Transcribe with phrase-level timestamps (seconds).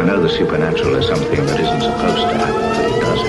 [0.00, 3.20] I know the supernatural is something that isn't supposed to happen, but it does.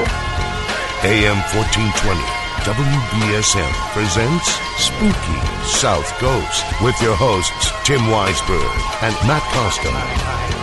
[1.04, 2.16] AM 1420,
[2.64, 4.48] WBSM presents
[4.80, 8.72] Spooky South Coast with your hosts Tim Weisberg
[9.04, 10.61] and Matt Costa.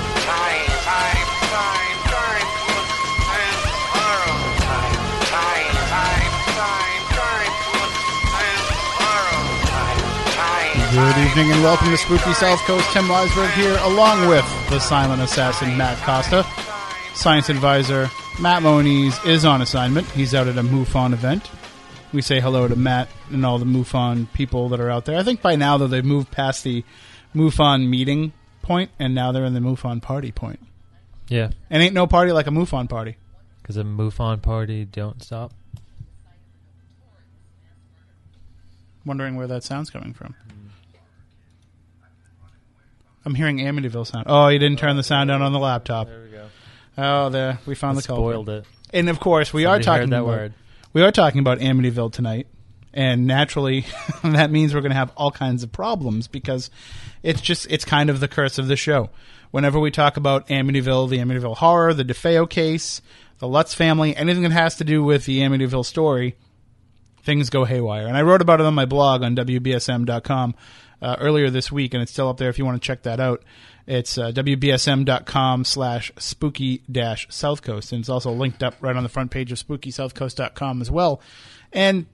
[10.98, 12.90] Good evening and welcome to Spooky South Coast.
[12.92, 16.44] Tim Weisberg here, along with the silent assassin Matt Costa.
[17.14, 20.08] Science advisor Matt Moniz is on assignment.
[20.10, 21.48] He's out at a MUFON event.
[22.12, 25.16] We say hello to Matt and all the MUFON people that are out there.
[25.16, 26.84] I think by now, though, they've moved past the
[27.34, 30.58] MUFON meeting point, and now they're in the MUFON party point.
[31.28, 33.16] Yeah, And ain't no party like a MUFON party.
[33.62, 35.52] because a MUFON party don't stop.
[39.04, 40.34] Wondering where that sound's coming from.
[43.28, 44.24] I'm hearing Amityville sound.
[44.26, 46.06] Oh, you didn't turn the sound down on the laptop.
[46.06, 46.46] There we go.
[46.96, 48.32] Oh, there we found the culprit.
[48.32, 48.64] spoiled it.
[48.90, 50.54] And of course, we Somebody are talking that about, word.
[50.94, 52.46] We are talking about Amityville tonight,
[52.94, 53.84] and naturally,
[54.24, 56.70] that means we're going to have all kinds of problems because
[57.22, 59.10] it's just it's kind of the curse of the show.
[59.50, 63.02] Whenever we talk about Amityville, the Amityville horror, the DeFeo case,
[63.40, 66.34] the Lutz family, anything that has to do with the Amityville story,
[67.22, 68.06] things go haywire.
[68.06, 70.54] And I wrote about it on my blog on WBSM.com
[71.00, 73.20] uh, earlier this week, and it's still up there if you want to check that
[73.20, 73.42] out.
[73.86, 77.92] It's uh, WBSM.com slash spooky dash South Coast.
[77.92, 81.22] And it's also linked up right on the front page of SpookySouthCoast.com as well.
[81.72, 82.06] And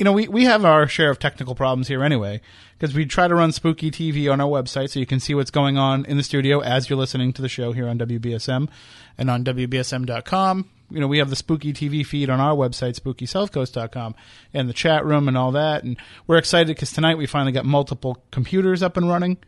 [0.00, 2.40] you know, we, we have our share of technical problems here anyway,
[2.78, 5.50] because we try to run spooky TV on our website so you can see what's
[5.50, 8.70] going on in the studio as you're listening to the show here on WBSM
[9.18, 10.70] and on WBSM.com.
[10.90, 14.14] You know, we have the spooky TV feed on our website, SpookySouthCoast.com,
[14.52, 15.84] and the chat room and all that.
[15.84, 15.96] And
[16.26, 19.38] we're excited because tonight we finally got multiple computers up and running,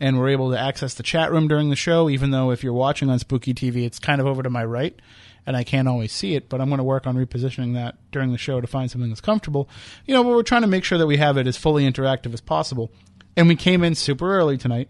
[0.00, 2.72] and we're able to access the chat room during the show, even though if you're
[2.72, 4.98] watching on Spooky TV, it's kind of over to my right
[5.46, 8.32] and I can't always see it, but I'm going to work on repositioning that during
[8.32, 9.68] the show to find something that's comfortable.
[10.06, 12.32] You know, but we're trying to make sure that we have it as fully interactive
[12.32, 12.90] as possible.
[13.36, 14.88] And we came in super early tonight.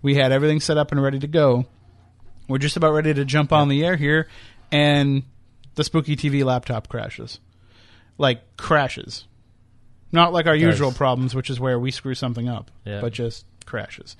[0.00, 1.66] We had everything set up and ready to go.
[2.48, 4.26] We're just about ready to jump on the air here,
[4.72, 5.24] and
[5.74, 7.40] the Spooky TV laptop crashes.
[8.18, 9.26] Like, crashes.
[10.12, 10.62] Not like our Does.
[10.62, 13.00] usual problems, which is where we screw something up, Yeah.
[13.00, 14.16] but just crashes.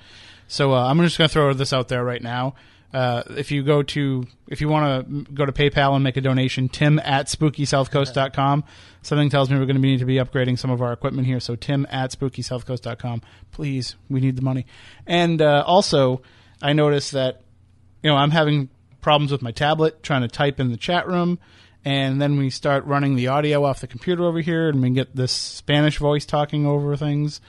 [0.48, 2.54] So uh, I'm just going to throw this out there right now.
[2.92, 6.20] Uh, if you go to, if you want to go to PayPal and make a
[6.20, 8.64] donation, tim at spookysouthcoast.com.
[9.02, 11.38] Something tells me we're going to need to be upgrading some of our equipment here.
[11.40, 13.22] So tim at spookysouthcoast.com.
[13.52, 14.66] Please, we need the money.
[15.06, 16.22] And uh, also,
[16.60, 17.42] I noticed that,
[18.02, 18.68] you know, I'm having
[19.00, 21.38] problems with my tablet trying to type in the chat room.
[21.84, 25.16] And then we start running the audio off the computer over here, and we get
[25.16, 27.40] this Spanish voice talking over things.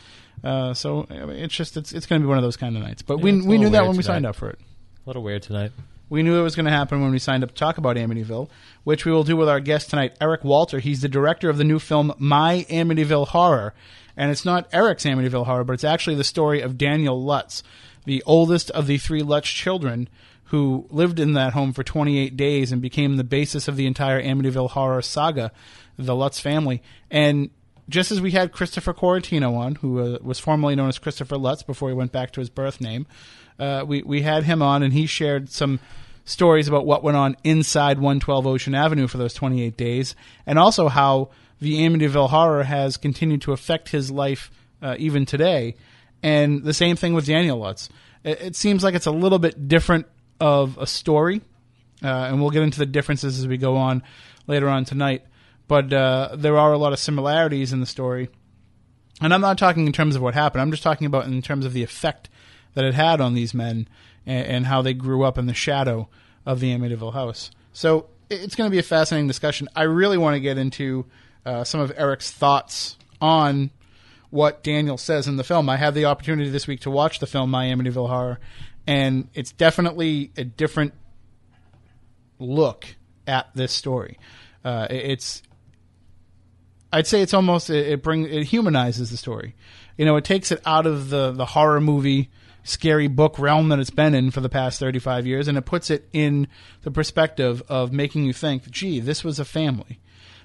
[0.43, 2.75] Uh, so I mean, it's just it's it's going to be one of those kind
[2.77, 3.01] of nights.
[3.01, 4.15] But Yeah, we we knew that when we tonight.
[4.15, 4.59] signed up for it.
[4.59, 5.71] A little weird tonight.
[6.09, 8.49] We knew it was going to happen when we signed up to talk about Amityville,
[8.83, 10.79] which we will do with our guest tonight, Eric Walter.
[10.79, 13.73] He's the director of the new film My Amityville Horror.
[14.17, 17.63] And it's not Eric's Amityville Horror, but it's actually the story of Daniel Lutz,
[18.03, 20.09] the oldest of the three Lutz children
[20.51, 24.21] who lived in that home for 28 days and became the basis of the entire
[24.21, 25.49] Amityville Horror saga,
[25.97, 26.81] the Lutz family.
[27.09, 27.51] And
[27.87, 31.63] just as we had Christopher Quaratino on, who uh, was formerly known as Christopher Lutz
[31.63, 33.07] before he went back to his birth name,
[33.59, 35.79] uh, we we had him on, and he shared some
[36.25, 40.89] stories about what went on inside 112 Ocean Avenue for those 28 days, and also
[40.89, 41.29] how
[41.61, 44.51] the Amityville horror has continued to affect his life
[44.81, 45.75] uh, even today.
[46.21, 47.87] And the same thing with Daniel Lutz.
[48.25, 50.07] It, it seems like it's a little bit different
[50.41, 51.41] of a story,
[52.03, 54.03] uh, and we'll get into the differences as we go on
[54.47, 55.23] later on tonight.
[55.69, 58.29] But uh, there are a lot of similarities in the story.
[59.21, 60.61] And I'm not talking in terms of what happened.
[60.61, 62.27] I'm just talking about in terms of the effect
[62.73, 63.87] that it had on these men
[64.25, 66.09] and, and how they grew up in the shadow
[66.45, 67.51] of the Amityville house.
[67.71, 69.69] So it's going to be a fascinating discussion.
[69.75, 71.05] I really want to get into
[71.45, 73.69] uh, some of Eric's thoughts on
[74.31, 75.69] what Daniel says in the film.
[75.69, 78.39] I had the opportunity this week to watch the film My Amityville Horror,
[78.91, 80.93] and it's definitely a different
[82.39, 82.85] look
[83.25, 84.19] at this story.
[84.65, 85.41] Uh, it's
[86.91, 89.55] I'd say it's almost it, it bring it humanizes the story.
[89.97, 92.29] You know, it takes it out of the the horror movie
[92.63, 95.89] scary book realm that it's been in for the past 35 years and it puts
[95.89, 96.47] it in
[96.83, 100.01] the perspective of making you think, "Gee, this was a family.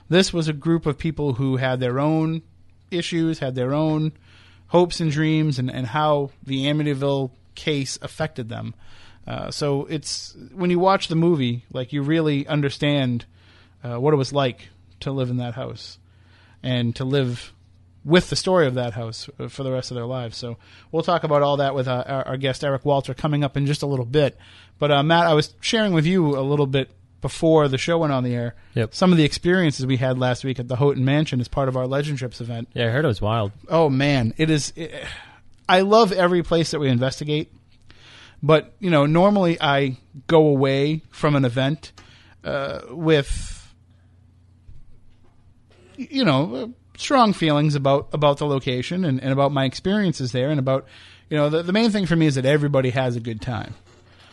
[0.09, 2.43] This was a group of people who had their own
[2.93, 4.13] issues, had their own
[4.69, 8.75] hopes and dreams and and how the Amityville case affected them."
[9.27, 13.25] Uh, so it's when you watch the movie, like you really understand
[13.83, 14.69] uh, what it was like
[15.01, 15.99] to live in that house
[16.63, 17.53] and to live
[18.05, 20.37] with the story of that house uh, for the rest of their lives.
[20.37, 20.59] So
[20.93, 23.67] we'll talk about all that with uh, our, our guest Eric Walter coming up in
[23.67, 24.39] just a little bit.
[24.79, 28.13] But uh, Matt, I was sharing with you a little bit before the show went
[28.13, 28.55] on the air.
[28.75, 28.95] Yep.
[28.95, 31.77] Some of the experiences we had last week at the Houghton Mansion as part of
[31.77, 32.69] our Legend Trips event.
[32.75, 33.51] Yeah, I heard it was wild.
[33.69, 34.73] Oh man, it is.
[34.77, 34.95] It,
[35.69, 37.53] I love every place that we investigate,
[38.43, 41.93] but you know, normally I go away from an event
[42.45, 43.73] uh, with,
[45.97, 46.67] you know, uh,
[46.97, 50.87] strong feelings about about the location and, and about my experiences there, and about,
[51.31, 53.75] you know, the, the main thing for me is that everybody has a good time.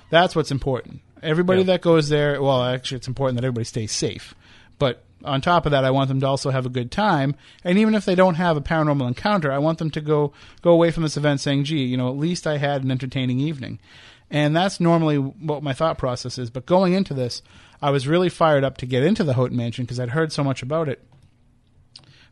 [0.10, 1.02] That's what's important.
[1.24, 1.68] Everybody Yeah.
[1.68, 4.36] that goes there, well, actually, it's important that everybody stays safe.
[4.78, 7.36] But on top of that, I want them to also have a good time.
[7.64, 10.72] And even if they don't have a paranormal encounter, I want them to go go
[10.72, 13.80] away from this event saying, "Gee, you know, at least I had an entertaining evening."
[14.30, 16.50] And that's normally what my thought process is.
[16.50, 17.42] But going into this,
[17.82, 20.44] I was really fired up to get into the Houghton Mansion because I'd heard so
[20.44, 21.06] much about it.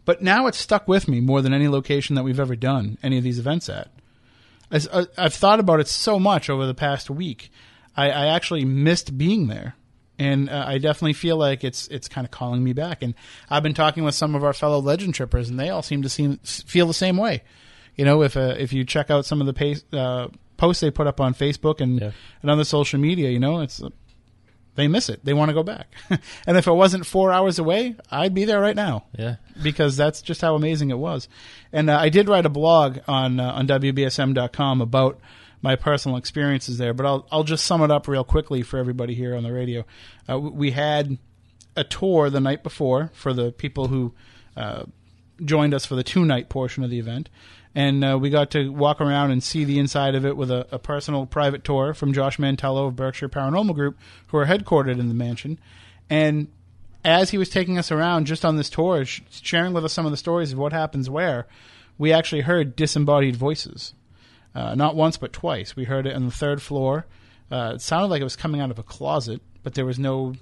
[0.04, 3.18] But now it's stuck with me more than any location that we've ever done any
[3.18, 3.90] of these events at.
[4.72, 7.52] Uh, I've thought about it so much over the past week.
[7.96, 9.76] I, I actually missed being there,
[10.21, 13.01] and uh, I definitely feel like it's it's kind of calling me back.
[13.01, 13.13] And
[13.50, 16.09] I've been talking with some of our fellow legend trippers, and they all seem to
[16.09, 17.44] seem feel the same way.
[17.95, 20.27] You know, if uh, if you check out some of the pace, uh,
[20.57, 22.12] posts they put up on Facebook and Yeah.
[22.41, 23.81] and other social media, you know, it's
[24.75, 25.19] they miss it.
[25.25, 25.88] They want to go back.
[26.47, 29.35] and if it wasn't four hours away, I'd be there right now Yeah.
[29.62, 31.27] because that's just how amazing it was.
[31.73, 35.19] And uh, I did write a blog on uh, on wbsm.com about
[35.62, 39.13] my personal experiences there, but I'll I'll just sum it up real quickly for everybody
[39.13, 39.86] here on the radio.
[40.30, 41.18] Uh, we had
[41.75, 44.13] a tour the night before for the people who
[44.58, 44.84] uh,
[45.44, 47.30] joined us for the two night portion of the event.
[47.74, 50.68] And uh, we got to walk around and see the inside of it with a,
[50.72, 53.98] a personal private tour from Josh Mantello of Berkshire Paranormal Group,
[54.28, 55.57] who are headquartered in the mansion.
[56.10, 56.50] And
[57.06, 60.12] as he was taking us around just on this tour, sharing with us some of
[60.12, 61.48] the stories of what happens where,
[61.98, 63.94] we actually heard disembodied voices.
[64.53, 65.75] Uh, not once, but twice.
[65.75, 67.06] We heard it on the third floor.
[67.50, 70.33] Uh, it sounded like it was coming out of a closet, but there was no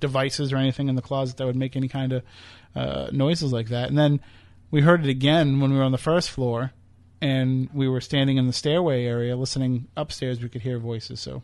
[0.00, 2.22] devices or anything in the closet that would make any kind of
[2.74, 3.88] uh, noises like that.
[3.88, 4.20] And then
[4.70, 6.72] we heard it again when we were on the first floor,
[7.20, 10.40] and we were standing in the stairway area listening upstairs.
[10.40, 11.20] We could hear voices.
[11.20, 11.42] So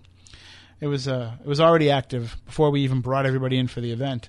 [0.81, 3.93] it was uh, it was already active before we even brought everybody in for the
[3.93, 4.29] event.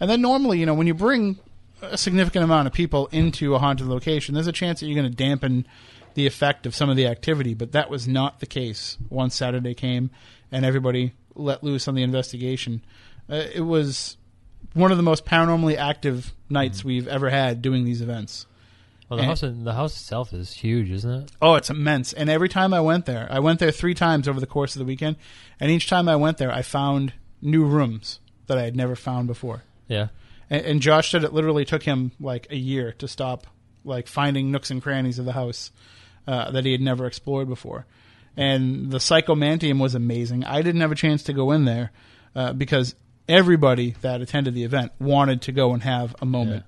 [0.00, 1.38] And then normally, you know, when you bring
[1.82, 5.10] a significant amount of people into a haunted location, there's a chance that you're going
[5.10, 5.66] to dampen
[6.16, 7.54] the effect of some of the activity.
[7.54, 10.10] But that was not the case once Saturday came
[10.50, 12.82] and everybody let loose on the investigation.
[13.30, 14.16] Uh, it was
[14.72, 18.46] one of the most paranormally active nights we've ever had doing these events.
[19.08, 21.32] Well, the And- house, the house itself is huge, isn't it?
[21.40, 22.12] Oh, it's immense.
[22.12, 24.80] And every time I went there, I went there three times over the course of
[24.80, 25.16] the weekend,
[25.60, 28.18] and each time I went there, I found new rooms
[28.48, 29.62] that I had never found before.
[29.86, 30.08] Yeah.
[30.50, 33.46] And, and Josh said it literally took him like a year to stop
[33.84, 35.70] like finding nooks and crannies of the house
[36.26, 37.86] uh, that he had never explored before.
[38.36, 40.44] And the Psychomanteum was amazing.
[40.44, 41.90] I didn't have a chance to go in there
[42.34, 42.94] uh, because
[43.28, 46.64] everybody that attended the event wanted to go and have a moment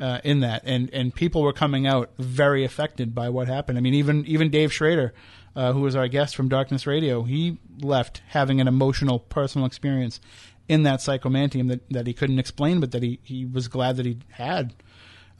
[0.00, 3.78] uh, in that, and and people were coming out very affected by what happened.
[3.78, 5.12] I mean, even even Dave Schrader,
[5.56, 10.20] uh, who was our guest from Darkness Radio, he left having an emotional personal experience
[10.68, 14.06] in that psychomanteum that, that he couldn't explain, but that he, he was glad that
[14.06, 14.74] he had.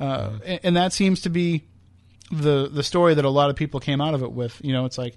[0.00, 1.64] Uh, and, and that seems to be
[2.30, 4.60] the the story that a lot of people came out of it with.
[4.62, 5.16] You know, it's like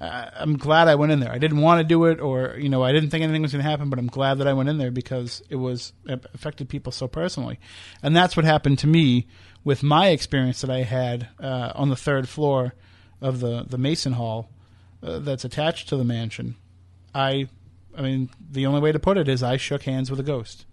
[0.00, 1.30] uh, I'm glad I went in there.
[1.30, 3.62] I didn't want to do it, or you know, I didn't think anything was going
[3.62, 6.68] to happen, but I'm glad that I went in there because it was it affected
[6.68, 7.58] people so personally,
[8.02, 9.26] and that's what happened to me
[9.64, 12.74] with my experience that I had uh, on the third floor
[13.20, 14.48] of the the Mason Hall
[15.02, 16.56] uh, that's attached to the mansion.
[17.14, 17.48] I,
[17.96, 20.64] I mean, the only way to put it is I shook hands with a ghost.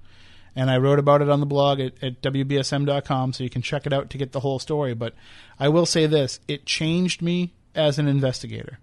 [0.60, 3.86] And I wrote about it on the blog at, at WBSM.com, so you can check
[3.86, 4.94] it out to get the whole story.
[4.94, 5.14] But
[5.58, 8.78] I will say this it changed me as an investigator.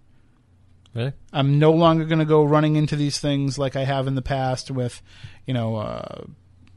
[0.94, 1.12] Really?
[1.34, 4.22] I'm no longer going to go running into these things like I have in the
[4.22, 5.02] past with,
[5.44, 6.24] you know, uh,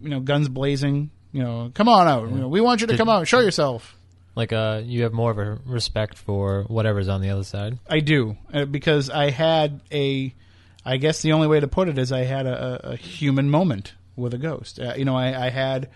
[0.01, 1.11] you know, guns blazing.
[1.31, 2.29] You know, come on out.
[2.29, 3.25] You know, we want you to Did- come out.
[3.25, 3.95] Show yourself.
[4.35, 7.79] Like, uh, you have more of a respect for whatever's on the other side.
[7.89, 10.35] I do uh, because I had a.
[10.83, 13.93] I guess the only way to put it is I had a, a human moment
[14.19, 14.79] with a ghost.
[14.79, 15.89] Uh, you know, I, I had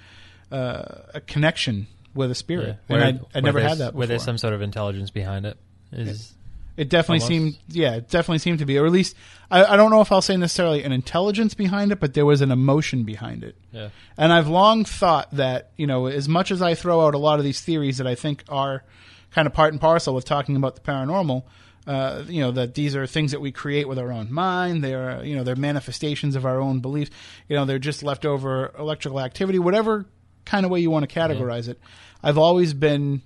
[0.52, 3.98] uh, a connection with a spirit, Where- and I, I never had that before.
[4.00, 5.58] Where there's some sort of intelligence behind it.
[5.92, 6.34] Is
[6.78, 7.28] It definitely Almost.
[7.28, 9.16] seemed, yeah, it definitely seemed to be, or at least
[9.52, 12.42] I, I don't know if I'll say necessarily an intelligence behind it, but there was
[12.42, 13.56] an emotion behind it.
[13.72, 13.90] yeah.
[14.18, 17.38] And I've long thought that, you know, as much as I throw out a lot
[17.38, 18.84] of these theories that I think are
[19.32, 21.44] kind of part and parcel with talking about the paranormal,
[21.86, 24.84] uh, you know, that these are things that we create with our own mind.
[24.84, 27.12] They are, you know, they're manifestations of our own beliefs.
[27.50, 30.06] You know, they're just leftover electrical activity, whatever
[30.46, 31.80] kind of way you want to categorize it.
[32.22, 33.22] I've always been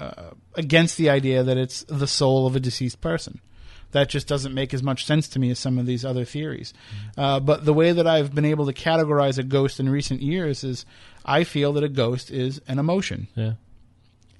[0.00, 3.40] uh, against the idea that it's the soul of a deceased person.
[3.92, 6.74] That just doesn't make as much sense to me as some of these other theories.
[7.16, 10.64] Uh, but the way that I've been able to categorize a ghost in recent years
[10.64, 10.84] is
[11.24, 13.28] I feel that a ghost is an emotion.
[13.36, 13.52] Yeah.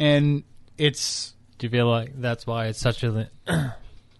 [0.00, 0.42] And
[0.76, 3.28] it's Do you feel like that's why it's such a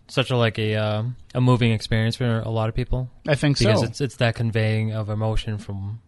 [0.08, 3.10] such a like a um, a moving experience for a lot of people?
[3.26, 3.86] I think Because so.
[3.86, 6.00] it's it's that conveying of emotion from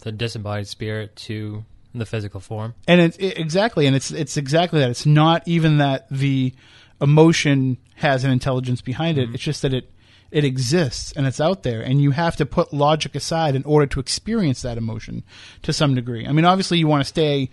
[0.00, 2.74] the disembodied spirit to the physical form.
[2.88, 6.52] and it's it, exactly and it's it's exactly that it's not even that the
[7.00, 9.90] emotion has an intelligence behind it it's just that it
[10.32, 13.86] it exists and it's out there and you have to put logic aside in order
[13.86, 15.22] to experience that emotion
[15.62, 17.48] to some degree i mean obviously you want to stay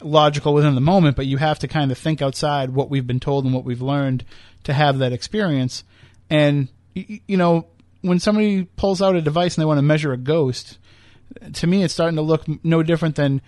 [0.00, 3.20] logical within the moment but you have to kind of think outside what we've been
[3.20, 4.24] told and what we've learned
[4.64, 5.84] to have that experience
[6.28, 7.66] and you know
[8.02, 10.78] when somebody pulls out a device and they want to measure a ghost
[11.54, 13.42] to me, it's starting to look no different than,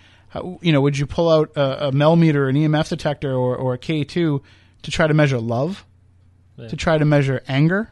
[0.61, 1.91] you know, would you pull out a, a
[2.49, 4.41] an EMF detector, or, or a K2
[4.83, 5.85] to try to measure love,
[6.57, 6.67] Yeah.
[6.67, 7.91] to try to measure anger?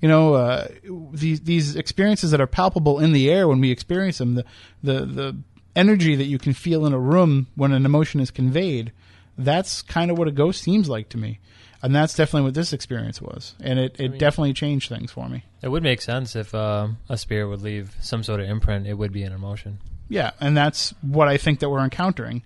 [0.00, 0.66] You know, uh,
[1.12, 4.44] these these experiences that are palpable in the air when we experience them, the
[4.82, 5.36] the the
[5.76, 8.92] energy that you can feel in a room when an emotion is conveyed,
[9.38, 11.38] that's kind of what a ghost seems like to me,
[11.82, 15.28] and that's definitely what this experience was, and it, it mean- definitely changed things for
[15.28, 15.44] me.
[15.62, 18.86] It would make sense if um, a spirit would leave some sort of imprint.
[18.86, 22.42] It would be an emotion, Yeah, and that's what I think that we're encountering.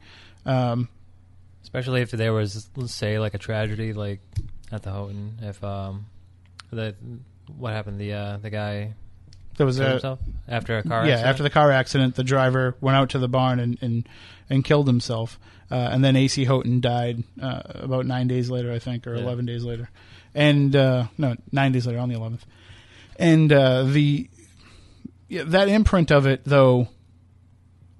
[0.46, 0.88] Um,
[1.62, 4.20] especially if there was, let's say, like a tragedy, like
[4.70, 5.38] at the Houghton.
[5.42, 6.06] If um,
[6.70, 6.94] the
[7.56, 8.94] what happened, the uh, the guy
[9.56, 10.18] there was a himself
[10.48, 11.06] after a car.
[11.06, 11.28] yeah accident?
[11.30, 14.08] after the car accident, the driver went out to the barn and and,
[14.50, 15.38] and killed himself,
[15.70, 19.22] uh, and then AC Houghton died uh, about nine days later, I think, or Yeah.
[19.22, 19.90] eleven days later,
[20.34, 22.44] and uh, no, nine days later on the eleventh,
[23.18, 24.28] and uh, the
[25.28, 26.88] yeah, that imprint of it though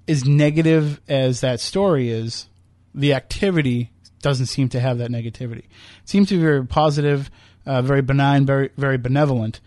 [0.07, 2.47] as negative as that story is,
[2.93, 5.59] the activity doesn't seem to have that negativity.
[5.59, 5.65] It
[6.05, 7.29] seems to be very positive,
[7.65, 9.61] uh, very benign, very very benevolent.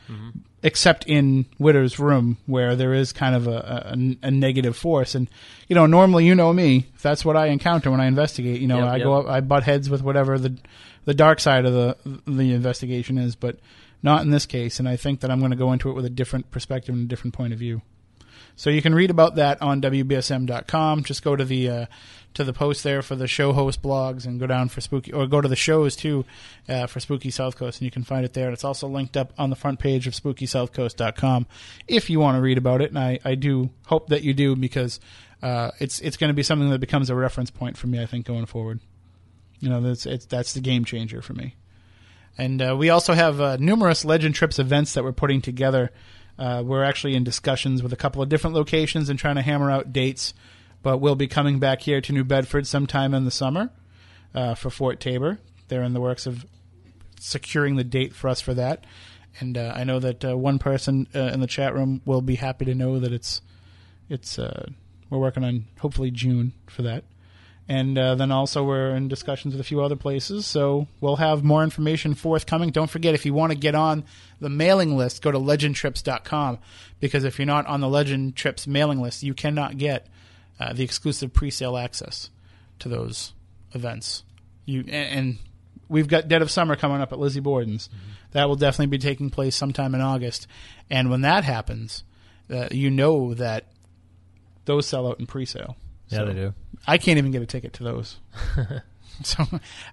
[0.61, 5.31] Except in Widders' room, where there is kind of a, a, a negative force, and
[5.69, 6.87] you know, normally you know me.
[6.97, 9.05] If that's what I encounter when I investigate, you know, Yep, I yep.
[9.05, 10.57] go up, I butt heads with whatever the
[11.05, 11.97] the dark side of the
[12.27, 13.61] the investigation is, but
[14.03, 14.81] not in this case.
[14.81, 17.05] And I think that I'm going to go into it with a different perspective and
[17.05, 17.83] a different point of view.
[18.57, 21.05] So you can read about that on wbsm.com.
[21.05, 21.87] Just go to the uh,
[22.39, 25.27] to the post there for the show host blogs and go down for spooky or
[25.27, 26.25] go to the shows too
[26.69, 28.47] uh, for Spooky South Coast and you can find it there.
[28.47, 31.47] And it's also linked up on the front page of spookysouthcoast.com
[31.87, 32.91] if you want to read about it.
[32.91, 35.01] And I, I do hope that you do because
[35.43, 38.01] uh, it's it's going to be something that becomes a reference point for me.
[38.01, 38.81] I think going forward.
[39.61, 41.57] You know, that's it's that's the game changer for me.
[42.37, 45.91] And uh, we also have uh, numerous Legend Trips events that we're putting together.
[46.39, 49.71] Uh, we're actually in discussions with a couple of different locations and trying to hammer
[49.71, 50.35] out dates.
[50.83, 53.71] But we'll be coming back here to New Bedford sometime in the summer
[54.35, 55.39] uh, for Fort Taber.
[55.69, 56.47] They're in the works of
[57.21, 58.85] securing the date for us for that.
[59.41, 62.37] And uh, I know that uh, one person uh, in the chat room will be
[62.37, 63.41] happy to know that it's
[64.09, 64.67] it's uh,
[65.11, 67.05] we're working on hopefully June for that.
[67.71, 71.45] And uh, then also we're in discussions with a few other places, so we'll have
[71.45, 72.71] more information forthcoming.
[72.71, 74.05] Don't forget if you want to get on
[74.41, 76.59] the mailing list, go to legendtrips.com
[76.99, 80.07] because if you're not on the Legend Trips mailing list, you cannot get
[80.61, 82.31] uh, the exclusive pre-sale access
[82.81, 83.33] to those
[83.73, 84.25] events.
[84.65, 85.39] You and, and
[85.89, 87.89] we've got Dead of Summer coming up at Lizzie Borden's.
[88.33, 90.47] That will definitely be taking place sometime in August,
[90.91, 92.05] and when that happens,
[92.53, 93.65] uh, you know that
[94.67, 95.77] those sell out in pre-sale.
[96.09, 96.55] yeah, So- they do.
[96.87, 98.19] I can't even get a ticket to those.
[99.25, 99.45] so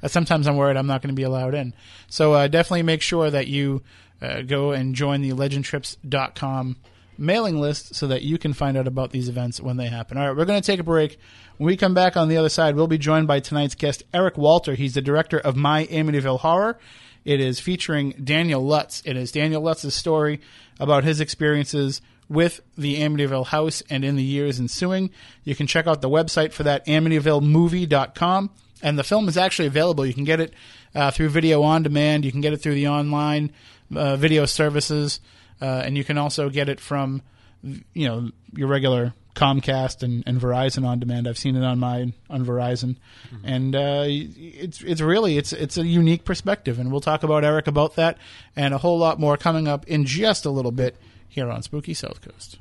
[0.03, 1.73] uh, sometimes I'm worried I'm not going to be allowed in.
[2.07, 3.81] So uh, definitely make sure that you
[4.21, 6.75] uh, go and join the legendtrips.com
[7.17, 10.17] mailing list so that you can find out about these events when they happen.
[10.17, 11.17] All right, we're going to take a break.
[11.57, 14.37] When we come back on the other side, we'll be joined by tonight's guest, Eric
[14.37, 14.73] Walter.
[14.75, 16.77] He's the director of My Amityville Horror.
[17.23, 19.01] It is featuring Daniel Lutz.
[19.05, 20.41] It is Daniel Lutz's story
[20.79, 25.09] about his experiences with the Amityville house and in the years ensuing.
[25.43, 28.49] You can check out the website for that, amityvillemovie.com.
[28.81, 30.05] And the film is actually available.
[30.05, 30.53] You can get it
[30.93, 32.25] uh, through video on demand.
[32.25, 33.51] You can get it through the online
[33.95, 35.19] uh, video services.
[35.61, 37.21] Uh, and you can also get it from,
[37.93, 41.27] you know, your regular Comcast and, and Verizon on demand.
[41.27, 42.95] I've seen it on mine on Verizon,
[43.43, 46.79] and uh, it's it's really it's it's a unique perspective.
[46.79, 48.17] And we'll talk about Eric about that
[48.55, 50.95] and a whole lot more coming up in just a little bit
[51.27, 52.57] here on Spooky South Coast.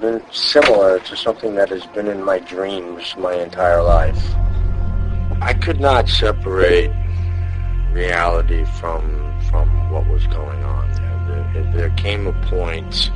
[0.00, 4.34] Been similar to something that has been in my dreams my entire life.
[5.42, 6.90] I could not separate
[7.92, 9.02] reality from
[9.50, 11.70] from what was going on there.
[11.72, 13.10] There, came a point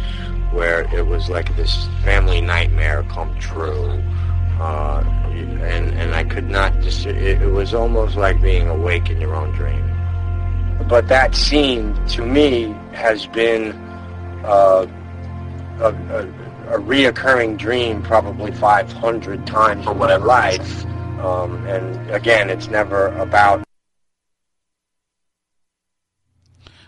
[0.52, 4.02] where it was like this family nightmare come true.
[4.60, 7.06] Uh, and and I could not just.
[7.06, 9.84] It, it was almost like being awake in your own dream.
[10.88, 13.72] But that scene, to me, has been
[14.44, 14.86] uh,
[15.80, 20.84] a, a, a reoccurring dream probably 500 times in my life.
[21.20, 23.64] Um, and again, it's never about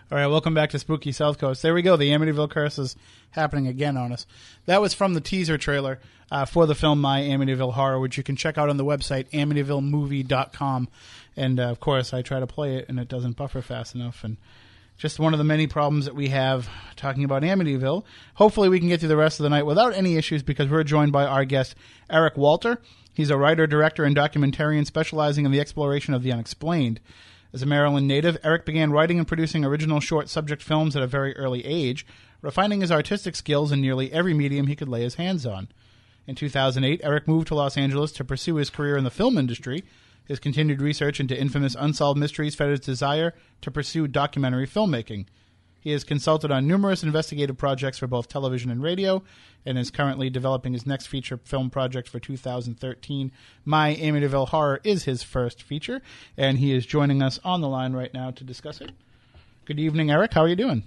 [0.09, 1.63] All right, welcome back to Spooky South Coast.
[1.63, 1.97] There we go.
[1.97, 2.95] The Amityville Curse is
[3.31, 4.25] happening again on us.
[4.67, 5.99] That was from the teaser trailer
[6.31, 9.29] uh, for the film My Amityville Horror, which you can check out on the website
[9.31, 10.89] amityvillemovie.com.
[11.37, 14.23] And uh, of course, I try to play it and it doesn't buffer fast enough.
[14.23, 14.37] And
[14.97, 18.05] just one of the many problems that we have talking about Amityville.
[18.35, 20.85] Hopefully, we can get through the rest of the night without any issues because we're
[20.85, 21.75] joined by our guest,
[22.11, 22.81] Eric Walter.
[23.13, 27.01] He's a writer, director, and documentarian specializing in the exploration of the unexplained.
[27.53, 31.07] As a Maryland native, Eric began writing and producing original short subject films at a
[31.07, 32.07] very early age,
[32.43, 35.69] refining his artistic skills in nearly every medium he could lay his hands on.
[36.27, 39.85] In 2008, Eric moved to Los Angeles to pursue his career in the film industry.
[40.27, 45.27] His continued research into infamous unsolved mysteries fed his desire to pursue documentary filmmaking.
[45.81, 49.23] He has consulted on numerous investigative projects for both television and radio,
[49.65, 53.31] and is currently developing his next feature film project for 2013.
[53.65, 56.03] My Amityville Horror is his first feature,
[56.37, 58.91] and he is joining us on the line right now to discuss it.
[59.65, 60.35] Good evening, Eric.
[60.35, 60.83] How are you doing?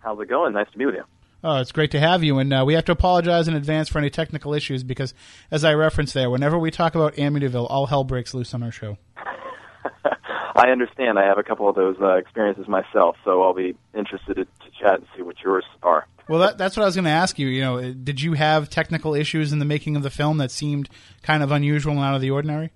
[0.00, 0.54] How's it going?
[0.54, 1.04] Nice to be with you.
[1.42, 3.98] Oh, it's great to have you, and uh, we have to apologize in advance for
[3.98, 5.14] any technical issues because,
[5.52, 8.72] as I referenced there, whenever we talk about Amityville, all hell breaks loose on our
[8.72, 8.98] show.
[10.56, 11.16] I understand.
[11.16, 14.46] I have a couple of those uh, experiences myself, so I'll be interested to,
[14.80, 16.06] chat and see what yours are.
[16.28, 17.46] Well, that, that's what I was going to ask you.
[17.46, 20.88] You know, did you have technical issues in the making of the film that seemed
[21.22, 22.70] kind of unusual and out of the ordinary?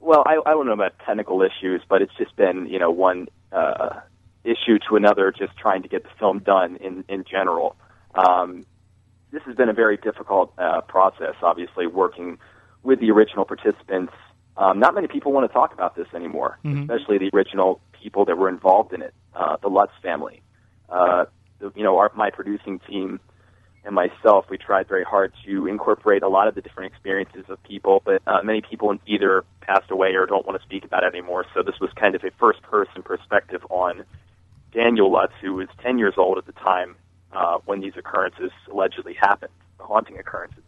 [0.00, 3.28] Well, I, I don't know about technical issues, but it's just been you know one
[3.52, 4.00] uh,
[4.46, 7.76] issue to another, just trying to get the film done in in general.
[8.14, 8.64] Um,
[9.32, 12.38] this has been a very difficult uh, process, obviously working
[12.82, 14.12] with the original participants
[14.56, 16.82] um, not many people want to talk about this anymore, Mhm.
[16.82, 20.42] especially the original people that were involved in it, uh, the Lutz family.
[20.88, 21.26] Uh,
[21.58, 23.20] the, you know, our, my producing team
[23.84, 27.62] and myself, we tried very hard to incorporate a lot of the different experiences of
[27.62, 31.14] people, but uh, many people either passed away or don't want to speak about it
[31.14, 31.44] anymore.
[31.54, 34.04] So this was kind of a first-person perspective on
[34.76, 36.96] Daniel Lutz, who was 10 years old at the time
[37.32, 40.62] uh, when these occurrences allegedly happened, the haunting occurrences.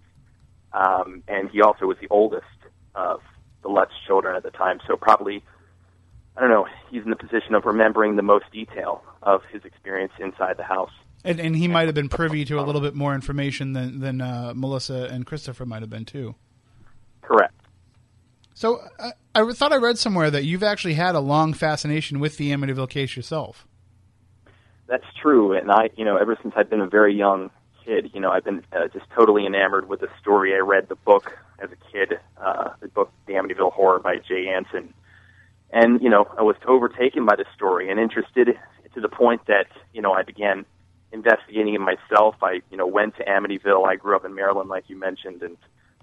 [0.73, 2.47] Um, and he also was the oldest
[2.95, 3.21] of
[3.63, 5.45] the Lutz children at the time, so probably,
[6.37, 10.13] I don't know, he's in the position of remembering the most detail of his experience
[10.19, 10.93] inside the house.
[11.23, 14.21] And, and he might have been privy to a little bit more information than than
[14.21, 16.37] uh, Melissa and Christopher might have been too.
[17.23, 17.61] Correct.
[18.55, 22.37] So I, I thought I read somewhere that you've actually had a long fascination with
[22.37, 23.67] the Amityville case yourself.
[24.89, 27.51] That's true, and I, you know, ever since I've been a very young
[27.85, 30.55] kid, you know, I've been uh, just totally enamored with the story.
[30.55, 34.49] I read the book as a kid, uh, the book The Amityville Horror by Jay
[34.49, 34.95] Anson,
[35.71, 38.59] and you know, I was overtaken by the story and interested
[38.95, 40.65] to the point that you know I began
[41.13, 42.37] investigating it myself.
[42.43, 43.87] I, you know, went to Amityville.
[43.87, 45.57] I grew up in Maryland, like you mentioned, and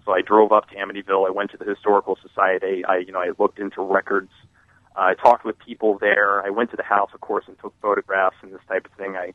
[0.06, 1.28] so I drove up to Amityville.
[1.28, 2.86] I went to the historical society.
[2.86, 4.30] I, you know, I looked into records.
[4.98, 6.46] I talked with people there.
[6.46, 9.16] I went to the house, of course, and took photographs and this type of thing.
[9.16, 9.34] I,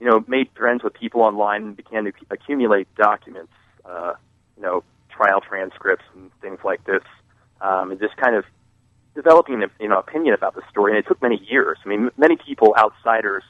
[0.00, 3.52] you know, made friends with people online and began to accumulate documents,
[3.84, 4.14] uh,
[4.56, 7.02] you know, trial transcripts and things like this,
[7.60, 8.44] um, and just kind of
[9.14, 10.92] developing a you know opinion about the story.
[10.92, 11.78] And it took many years.
[11.84, 13.44] I mean, m- many people, outsiders,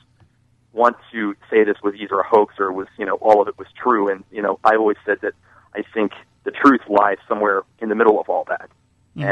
[0.73, 3.59] want to say this was either a hoax or was you know all of it
[3.59, 4.09] was true.
[4.11, 5.33] And you know, I always said that
[5.75, 6.13] I think
[6.45, 8.71] the truth lies somewhere in the middle of all that.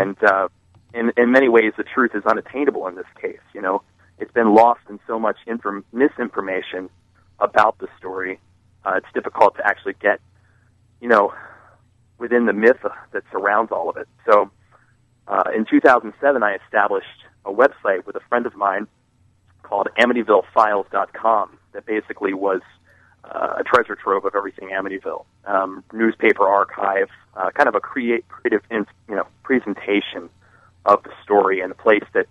[0.01, 0.49] And uh,
[0.95, 3.41] in in many ways, the truth is unattainable in this case.
[3.53, 3.83] You know,
[4.19, 6.89] it's been lost in so much inform- misinformation
[7.41, 8.41] about the story.
[8.85, 10.21] Uh, it's difficult to actually get,
[11.01, 11.35] you know,
[12.19, 12.79] within the myth
[13.13, 14.09] that surrounds all of it.
[14.31, 14.51] So,
[15.27, 18.87] uh, in 2007, I established a website with a friend of mine
[19.63, 22.61] called AmityvilleFiles.com that basically was
[23.25, 28.29] uh, a treasure trove of everything Amityville, um, newspaper archive, uh, kind of a create,
[28.29, 30.29] creative, you know, presentation
[30.85, 32.27] of the story and a place that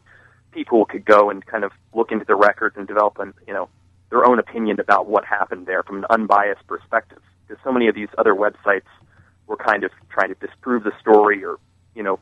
[0.52, 3.70] people could go and kind of look into the records and develop an, you know,
[4.10, 7.20] their own opinion about what happened there from an unbiased perspective.
[7.48, 8.90] Because so many of these other websites
[9.48, 11.58] were kind of trying to disprove the story or,
[11.96, 12.20] you know,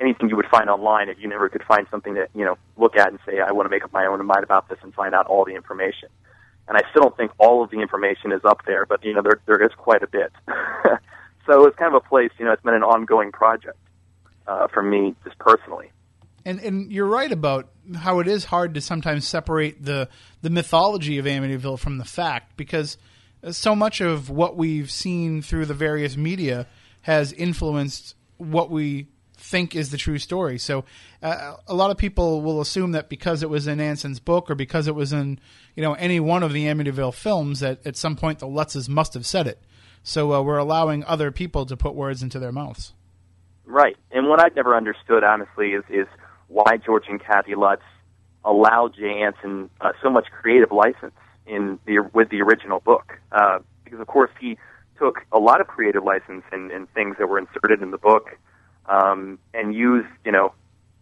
[0.00, 2.96] anything you would find online if you never could find something to, you know, look
[2.96, 5.14] at and say, I want to make up my own mind about this and find
[5.14, 6.08] out all the information.
[6.68, 9.22] and I still don't think all of the information is up there, but you know
[9.22, 10.30] there there is quite a bit.
[11.46, 13.78] so it's kind of a place, you know, it's been an ongoing project
[14.48, 15.92] uh, for me just personally.
[16.44, 20.08] And and you're right about how it is hard to sometimes separate the
[20.42, 22.96] the mythology of Amityville from the fact because
[23.50, 26.66] so much of what we've seen through the various media
[27.02, 30.58] has influenced what we think is the true story.
[30.58, 30.84] So
[31.22, 34.54] uh, a lot of people will assume that because it was in Anson's book or
[34.54, 35.38] because it was in
[35.76, 39.14] you know any one of the Amityville films that at some point the Lutzes must
[39.14, 39.62] have said it.
[40.02, 42.94] So uh, we're allowing other people to put words into their mouths.
[43.68, 43.98] Right.
[44.10, 46.06] And what I've never understood, honestly, is is
[46.48, 47.82] why George and Kathy Lutz
[48.42, 51.12] allowed Jay Anson uh, so much creative license
[51.46, 53.18] in the with the original book.
[53.30, 54.56] Uh, because of course he
[54.98, 58.36] took a lot of creative license in, in things that were inserted in the book
[58.86, 60.52] um, and used, you know,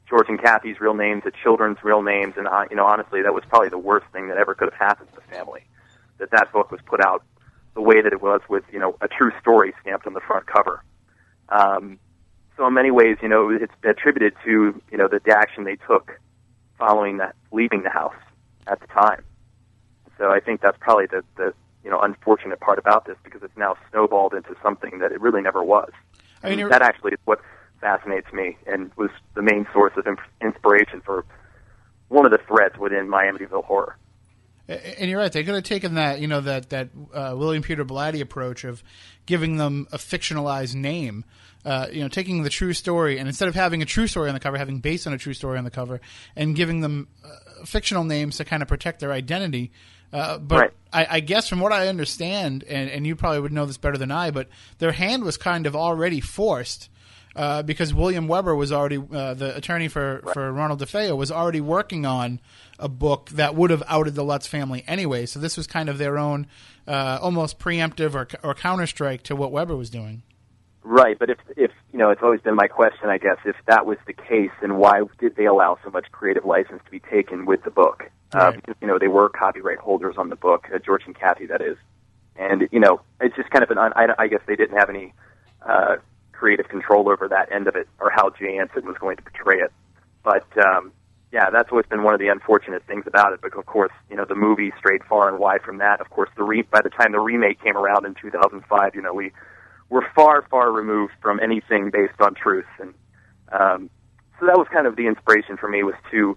[0.09, 3.33] George and Kathy's real names, the children's real names, and uh, you know, honestly, that
[3.33, 5.63] was probably the worst thing that ever could have happened to the family.
[6.19, 7.23] That that book was put out
[7.75, 10.47] the way that it was, with you know, a true story stamped on the front
[10.47, 10.83] cover.
[11.49, 12.01] Um,
[12.57, 15.77] so in many ways, you know, it's attributed to you know the, the action they
[15.77, 16.19] took
[16.79, 18.15] following that, leaving the house
[18.67, 19.23] at the time.
[20.19, 23.57] So I think that's probably the, the you know unfortunate part about this because it's
[23.57, 25.91] now snowballed into something that it really never was.
[26.43, 27.41] I mean, that actually is what
[27.81, 30.07] fascinates me and was the main source of
[30.41, 31.25] inspiration for
[32.09, 33.97] one of the threads within my Amityville horror.
[34.69, 35.31] And you're right.
[35.31, 38.83] They could have taken that, you know, that that uh, William Peter Blatty approach of
[39.25, 41.25] giving them a fictionalized name.
[41.65, 44.35] Uh, you know, taking the true story and instead of having a true story on
[44.35, 46.01] the cover, having based on a true story on the cover,
[46.37, 49.73] and giving them uh, fictional names to kind of protect their identity.
[50.13, 50.73] Uh, but Right.
[50.93, 53.99] I, I guess from what I understand, and, and you probably would know this better
[53.99, 54.49] than I, but
[54.79, 56.89] their hand was kind of already forced
[57.37, 61.61] uh, because William Weber was already uh, the attorney for, for Ronald DeFeo was already
[61.61, 62.41] working on
[62.79, 65.27] a book that would have outed the Lutz family anyway.
[65.27, 66.47] So this was kind of their own
[66.89, 70.23] uh, almost preemptive or or counter strike to what Weber was doing.
[70.83, 73.87] Right, but if if you know, it's always been my question, I guess, if that
[73.87, 77.45] was the case, then why did they allow so much creative license to be taken
[77.45, 78.05] with the book?
[78.33, 81.47] Uh, because you know they were copyright holders on the book, uh, George and Kathy,
[81.47, 81.77] that is,
[82.37, 83.79] and you know it's just kind of an.
[83.79, 85.13] un- I, I guess they didn't have any
[85.67, 85.97] uh,
[86.37, 89.59] creative control over that end of it or how Jay Anson was going to portray
[89.59, 89.73] it.
[90.23, 90.93] But um,
[91.33, 93.41] yeah, that's what's been one of the unfortunate things about it.
[93.41, 96.01] But of course, you know the movie strayed far and wide from that.
[96.01, 99.13] Of course, the re- by the time the remake came around in 2005, you know
[99.13, 99.33] we
[99.89, 102.67] were far, far removed from anything based on truth.
[102.81, 102.95] And
[103.53, 103.91] um,
[104.39, 106.37] so that was kind of the inspiration for me was to,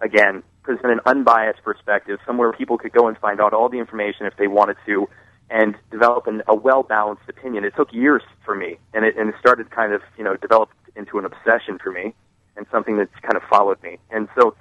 [0.00, 4.26] again, present an unbiased perspective, somewhere people could go and find out all the information
[4.26, 5.08] if they wanted to,
[5.50, 7.64] and develop an, a well-balanced opinion.
[7.64, 10.74] It took years for me, and it, and it started kind of, you know, developed
[10.96, 12.14] into an obsession for me,
[12.56, 13.98] and something that's kind of followed me.
[14.10, 14.54] And so,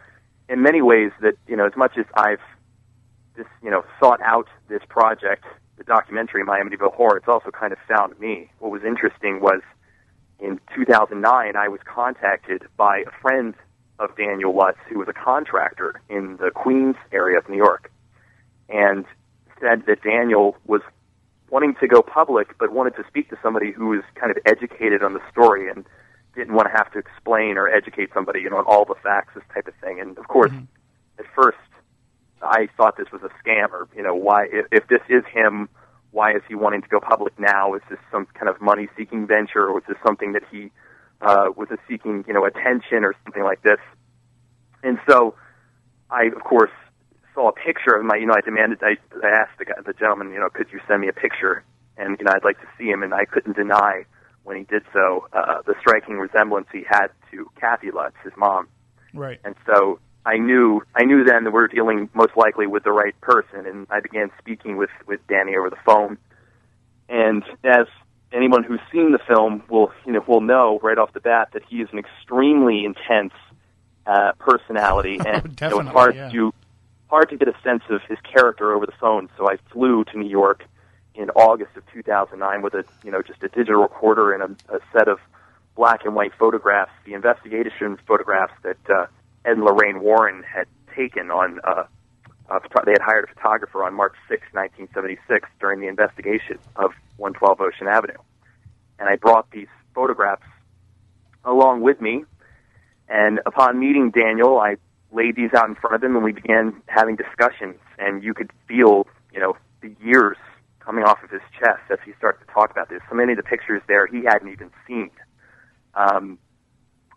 [0.49, 2.41] in many ways, that you know, as much as I've
[3.35, 5.45] this, you know, sought out this project,
[5.77, 8.51] the documentary My Amityville Horror, it's also kind of found me.
[8.59, 9.61] What was interesting was
[10.39, 13.53] in 2009, I was contacted by a friend
[13.99, 17.91] of Daniel Lutz, who was a contractor in the Queens area of New York,
[18.69, 19.05] and
[19.61, 20.81] said that Daniel was
[21.49, 25.03] wanting to go public, but wanted to speak to somebody who was kind of educated
[25.03, 25.85] on the story and
[26.35, 29.33] didn't want to have to explain or educate somebody, you know, on all the facts,
[29.33, 29.99] this type of thing.
[29.99, 30.51] And of course,
[31.17, 31.57] at first,
[32.41, 35.69] I thought this was a scam, or you know, why if, if this is him,
[36.11, 37.73] why is he wanting to go public now?
[37.73, 40.71] Is this some kind of money-seeking venture, or is this something that he
[41.21, 43.79] uh, was seeking, you know, attention or something like this?
[44.83, 45.35] And so,
[46.09, 46.71] I of course
[47.33, 49.93] saw a picture of my, you know, I demanded, I, I asked the guy, the
[49.93, 51.63] gentleman, you know, could you send me a picture?
[51.97, 54.05] And you know, I'd like to see him, and I couldn't deny
[54.43, 58.67] when he did so uh, the striking resemblance he had to Kathy Lutz, his mom.
[59.13, 59.39] Right.
[59.43, 62.91] And so I knew I knew then that we were dealing most likely with the
[62.91, 66.17] right person, and I began speaking with with Danny over the phone.
[67.07, 67.87] And as
[68.31, 71.63] anyone who's seen the film will you know will know right off the bat that
[71.67, 73.33] he is an extremely intense
[74.05, 76.29] uh, personality, and you know, it's hard yeah.
[76.29, 76.53] to
[77.09, 79.29] hard to get a sense of his character over the phone.
[79.37, 80.63] So I flew to New York
[81.15, 84.79] in August of 2009 with a you know just a digital recorder and a, a
[84.93, 85.19] set of
[85.75, 89.05] black and white photographs, the investigation photographs that uh,
[89.45, 91.59] Ed and Lorraine Warren had taken on.
[91.63, 91.83] Uh,
[92.49, 97.61] uh, they had hired a photographer on March 6, 1976, during the investigation of 112
[97.61, 98.17] Ocean Avenue,
[98.97, 100.41] and I brought these photographs
[101.45, 102.25] along with me.
[103.07, 104.77] And upon meeting Daniel, I
[105.11, 107.75] laid these out in front of him, and we began having discussions.
[107.97, 110.37] And you could feel, you know, the years
[110.79, 113.01] coming off of his chest as he started to talk about this.
[113.09, 115.11] So many of the pictures there he hadn't even seen.
[115.95, 116.37] Um,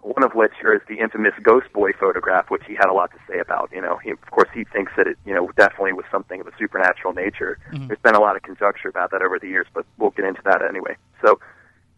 [0.02, 3.18] one of which is the infamous Ghost Boy photograph, which he had a lot to
[3.30, 3.70] say about.
[3.72, 6.46] You know, he, of course, he thinks that it, you know, definitely was something of
[6.48, 7.58] a supernatural nature.
[7.86, 10.42] There's been a lot of conjecture about that over the years, but we'll get into
[10.44, 10.96] that anyway.
[11.24, 11.38] So,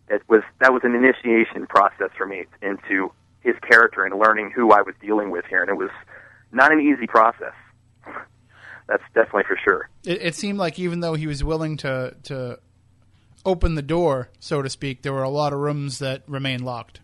[0.08, 3.10] it was that was an initiation process for me into
[3.44, 5.90] his character and learning who I was dealing with here, and it was
[6.50, 7.52] not an easy process.
[8.88, 9.88] That's definitely for sure.
[10.04, 12.58] It, it seemed like even though he was willing to to
[13.44, 17.00] open the door, so to speak, there were a lot of rooms that remained locked.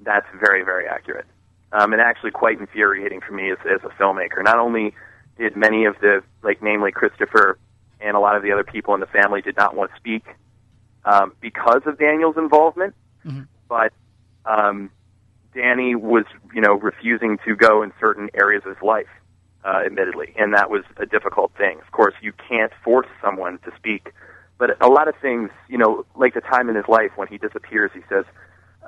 [0.00, 1.26] That's very, very accurate.
[1.72, 4.44] Um, and actually quite infuriating for me as, as a filmmaker.
[4.44, 4.94] Not only
[5.36, 7.58] did many of the, like namely Christopher
[8.00, 10.24] and a lot of the other people in the family did not want to speak
[11.04, 12.94] um, because of Daniel's involvement,
[13.68, 13.92] but
[14.46, 14.90] um,
[15.54, 19.08] Danny was, you know, refusing to go in certain areas of his life,
[19.64, 21.78] uh, admittedly, and that was a difficult thing.
[21.80, 24.12] Of course, you can't force someone to speak,
[24.58, 27.38] but a lot of things, you know, like the time in his life when he
[27.38, 28.24] disappears, he says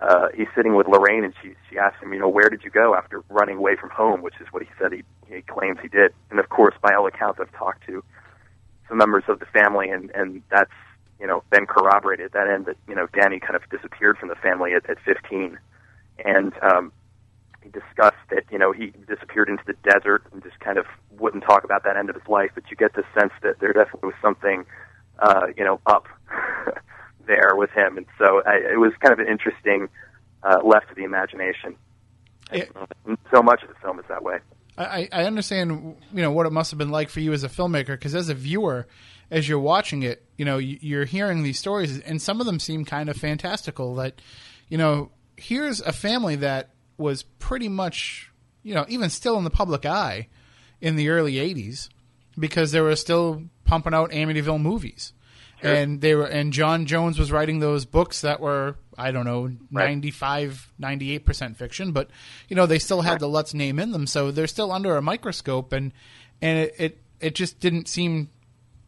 [0.02, 2.70] uh, he's sitting with Lorraine, and she she asks him, you know, where did you
[2.70, 5.88] go after running away from home, which is what he said he, he claims he
[5.88, 8.04] did, and of course, by all accounts, I've talked to
[8.88, 10.70] some members of the family, and and that's
[11.18, 14.34] you know been corroborated that end that you know Danny kind of disappeared from the
[14.36, 15.58] family at, at 15,
[16.24, 16.92] and um,
[17.62, 20.86] he discussed that you know he disappeared into the desert and just kind of
[21.18, 22.50] wouldn't talk about that end of his life.
[22.54, 24.64] But you get the sense that there definitely was something
[25.18, 26.06] uh, you know up
[27.26, 29.88] there with him, and so I, it was kind of an interesting
[30.42, 31.76] uh, left to the imagination.
[32.52, 32.70] It-
[33.32, 34.38] so much of the film is that way.
[34.78, 37.48] I, I understand, you know, what it must have been like for you as a
[37.48, 38.86] filmmaker, because as a viewer,
[39.30, 42.84] as you're watching it, you know, you're hearing these stories, and some of them seem
[42.84, 43.94] kind of fantastical.
[43.94, 44.20] That,
[44.68, 48.30] you know, here's a family that was pretty much,
[48.62, 50.28] you know, even still in the public eye
[50.80, 51.88] in the early '80s,
[52.38, 55.12] because they were still pumping out Amityville movies,
[55.62, 59.44] and they were, and John Jones was writing those books that were, I don't know,
[59.72, 59.88] Right.
[59.88, 62.10] 95, 98 percent fiction, but
[62.48, 65.02] you know, they still had the Lutz name in them, so they're still under a
[65.02, 65.92] microscope, and
[66.42, 68.30] and it it, it just didn't seem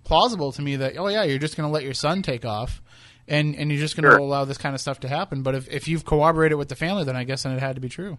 [0.05, 2.81] plausible to me that oh yeah, you're just going to let your son take off.
[3.29, 4.19] And, and you're just going to Sure.
[4.19, 5.43] allow this kind of stuff to happen.
[5.43, 7.81] But if, if you've corroborated with the family, then I guess then it had to
[7.81, 8.19] be true.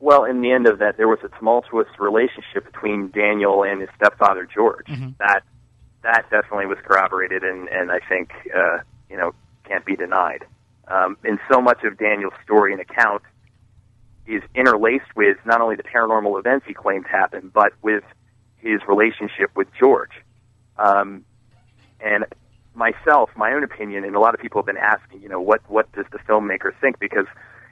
[0.00, 3.88] Well, in the end of that, there was a tumultuous relationship between Daniel and his
[3.96, 4.86] stepfather George.
[5.18, 5.42] That
[6.02, 9.32] that definitely was corroborated, and and I think uh, you know
[9.64, 10.44] can't be denied.
[10.88, 13.22] Um, and so much of Daniel's story and account
[14.26, 18.02] is interlaced with not only the paranormal events he claimed happened, but with
[18.56, 20.10] his relationship with George.
[20.78, 21.24] Um,
[22.00, 22.24] and
[22.74, 25.60] myself, my own opinion, and a lot of people have been asking, you know, what
[25.68, 26.98] what does the filmmaker think?
[26.98, 27.26] Because,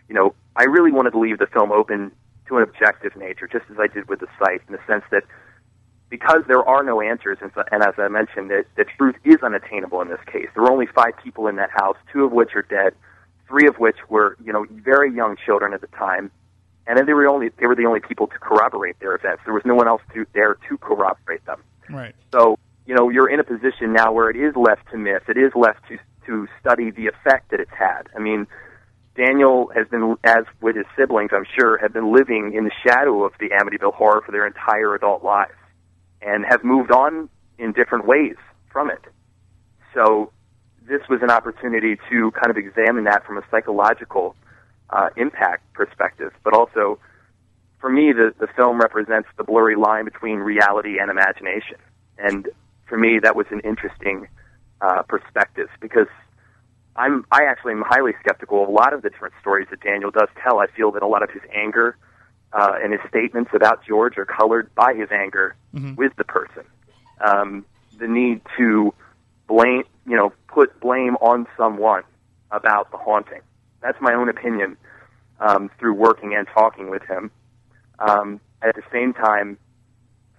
[0.09, 2.13] you know, I really wanted to leave the film open
[2.49, 5.23] to an objective nature, just as I did with the site, in the sense that
[6.11, 9.37] because there are no answers, and, so, and as I mentioned, that the truth is
[9.43, 10.49] unattainable in this case.
[10.55, 12.95] There were only five people in that house, two of which are dead,
[13.49, 16.31] three of which were, you know, very young children at the time,
[16.87, 19.43] and then they were only they were the only people to corroborate their events.
[19.45, 21.63] There was no one else to, there to corroborate them.
[21.89, 22.15] Right.
[22.33, 22.59] So,
[22.91, 25.23] you know, you're in a position now where it is left to myth.
[25.29, 28.09] It is left to to study the effect that it's had.
[28.17, 28.49] I mean,
[29.15, 33.23] Daniel has been, as with his siblings, I'm sure, have been living in the shadow
[33.23, 35.55] of the Amityville horror for their entire adult lives,
[36.21, 38.35] and have moved on in different ways
[38.73, 39.03] from it.
[39.95, 40.33] So,
[40.83, 44.35] this was an opportunity to kind of examine that from a psychological
[44.91, 46.99] uh, impact perspective, but also
[47.81, 51.77] for me, the, the film represents the blurry line between reality and imagination.
[52.19, 52.49] And
[52.91, 54.29] for me, that was an interesting
[54.83, 56.09] uh, perspective because
[56.97, 60.11] I'm I actually am highly skeptical of a lot of the different stories that Daniel
[60.11, 60.59] does tell.
[60.59, 61.97] I feel that a lot of his anger
[62.53, 65.55] uh, and his statements about George are colored by his anger
[65.97, 66.65] with the person.
[67.25, 67.65] Um,
[67.97, 68.93] the need to
[69.47, 72.03] blame, you know, put blame on someone
[72.51, 73.41] about the haunting.
[73.81, 74.77] That's my own opinion
[75.39, 77.31] um, through working and talking with him.
[78.01, 79.59] Um, at the same time,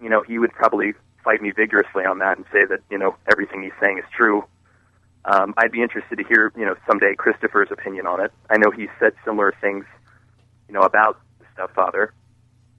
[0.02, 3.16] you know, he would probably fight me vigorously on that and say that, you know,
[3.32, 4.44] everything he's saying is true.
[5.26, 8.32] Um, I'd be interested to hear, you know, someday Christopher's opinion on it.
[8.50, 9.86] I know he's said similar things,
[10.68, 12.14] you know, about the stepfather,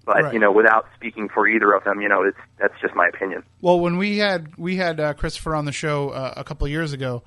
[0.04, 0.34] but Right.
[0.34, 3.44] you know, without speaking for either of them, you know, it's that's just my opinion.
[3.60, 6.70] Well, when we had we had uh, Christopher on the show uh, a couple of
[6.72, 7.22] years ago,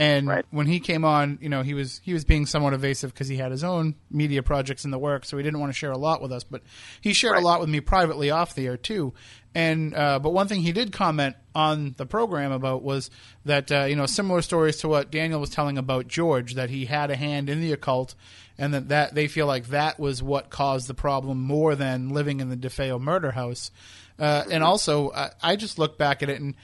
[0.00, 0.46] and Right.
[0.50, 3.36] when he came on, you know, he was he was being somewhat evasive because he
[3.36, 5.98] had his own media projects in the works, so he didn't want to share a
[5.98, 6.42] lot with us.
[6.42, 6.62] But
[7.02, 9.12] he shared a lot with me privately off the air too.
[9.54, 13.10] And uh, but one thing he did comment on the program about was
[13.44, 16.86] that uh, you know similar stories to what Daniel was telling about George that he
[16.86, 18.14] had a hand in the occult,
[18.56, 22.40] and that that they feel like that was what caused the problem more than living
[22.40, 23.70] in the DeFeo murder house.
[24.18, 26.54] Uh, and also, I, I just look back at it and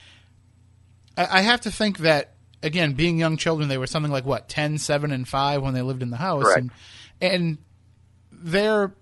[1.19, 2.33] I, I have to think that
[2.67, 5.83] again, being young children, they were something like what 10, 7, and five when they
[5.83, 6.61] lived in the house, Correct.
[6.61, 6.71] and
[7.21, 7.59] and
[8.31, 8.93] their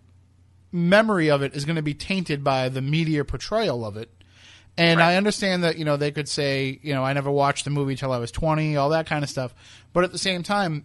[0.70, 4.11] memory of it is going to be tainted by the media portrayal of it.
[4.77, 7.70] And I understand that you know they could say you know I never watched the
[7.70, 9.55] movie till I was twenty, all that kind of stuff.
[9.92, 10.85] But at the same time,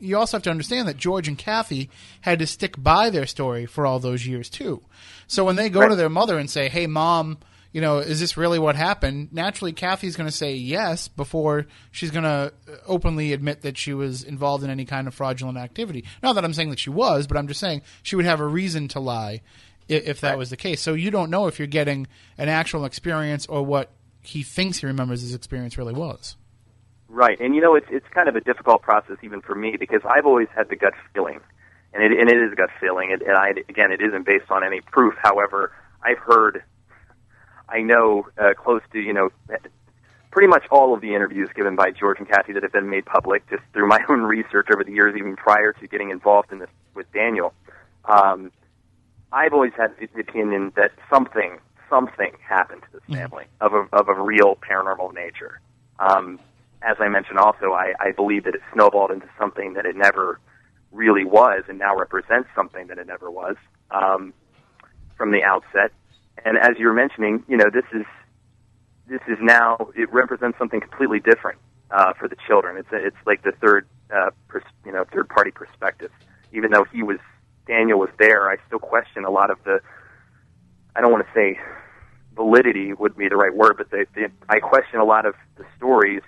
[0.00, 1.88] you also have to understand that George and Kathy
[2.22, 4.82] had to stick by their story for all those years too.
[5.28, 7.38] So when they go to their mother and say, "Hey, mom,"
[7.72, 9.32] you know, is this really what happened?
[9.32, 13.92] Naturally, Kathy's going to say yes before she's going to uh, openly admit that she
[13.94, 16.04] was involved in any kind of fraudulent activity.
[16.22, 18.46] Not that I'm saying that she was, but I'm just saying she would have a
[18.46, 19.42] reason to lie
[19.90, 20.80] i- if that was the case.
[20.80, 22.06] So you don't know if you're getting
[22.38, 23.90] an actual experience or what
[24.22, 26.36] he thinks he remembers his experience really was.
[27.08, 30.00] Right, and you know it's it's kind of a difficult process even for me because
[30.04, 31.38] I've always had the gut feeling,
[31.94, 34.50] and it and it is a gut feeling, and, and I again it isn't based
[34.50, 35.14] on any proof.
[35.22, 36.64] However, I've heard,
[37.68, 39.30] I know uh, close to you know
[40.30, 43.06] pretty much all of the interviews given by George and Kathy that have been made
[43.06, 46.58] public just through my own research over the years, even prior to getting involved in
[46.58, 47.54] this with Daniel.
[48.04, 48.52] Um,
[49.32, 54.08] I've always had the opinion that something something happened to this family of a of
[54.08, 55.60] a real paranormal nature.
[55.98, 56.38] Um,
[56.82, 60.38] as I mentioned, also I, I believe that it snowballed into something that it never
[60.92, 63.56] really was, and now represents something that it never was
[63.90, 64.32] um,
[65.16, 65.92] from the outset.
[66.44, 68.04] And as you were mentioning, you know, this is
[69.08, 71.58] this is now it represents something completely different
[71.90, 72.76] uh, for the children.
[72.76, 76.10] It's a, it's like the third uh, pers- you know third party perspective.
[76.52, 77.18] Even though he was
[77.66, 79.80] Daniel was there, I still question a lot of the.
[80.94, 81.58] I don't want to say
[82.34, 85.64] validity would be the right word, but the, the, I question a lot of the
[85.76, 86.22] stories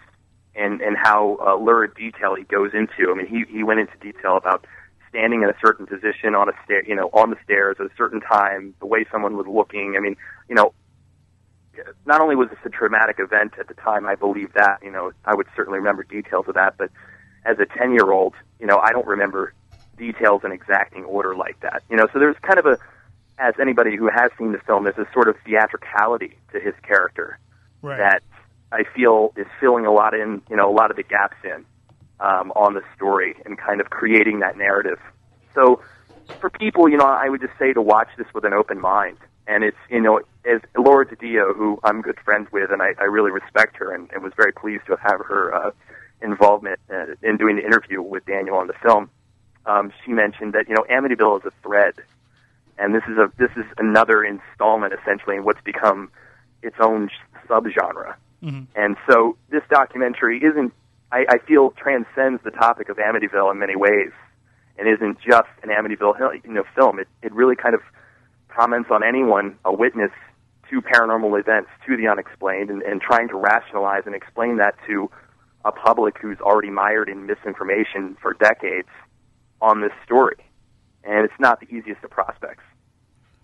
[0.54, 3.10] and and how uh, lurid detail he goes into.
[3.10, 4.66] I mean, he he went into detail about
[5.08, 7.90] standing in a certain position on a stair, you know, on the stairs at a
[7.96, 9.94] certain time, the way someone was looking.
[9.96, 10.16] I mean,
[10.48, 10.72] you know,
[12.06, 15.12] not only was this a traumatic event at the time, I believe that, you know,
[15.24, 16.90] I would certainly remember details of that, but
[17.44, 19.52] as a 10 year old, you know, I don't remember
[19.96, 21.82] details in exacting order like that.
[21.90, 22.78] You know, so there's kind of a,
[23.38, 27.38] as anybody who has seen the film, there's a sort of theatricality to his character
[27.98, 28.22] that
[28.72, 31.64] I feel is filling a lot in, you know, a lot of the gaps in
[32.20, 34.98] um, on the story and kind of creating that narrative.
[35.54, 35.80] So
[36.40, 39.18] for people, you know, I would just say to watch this with an open mind.
[39.46, 43.04] And it's, you know, as Laura DiDio, who I'm good friends with, and I, I
[43.04, 45.70] really respect her, and, and was very pleased to have her uh,
[46.20, 49.10] involvement uh, in doing the interview with Daniel on the film.
[49.64, 51.94] Um, she mentioned that you know Amityville is a thread,
[52.78, 56.10] and this is a this is another installment essentially in what's become
[56.62, 57.08] its own
[57.48, 58.14] subgenre.
[58.74, 60.72] And so this documentary isn't,
[61.10, 64.10] I, I feel, transcends the topic of Amityville in many ways,
[64.78, 66.98] and isn't just an Amityville you know film.
[66.98, 67.80] It it really kind of
[68.48, 70.10] comments on anyone a witness
[70.70, 75.10] to paranormal events, to the unexplained, and, and trying to rationalize and explain that to
[75.64, 78.88] a public who's already mired in misinformation for decades
[79.60, 80.36] on this story.
[81.04, 82.62] And it's not the easiest of prospects.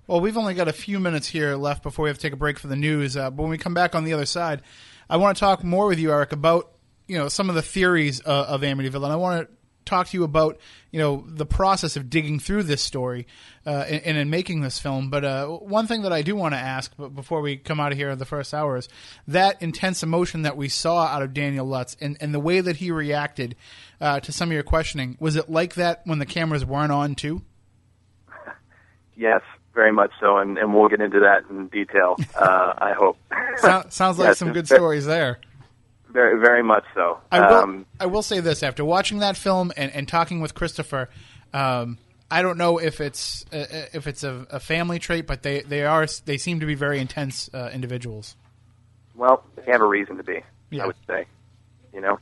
[0.06, 2.36] Well, we've only got a few minutes here left before we have to take a
[2.36, 3.16] break for the news.
[3.16, 4.60] Uh, but when we come back on the other side,
[5.08, 6.73] I want to talk more with you, Eric, about
[7.06, 10.16] you know some of the theories uh, of Amityville, and I want to talk to
[10.16, 10.58] you about
[10.90, 13.26] you know the process of digging through this story
[13.66, 15.10] uh, and, and in making this film.
[15.10, 17.92] But uh, one thing that I do want to ask, but before we come out
[17.92, 18.88] of here in the first hour, is
[19.28, 22.76] that intense emotion that we saw out of Daniel Lutz and, and the way that
[22.76, 23.56] he reacted
[24.00, 25.16] uh, to some of your questioning.
[25.20, 27.42] Was it like that when the cameras weren't on too?
[29.16, 29.42] Yes,
[29.74, 32.16] very much so, and, and we'll get into that in detail.
[32.34, 33.16] Uh, I hope.
[33.58, 35.38] So, sounds like Yes, some good stories there.
[36.14, 37.18] Very, very much so.
[37.30, 37.56] I will.
[37.56, 41.10] Um, I will say this: after watching that film and, and talking with Christopher,
[41.52, 41.98] um,
[42.30, 45.82] I don't know if it's uh, if it's a, a family trait, but they, they
[45.82, 48.36] are they seem to be very intense uh, individuals.
[49.16, 50.40] well, they have a reason to be.
[50.70, 50.84] Yeah.
[50.84, 51.26] I would say,
[51.92, 52.18] you know.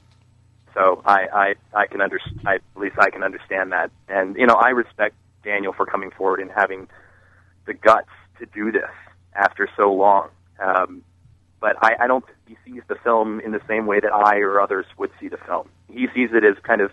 [0.74, 4.46] So I, I, I can under, I, at least I can understand that, and you
[4.46, 6.88] know, I respect Daniel for coming forward and having
[7.66, 8.90] the guts to do this
[9.34, 10.30] after so long.
[10.58, 11.02] Um,
[11.62, 12.24] but I, I don't.
[12.46, 15.38] He sees the film in the same way that I or others would see the
[15.38, 15.70] film.
[15.88, 16.90] He sees it as kind of,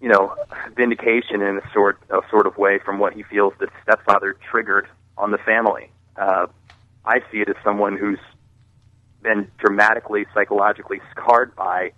[0.00, 0.34] you know,
[0.76, 4.86] vindication in a sort a sort of way from what he feels the stepfather triggered
[5.18, 5.90] on the family.
[6.16, 6.46] Uh,
[7.04, 8.20] I see it as someone who's
[9.22, 11.90] been dramatically psychologically scarred by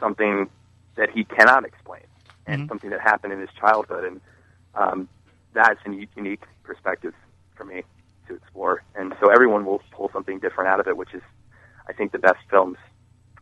[0.00, 0.50] something
[0.96, 2.02] that he cannot explain
[2.46, 4.20] and something that happened in his childhood and
[4.74, 5.08] um,
[5.52, 7.14] that's a unique perspective
[7.54, 7.82] for me
[8.26, 11.22] to explore and so everyone will pull something different out of it which is
[11.88, 12.78] I think the best films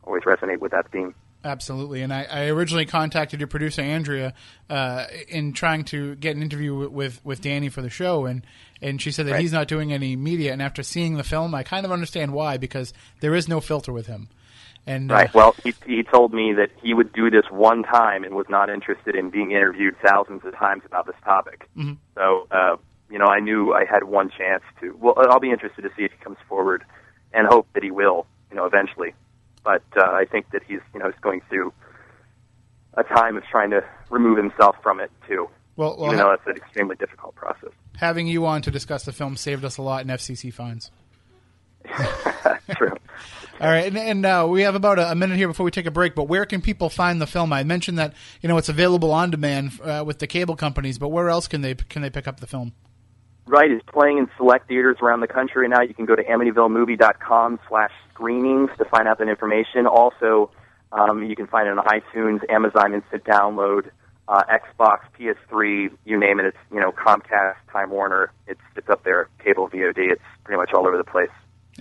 [0.04, 1.14] always resonate with that theme
[1.44, 4.32] Absolutely, and I, I originally contacted your producer Andrea
[4.70, 8.46] uh, in trying to get an interview with, with, with Danny for the show, and,
[8.80, 9.42] and she said that Right.
[9.42, 10.54] he's not doing any media.
[10.54, 13.92] And after seeing the film, I kind of understand why because there is no filter
[13.92, 14.30] with him,
[14.86, 15.34] And uh, Right.
[15.34, 18.70] Well, he, he told me that he would do this one time and was not
[18.70, 21.68] interested in being interviewed thousands of times about this topic.
[21.76, 21.98] Mhm.
[22.14, 22.76] So, uh,
[23.14, 24.98] you know, I knew I had one chance to.
[25.00, 26.84] Well, I'll be interested to see if he comes forward,
[27.32, 28.26] and hope that he will.
[28.50, 29.14] You know, eventually.
[29.62, 31.72] But uh, I think that he's, you know, he's going through
[32.94, 35.48] a time of trying to remove himself from it too.
[35.76, 37.70] well, well even though that's an extremely difficult process.
[37.96, 40.90] having you on to discuss the film saved us a lot in FCC fines.
[42.76, 42.96] True.
[43.60, 45.86] All right, and, and uh, we have about a, a minute here before we take
[45.86, 46.16] a break.
[46.16, 47.52] But where can people find the film?
[47.52, 51.10] I mentioned that you know it's available on demand uh, with the cable companies, but
[51.10, 52.72] where else can they can they pick up the film?
[53.46, 55.82] Right, it's playing in select theaters around the country now.
[55.82, 59.86] You can go to amityvillemovie.com slash screenings to find out that information.
[59.86, 60.50] Also,
[60.92, 63.90] um, you can find it on iTunes, Amazon Instant Download,
[64.28, 66.46] uh, Xbox, PS3, you name it.
[66.46, 68.32] It's, you know, Comcast, Time Warner.
[68.46, 69.98] It's, it's up there, cable, VOD.
[70.12, 71.28] It's pretty much all over the place.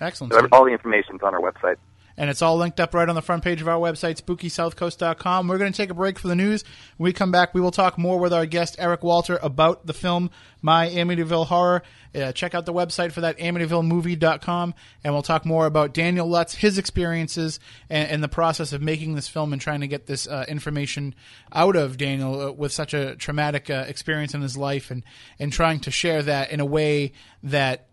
[0.02, 0.34] Excellent.
[0.34, 1.78] So all the information's on our website.
[2.18, 5.48] And it's all linked up right on the front page of our website, spookysouthcoast.com.
[5.48, 6.64] We're going to take a break for the news.
[6.98, 9.94] When we come back, we will talk more with our guest, Eric Walter, about the
[9.94, 10.30] film
[10.62, 11.82] My Amityville Horror.
[12.16, 14.76] Uh, check out the website for that, amityvillemovie.com.
[15.04, 17.60] And we'll talk more about Daniel Lutz, his experiences,
[17.90, 21.16] and, and the process of making this film and trying to get this uh, information
[21.52, 25.04] out of Daniel uh, with such a traumatic uh, experience in his life and,
[25.40, 27.88] and trying to share that in a way that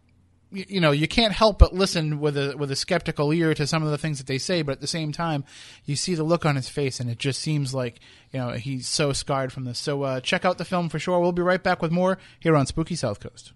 [0.52, 3.82] you know you can't help but listen with a with a skeptical ear to some
[3.82, 5.44] of the things that they say but at the same time
[5.84, 8.00] you see the look on his face and it just seems like
[8.32, 9.78] you know he's so scarred from this.
[9.78, 11.20] So uh, check out the film for sure.
[11.20, 13.52] We'll be right back with more here on spooky south coast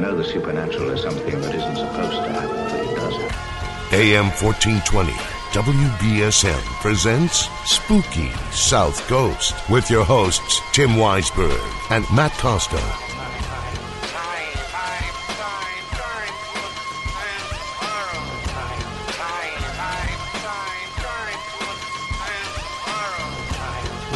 [0.00, 3.92] know the supernatural is something that isn't supposed to happen, but it does.
[3.92, 5.12] AM 1420
[5.52, 13.09] WBSM presents Spooky South Coast with your hosts Tim Weisberg and Matt Costa.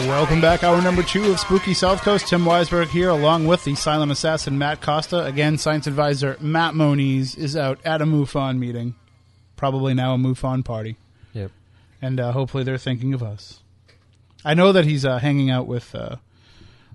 [0.06, 3.74] Welcome back hour number two of spooky south coast tim weisberg here along with the
[3.74, 8.94] silent assassin matt costa again science advisor matt moniz is out at a mufon meeting
[9.56, 10.96] probably now a mufon party
[11.32, 11.50] Yep.
[12.02, 13.60] and uh, hopefully they're thinking of us.
[14.44, 16.16] I know that he's uh, hanging out with uh,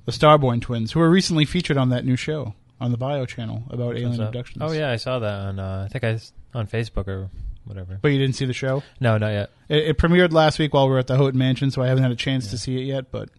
[0.05, 3.63] the Starborn twins, who were recently featured on that new show on the Bio channel
[3.69, 4.59] about alien abductions.
[4.61, 5.59] Oh yeah, I saw that on.
[5.59, 6.19] Uh, I think I
[6.57, 7.29] on Facebook or
[7.69, 7.99] whatever.
[8.01, 8.83] but you didn't see the show.
[8.99, 9.51] No, not yet.
[9.69, 12.03] It, it premiered last week while we were at the Houghton Mansion, so I haven't
[12.03, 13.11] had a chance to see it yet.
[13.11, 13.29] But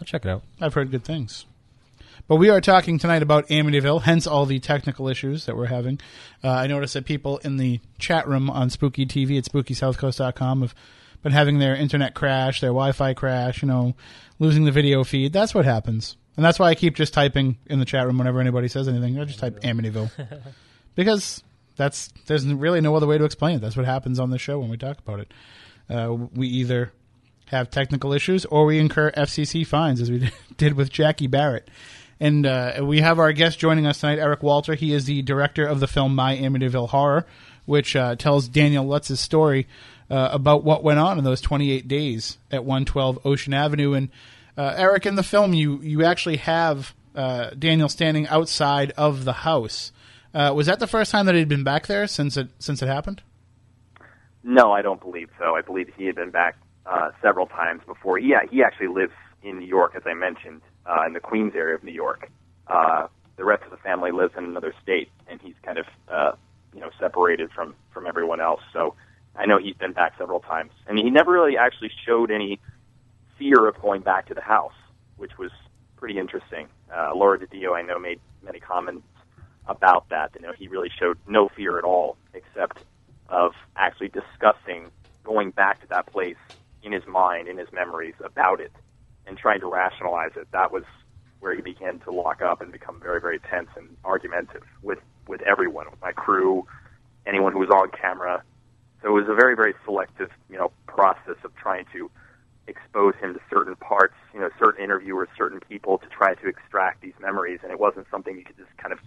[0.00, 0.42] I'll check it out.
[0.60, 1.46] I've heard good things.
[2.28, 5.98] But we are talking tonight about Amityville, hence all the technical issues that we're having.
[6.42, 10.74] Uh, I noticed that people in the chat room on Spooky TV at SpookySouthCoast.com have
[11.22, 13.94] been having their internet crash, their Wi-Fi crash, you know,
[14.38, 15.32] losing the video feed.
[15.32, 18.40] That's what happens, and that's why I keep just typing in the chat room whenever
[18.40, 19.18] anybody says anything.
[19.18, 20.10] I just type Amityville
[20.94, 21.42] because
[21.76, 23.60] that's there's really no other way to explain it.
[23.60, 25.32] That's what happens on the show when we talk about it.
[25.88, 26.92] Uh, we either
[27.46, 31.68] have technical issues or we incur FCC fines, as we did with Jackie Barrett.
[32.18, 34.74] And uh, we have our guest joining us tonight, Eric Walter.
[34.74, 37.26] He is the director of the film My Amityville Horror,
[37.66, 39.66] which uh, tells Daniel Lutz's story
[40.08, 43.94] uh, about what went on in those 28 days at 112 Ocean Avenue.
[43.94, 44.08] And
[44.56, 49.32] uh, Eric, in the film, you you actually have uh, Daniel standing outside of the
[49.32, 49.90] house.
[50.34, 52.88] Uh, was that the first time that he'd been back there since it since it
[52.88, 53.22] happened?
[54.42, 55.54] No, I don't believe so.
[55.54, 56.56] I believe he had been back
[56.86, 58.18] uh, several times before.
[58.18, 59.12] Yeah, he actually lives
[59.42, 62.30] in New York, as I mentioned, uh, in the Queens area of New York.
[62.66, 63.06] Uh,
[63.36, 66.32] the rest of the family lives in another state, and he's kind of, uh,
[66.74, 68.60] you know, separated from from everyone else.
[68.72, 68.94] So
[69.36, 72.58] I know he's been back several times, and he never really actually showed any
[73.38, 74.74] fear of going back to the house,
[75.16, 75.50] which was
[75.96, 76.68] pretty interesting.
[76.92, 79.06] Uh, Laura DiDio, I know, made many comments
[79.66, 80.32] about that.
[80.34, 82.78] You know, he really showed no fear at all, except
[83.28, 84.90] of actually discussing
[85.24, 86.36] going back to that place
[86.82, 88.72] in his mind, in his memories about it,
[89.26, 90.48] and trying to rationalize it.
[90.52, 90.84] That was
[91.40, 94.98] where he began to lock up and become very, very tense and argumentative with
[95.28, 96.66] with everyone, with my crew,
[97.26, 98.42] anyone who was on camera.
[99.00, 102.10] So it was a very, very selective, you know, process of trying to
[102.66, 107.02] expose him to certain parts, you know, certain interviewers, certain people to try to extract
[107.02, 108.98] these memories, and it wasn't something you could just kind of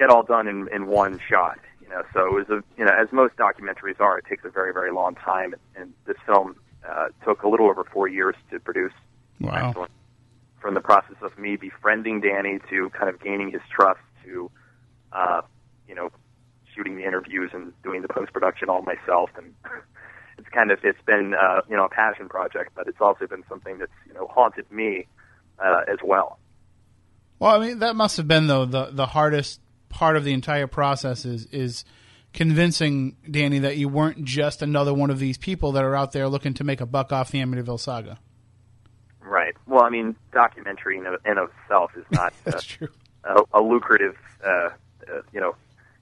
[0.00, 1.58] get all done in, in one shot.
[1.82, 4.50] You know, so it was a you know, as most documentaries are, it takes a
[4.50, 6.56] very very long time, and this film
[6.88, 8.92] uh, took a little over four years to produce.
[9.40, 9.68] Wow.
[9.68, 9.92] Excellent.
[10.60, 14.50] From the process of me befriending Danny to kind of gaining his trust to,
[15.12, 15.40] uh,
[15.88, 16.10] you know,
[16.74, 19.54] shooting the interviews and doing the post production all myself, and
[20.38, 23.44] it's kind of it's been uh, you know a passion project, but it's also been
[23.48, 25.06] something that's you know haunted me
[25.58, 26.38] uh, as well.
[27.38, 29.60] Well, I mean, that must have been though the the hardest
[29.90, 31.84] part of the entire process is is
[32.32, 36.28] convincing Danny that you weren't just another one of these people that are out there
[36.28, 38.18] looking to make a buck off the Amityville saga.
[39.20, 39.54] Right.
[39.66, 42.88] Well, I mean, documentary in, in of itself is not uh, That's true.
[43.24, 44.70] a, a lucrative, uh,
[45.08, 45.54] uh, you know,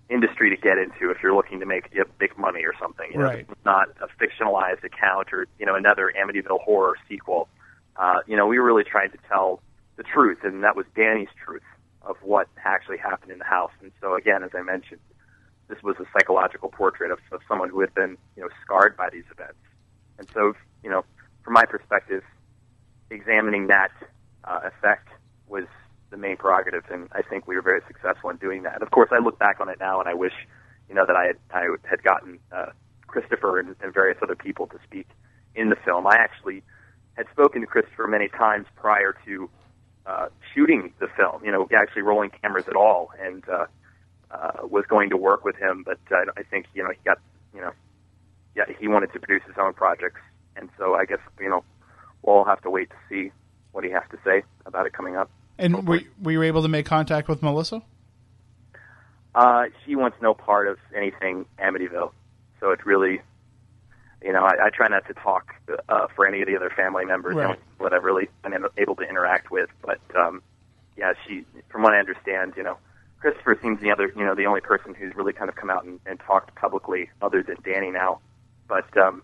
[0.08, 3.10] industry to get into if you're looking to make you know, big money or something.
[3.12, 3.46] You know, Right.
[3.48, 7.48] It's not a fictionalized account or you know another Amityville horror sequel.
[7.96, 9.60] Uh, you know, we were really trying to tell
[9.96, 11.62] the truth, and that was Danny's truth
[12.08, 13.70] of what actually happened in the house.
[13.80, 15.00] And so, again, as I mentioned,
[15.68, 19.08] this was a psychological portrait of, of someone who had been, you know, scarred by
[19.12, 19.60] these events.
[20.18, 21.04] And so, you know,
[21.44, 22.22] from my perspective,
[23.10, 23.92] examining that
[24.44, 25.08] uh, effect
[25.46, 25.66] was
[26.10, 28.82] the main prerogative, and I think we were very successful in doing that.
[28.82, 30.32] Of course, I look back on it now, and I wish,
[30.88, 32.70] you know, that I had I had gotten uh,
[33.06, 35.06] Christopher and, and various other people to speak
[35.54, 36.06] in the film.
[36.06, 36.62] I actually
[37.18, 39.50] had spoken to Christopher many times prior to
[40.08, 41.44] uh, shooting the film.
[41.44, 43.66] You know, actually rolling cameras at all, and uh,
[44.30, 47.18] uh, was going to work with him, but uh, I think you know he got
[47.54, 47.72] you know,
[48.56, 50.20] yeah, he wanted to produce his own projects,
[50.56, 51.64] and so I guess you know
[52.22, 53.32] we'll have to wait to see
[53.72, 55.30] what he has to say about it coming up.
[55.58, 57.82] And were, were you able to make contact with Melissa?
[59.34, 62.12] Uh, she wants no part of anything Amityville,
[62.60, 63.20] so it's really,
[64.22, 65.54] you know, I, I try not to talk
[65.88, 67.58] uh, for any of the other family members Right.
[67.78, 69.70] what I've really been able to interact with.
[69.84, 70.42] But um,
[70.96, 72.78] yeah, she, from what I understand, you know,
[73.20, 75.84] Christopher seems the other, you know, the only person who's really kind of come out
[75.84, 78.20] and, and talked publicly, other than Danny now.
[78.68, 79.22] But um,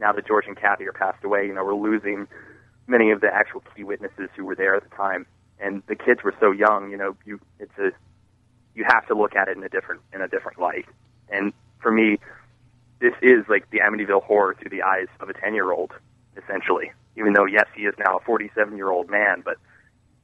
[0.00, 2.26] now that George and Kathy are passed away, you know, we're losing
[2.86, 5.26] many of the actual key witnesses who were there at the time,
[5.60, 6.90] and the kids were so young.
[6.90, 7.90] You know, you it's a
[8.74, 10.86] you have to look at it in a different in a different light.
[11.30, 12.18] And for me,
[13.00, 15.92] this is like the Amityville horror through the eyes of a ten year old,
[16.36, 16.92] essentially.
[17.16, 19.56] Even though yes, he is now a forty seven year old man, but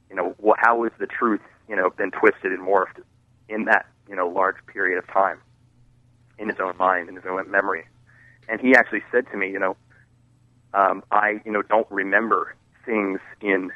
[0.09, 3.01] you know, wh- how has the truth you know been twisted and morphed
[3.49, 5.39] in that you know large period of time
[6.37, 7.85] in his own mind, in his own memory?
[8.47, 9.75] And he actually said to me, you know,
[10.73, 12.55] um, I you know don't remember
[12.85, 13.71] things in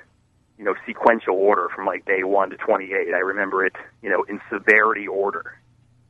[0.57, 3.13] you know sequential order from like day one to 28.
[3.13, 5.57] I remember it you know in severity order,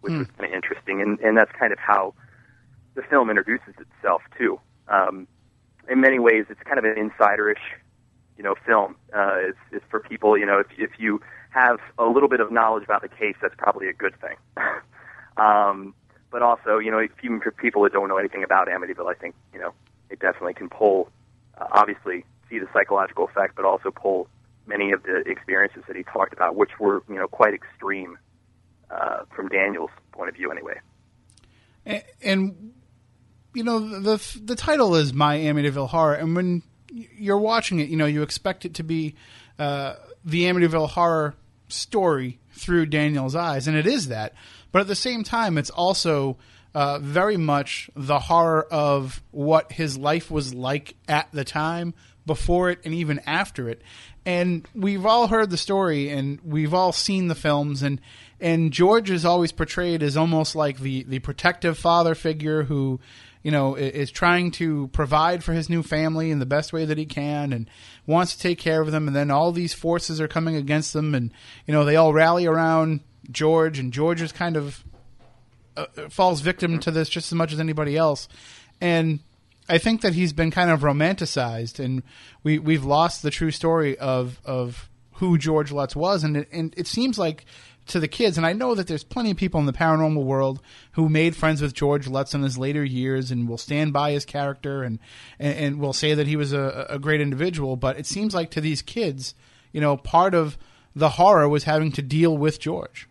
[0.02, 2.14] which was kind of interesting, and and that's kind of how
[3.00, 4.60] the film introduces itself too.
[4.90, 5.28] Um,
[5.88, 7.62] in many ways, it's kind of an insiderish
[8.38, 8.96] you know film.
[9.16, 11.22] Uh, it's, it's for people you know if if you
[11.52, 14.36] have a little bit of knowledge about the case, that's probably a good thing.
[15.38, 15.96] um,
[16.32, 19.36] but also, you know, even for people that don't know anything about Amityville, I think
[19.54, 19.74] you know
[20.10, 21.10] it definitely can pull,
[21.58, 24.28] uh, obviously, see the psychological effect, but also pull
[24.68, 28.18] many of the experiences that he talked about, which were you know quite extreme
[28.92, 30.80] uh, from Daniel's point of view, anyway.
[31.86, 32.74] and, and
[33.54, 37.98] you know the the title is My Amityville Horror, and when you're watching it, you
[37.98, 39.16] know you expect it to be
[39.58, 41.36] uh, the Amityville Horror
[41.68, 44.34] story through Daniel's eyes, and it is that.
[44.72, 46.38] But at the same time, it's also
[46.76, 51.94] uh, very much the horror of what his life was like at the time,
[52.26, 53.82] before it, and even after it.
[54.26, 58.00] And we've all heard the story, and we've all seen the films, and
[58.40, 63.00] and George is always portrayed as almost like the the protective father figure who
[63.44, 66.98] you know is trying to provide for his new family in the best way that
[66.98, 67.70] he can and
[68.06, 69.08] wants to take care of them.
[69.08, 71.16] And then all these forces are coming against them.
[71.16, 71.32] And
[71.66, 74.84] you know they all rally around George and George is kind of
[75.78, 78.28] uh, falls victim to this just as much as anybody else.
[78.82, 79.20] And
[79.68, 82.04] I think that he's been kind of romanticized and
[82.44, 86.24] we we've lost the true story of of who George Lutz was.
[86.24, 87.46] And it, and it seems like
[87.90, 88.38] to the kids.
[88.38, 90.62] And I know that there's plenty of people in the paranormal world
[90.94, 94.26] who made friends with George Lutz in his later years and will stand by his
[94.26, 95.00] character and
[95.38, 97.76] and, and will say that he was a, a great individual.
[97.76, 99.36] But it seems like to these kids
[99.72, 100.58] you know part of
[100.96, 103.08] the horror was having to deal with George.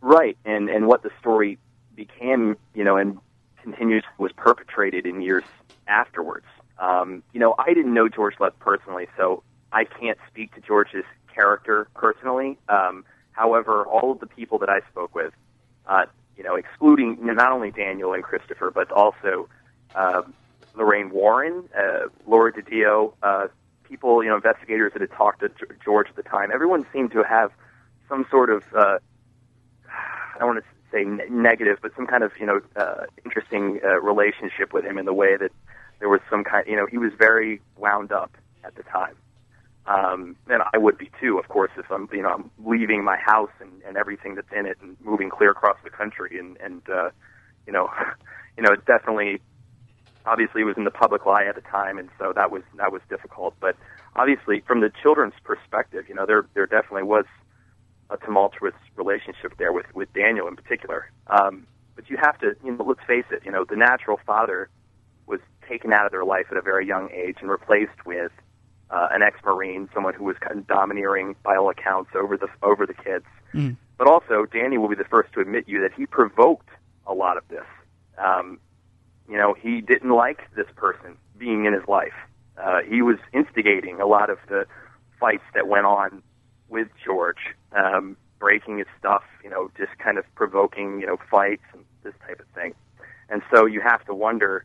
[0.00, 1.58] Right, and and what the story
[1.94, 3.18] became, you know, and
[3.62, 5.44] continues was perpetrated in years
[5.86, 6.46] afterwards.
[6.78, 9.42] Um, you know, I didn't know George Lutz personally, so
[9.72, 11.04] I can't speak to George's
[11.34, 12.58] character personally.
[12.68, 15.32] Um, however, all of the people that I spoke with,
[15.86, 16.06] uh,
[16.36, 19.48] you know, excluding not only Daniel and Christopher, but also
[19.94, 20.34] um
[20.76, 23.46] Lorraine Warren, uh, Laura DiDio, uh,
[23.84, 25.50] people, you know, investigators that had talked to
[25.84, 26.50] George at the time.
[26.52, 27.52] Everyone seemed to have
[28.08, 28.98] some sort of uh,
[30.34, 33.80] I don't want to say ne- negative, but some kind of you know uh, interesting
[33.84, 35.52] uh, relationship with him in the way that
[36.00, 36.66] there was some kind.
[36.66, 39.16] You know, he was very wound up at the time,
[39.86, 43.16] um, and I would be too, of course, if I'm you know I'm leaving my
[43.16, 46.82] house and, and everything that's in it and moving clear across the country and and
[46.88, 47.10] uh,
[47.66, 47.90] you know,
[48.56, 49.40] you know, it definitely,
[50.26, 52.92] obviously, it was in the public eye at the time, and so that was that
[52.92, 53.54] was difficult.
[53.60, 53.76] But
[54.16, 57.26] obviously, from the children's perspective, you know, there there definitely was
[58.10, 61.10] a tumultuous relationship there with with Daniel in particular.
[61.26, 64.68] Um, but you have to, you know, let's face it, you know, the natural father
[65.26, 68.32] was taken out of their life at a very young age and replaced with
[68.90, 72.86] uh, an ex-marine, someone who was kind of domineering by all accounts over the over
[72.86, 73.24] the kids.
[73.52, 73.76] Mm.
[73.98, 76.68] But also, Danny will be the first to admit you that he provoked
[77.06, 77.66] a lot of this.
[78.18, 78.58] Um,
[79.28, 82.14] you know, he didn't like this person being in his life.
[82.62, 84.66] Uh, he was instigating a lot of the
[85.18, 86.22] fights that went on
[86.68, 87.38] with George,
[87.72, 92.14] um, breaking his stuff, you know, just kind of provoking, you know, fights and this
[92.26, 92.74] type of thing.
[93.28, 94.64] And so you have to wonder,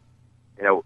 [0.58, 0.84] you know,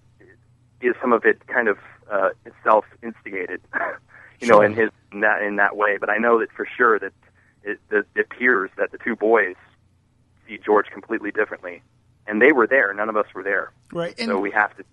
[0.82, 1.78] is some of it kind of
[2.12, 2.30] uh,
[2.64, 3.62] self instigated,
[4.42, 5.98] you know, in his in that in that way.
[5.98, 7.14] But I know that for sure that
[7.64, 9.56] it, it appears that the two boys
[10.48, 11.82] see George completely differently,
[12.28, 12.94] and they were there.
[12.94, 14.14] None of us were there, Right.
[14.18, 14.84] And so we have to.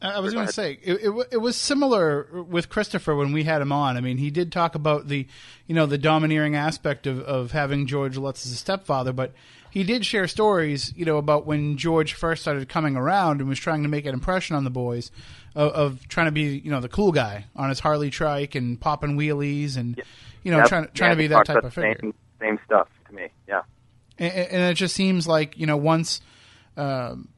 [0.00, 3.60] I was going to say it, it, it was similar with Christopher when we had
[3.60, 3.96] him on.
[3.96, 5.26] I mean, he did talk about the,
[5.66, 9.32] you know, the domineering aspect of, of having George Lutz as a stepfather, but
[9.70, 13.58] he did share stories, you know, about when George first started coming around and was
[13.58, 15.10] trying to make an impression on the boys,
[15.54, 18.80] of, of trying to be, you know, the cool guy on his Harley trike and
[18.80, 20.00] popping wheelies and,
[20.42, 20.68] you know, Yep.
[20.68, 21.98] trying trying Yeah, to be that type of figure.
[22.00, 23.28] Same, same stuff to me.
[23.48, 23.62] Yeah.
[24.18, 26.20] and, and it just seems like you know once
[26.76, 27.28] um,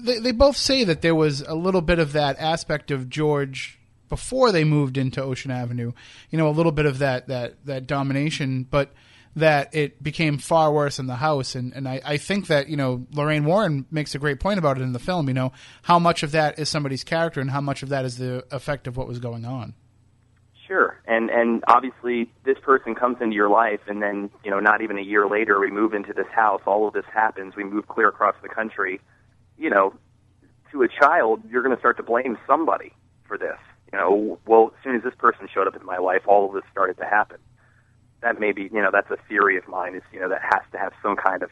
[0.00, 3.78] they they both say that there was a little bit of that aspect of George
[4.08, 5.92] before they moved into Ocean Avenue,
[6.30, 8.92] you know, a little bit of that that that domination, but
[9.36, 12.76] that it became far worse in the house and, and I, I think that, you
[12.76, 15.52] know, Lorraine Warren makes a great point about it in the film, you know,
[15.82, 18.86] how much of that is somebody's character and how much of that is the effect
[18.86, 19.74] of what was going on.
[20.66, 24.80] Sure, and and obviously this person comes into your life, and then you know not
[24.80, 26.62] even a year later we move into this house.
[26.66, 27.56] All of this happens.
[27.56, 29.00] We move clear across the country.
[29.58, 29.92] You know,
[30.70, 32.92] to a child, you're going to start to blame somebody
[33.26, 33.58] for this.
[33.92, 36.54] You know, well, as soon as this person showed up in my life, all of
[36.54, 37.38] this started to happen.
[38.22, 39.94] That may be, you know, that's a theory of mine.
[39.94, 41.50] Is you know that has to have some kind of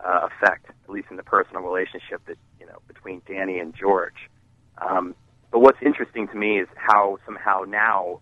[0.00, 4.30] uh, effect, at least in the personal relationship that you know between Danny and George.
[4.78, 5.14] Um,
[5.50, 8.20] but what's interesting to me is how somehow now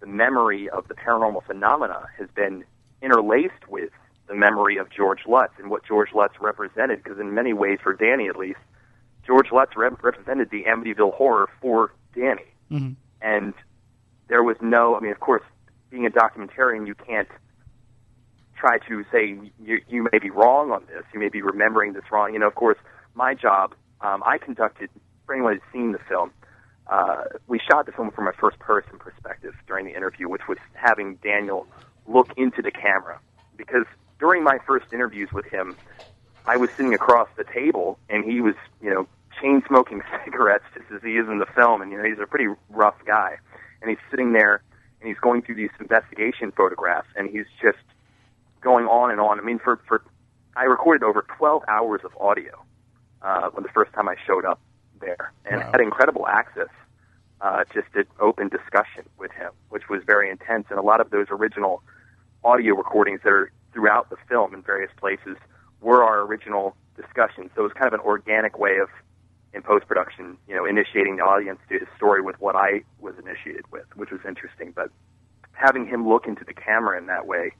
[0.00, 2.64] the memory of the paranormal phenomena has been
[3.02, 3.90] interlaced with
[4.28, 7.02] the memory of George Lutz and what George Lutz represented.
[7.02, 8.60] Because in many ways, for Danny at least,
[9.26, 12.46] George Lutz rep- represented the Amityville horror for Danny.
[12.70, 12.96] Mhm.
[13.20, 13.52] And
[14.28, 15.42] there was no, I mean, of course,
[15.90, 17.28] being a documentarian, you can't
[18.56, 21.04] try to say you, you may be wrong on this.
[21.12, 22.32] You may be remembering this wrong.
[22.32, 22.78] You know, of course,
[23.14, 24.90] my job, um, I conducted,
[25.26, 26.30] for anyone who's seen the film,
[26.86, 30.58] uh, we shot the film from a first person perspective during the interview, which was
[30.74, 31.66] having Daniel
[32.06, 33.18] look into the camera.
[33.56, 33.86] Because
[34.18, 35.76] during my first interviews with him,
[36.46, 39.06] I was sitting across the table and he was, you know,
[39.40, 41.80] chain smoking cigarettes just as he is in the film.
[41.80, 43.36] And, you know, he's a pretty rough guy.
[43.80, 44.62] And he's sitting there
[45.00, 47.78] and he's going through these investigation photographs and he's just
[48.60, 49.38] going on and on.
[49.38, 50.02] I mean, for, for
[50.56, 52.62] I recorded over 12 hours of audio
[53.22, 54.60] uh, when the first time I showed up
[55.00, 55.70] there and Wow.
[55.72, 56.68] had incredible access
[57.40, 60.66] uh, just to open discussion with him, which was very intense.
[60.70, 61.82] And a lot of those original
[62.44, 65.36] audio recordings that are throughout the film in various places
[65.80, 67.50] were our original discussions.
[67.54, 68.88] So it was kind of an organic way of,
[69.52, 73.14] in post production, you know, initiating the audience to his story with what I was
[73.18, 74.72] initiated with, which was interesting.
[74.74, 74.90] But
[75.52, 77.52] having him look into the camera in that way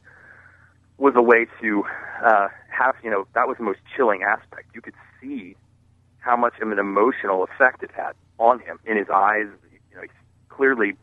[0.99, 1.85] was a way to
[2.25, 4.69] uh, have, you know, that was the most chilling aspect.
[4.75, 5.57] You could see
[6.19, 9.47] how much of an emotional effect it had on him in his eyes.
[9.91, 10.11] You know, he's
[10.49, 10.97] clearly,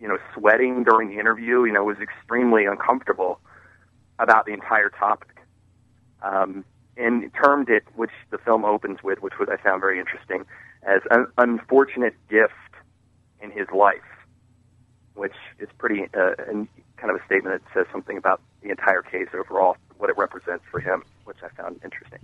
[0.00, 1.64] you know, sweating during the interview.
[1.64, 3.40] You know, was extremely uncomfortable
[4.18, 5.36] about the entire topic.
[6.22, 6.64] Um,
[6.96, 10.44] and termed it, which the film opens with, which was I found very interesting,
[10.82, 12.52] as an unfortunate gift
[13.40, 14.00] in his life,
[15.14, 19.02] which is pretty uh, and kind of a statement that says something about the entire
[19.02, 22.20] case overall, what it represents for him, which I found interesting.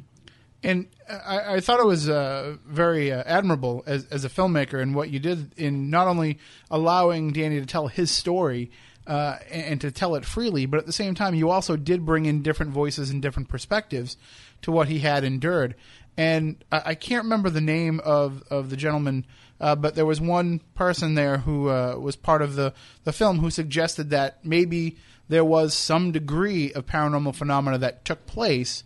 [0.62, 4.94] And I, I thought it was uh, very uh, admirable as, as a filmmaker and
[4.94, 6.38] what you did in not only
[6.70, 8.70] allowing Danny to tell his story
[9.06, 12.04] uh, and, and to tell it freely, but at the same time, you also did
[12.04, 14.16] bring in different voices and different perspectives
[14.62, 15.74] to what he had endured.
[16.16, 19.26] And I, I can't remember the name of, of the gentleman,
[19.60, 22.72] uh, but there was one person there who uh, was part of the,
[23.04, 24.96] the film who suggested that maybe
[25.28, 28.84] there was some degree of paranormal phenomena that took place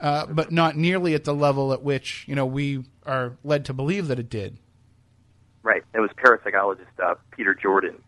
[0.00, 3.72] uh, but not nearly at the level at which you know we are led to
[3.72, 4.58] believe that it did.
[5.62, 5.82] Right.
[5.94, 8.02] It was parapsychologist uh, Peter Jordan.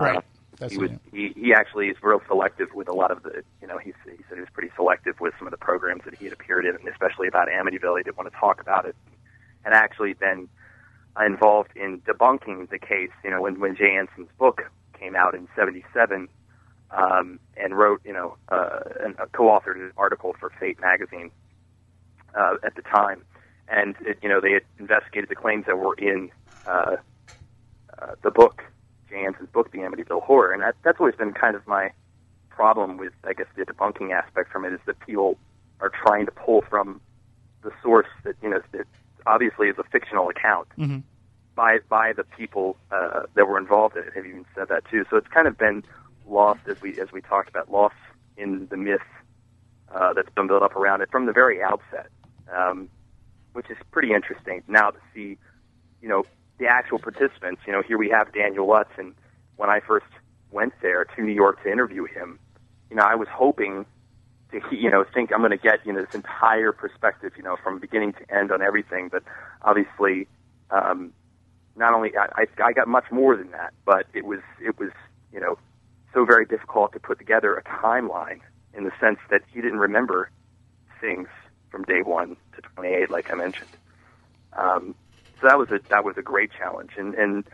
[0.00, 0.22] Right.
[0.58, 3.66] That's he was he, he actually is real selective with a lot of the you
[3.66, 6.24] know he's, he said he was pretty selective with some of the programs that he
[6.24, 7.98] had appeared in, and especially about Amityville.
[7.98, 8.96] He didn't want to talk about it,
[9.64, 10.48] and actually then
[11.24, 13.10] involved in debunking the case.
[13.24, 14.62] You know, when when Jay Anson's book
[14.98, 16.28] came out in '77,
[16.90, 21.30] um, and wrote you know uh, and uh, co-authored an article for Fate magazine
[22.34, 23.22] uh, at the time,
[23.68, 26.30] and it, you know they had investigated the claims that were in
[26.66, 26.96] uh,
[27.98, 28.62] uh, the book,
[29.08, 31.92] Jay Anson's book, The Amityville Horror, and that, that's always been kind of my
[32.50, 35.38] problem with, I guess, the debunking aspect from it is that people
[35.80, 37.00] are trying to pull from
[37.62, 38.86] the source that you know that
[39.26, 41.02] obviously is a fictional account Mhm.
[41.54, 44.12] by by the people uh, that were involved in it.
[44.14, 45.04] Have even said that too.
[45.10, 45.82] So it's kind of been
[46.26, 47.96] lost as we as we talked about lost
[48.36, 49.00] in the myth
[49.94, 52.08] uh, that's been built up around it from the very outset,
[52.54, 52.88] um,
[53.52, 55.36] which is pretty interesting now to see.
[56.00, 56.24] You know,
[56.58, 57.62] the actual participants.
[57.66, 59.14] You know, here we have Daniel Lutz, and
[59.56, 60.06] when I first
[60.50, 62.38] went there to New York to interview him,
[62.90, 63.84] you know, I was hoping
[64.52, 67.56] to, you know, think I'm going to get, you know, this entire perspective, you know,
[67.62, 69.08] from beginning to end on everything.
[69.08, 69.22] But
[69.62, 70.28] obviously,
[70.70, 71.12] um,
[71.76, 74.90] not only I, I, got much more than that, but it was, it was,
[75.32, 75.58] you know,
[76.14, 78.40] so very difficult to put together a timeline
[78.72, 80.30] in the sense that he didn't remember
[81.00, 81.28] things
[81.70, 83.68] from day one to 28, like I mentioned.
[84.54, 84.94] Um,
[85.40, 87.44] so that was a that was a great challenge, and and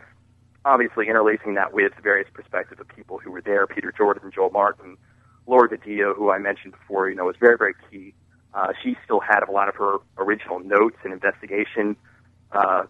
[0.65, 4.97] obviously interlacing that with various perspectives of people who were there, Peter Jordan, Joel Martin,
[5.45, 8.13] Laura Didio, who I mentioned before, you know, was very very key.
[8.53, 11.95] Uh, she still had a lot of her original notes and investigation,
[12.51, 12.83] uh,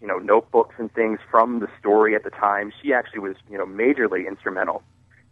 [0.00, 2.72] you know, notebooks and things from the story at the time.
[2.80, 4.82] She actually was, you know, majorly instrumental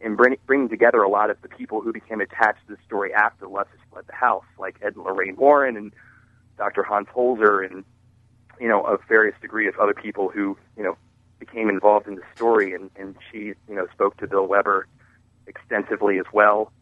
[0.00, 3.14] in bring, bringing together a lot of the people who became attached to the story
[3.14, 5.92] after Lutz fled the house, like Ed and Lorraine Warren and
[6.58, 6.82] Dr.
[6.82, 7.84] Hans Holzer and
[8.60, 10.96] you know, of various degree of other people who, you know,
[11.38, 13.38] became involved in the story, and, and she,
[13.68, 14.86] you know, spoke to Bill Weber
[15.46, 16.72] extensively as well.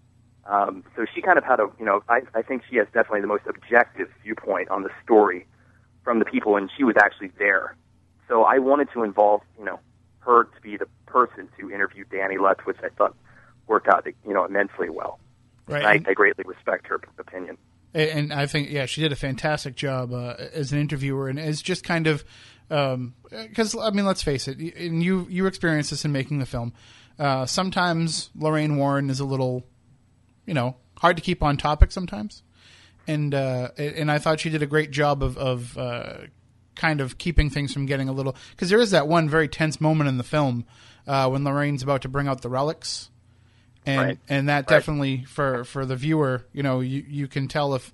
[0.47, 3.21] Um, so she kind of had a, you know, I, I think she has definitely
[3.21, 5.47] the most objective viewpoint on the story
[6.03, 7.77] from the people, and she was actually there.
[8.29, 9.81] So I wanted to involve, you know,
[10.21, 13.14] her to be the person to interview Danny Lutz, which I thought
[13.66, 15.18] worked out, you know, immensely well.
[15.66, 16.03] Right.
[16.07, 17.57] I, I greatly respect her opinion.
[17.93, 21.61] And- I think yeah, she did a fantastic job uh, as an interviewer, and as
[21.61, 22.24] just kind of
[22.68, 26.72] because I mean, let's face it, and you you experienced this in making the film.
[27.18, 29.66] Uh, sometimes Lorraine Warren is a little,
[30.47, 32.43] you know, hard to keep on topic sometimes,
[33.09, 36.18] and uh, and I thought she did a great job of of uh,
[36.76, 39.80] kind of keeping things from getting a little because there is that one very tense
[39.80, 40.64] moment in the film
[41.07, 43.11] uh, when Lorraine's about to bring out the relics
[43.87, 44.18] and Right.
[44.28, 44.76] and that Right.
[44.78, 47.93] definitely for for the viewer, you know, you you can tell if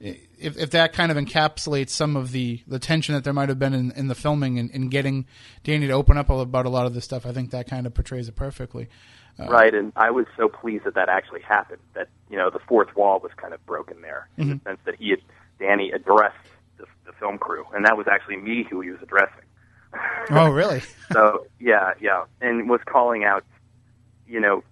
[0.00, 3.58] if if that kind of encapsulates some of the the tension that there might have
[3.58, 5.26] been in, in the filming and, and getting
[5.62, 7.24] Danny to open up about a lot of this stuff.
[7.26, 8.88] I think that kind of portrays it perfectly.
[9.38, 9.74] Uh, right?
[9.74, 11.80] And I was so pleased that that actually happened.
[11.94, 14.68] That you know the fourth wall was kind of broken there in the mm-hmm.
[14.68, 15.20] sense that he had
[15.58, 16.36] Danny addressed
[16.76, 19.44] the, the film crew, and that was actually me who he was addressing.
[20.30, 20.82] Oh, really?
[21.12, 23.44] so yeah, yeah, and was calling out,
[24.26, 24.62] you know,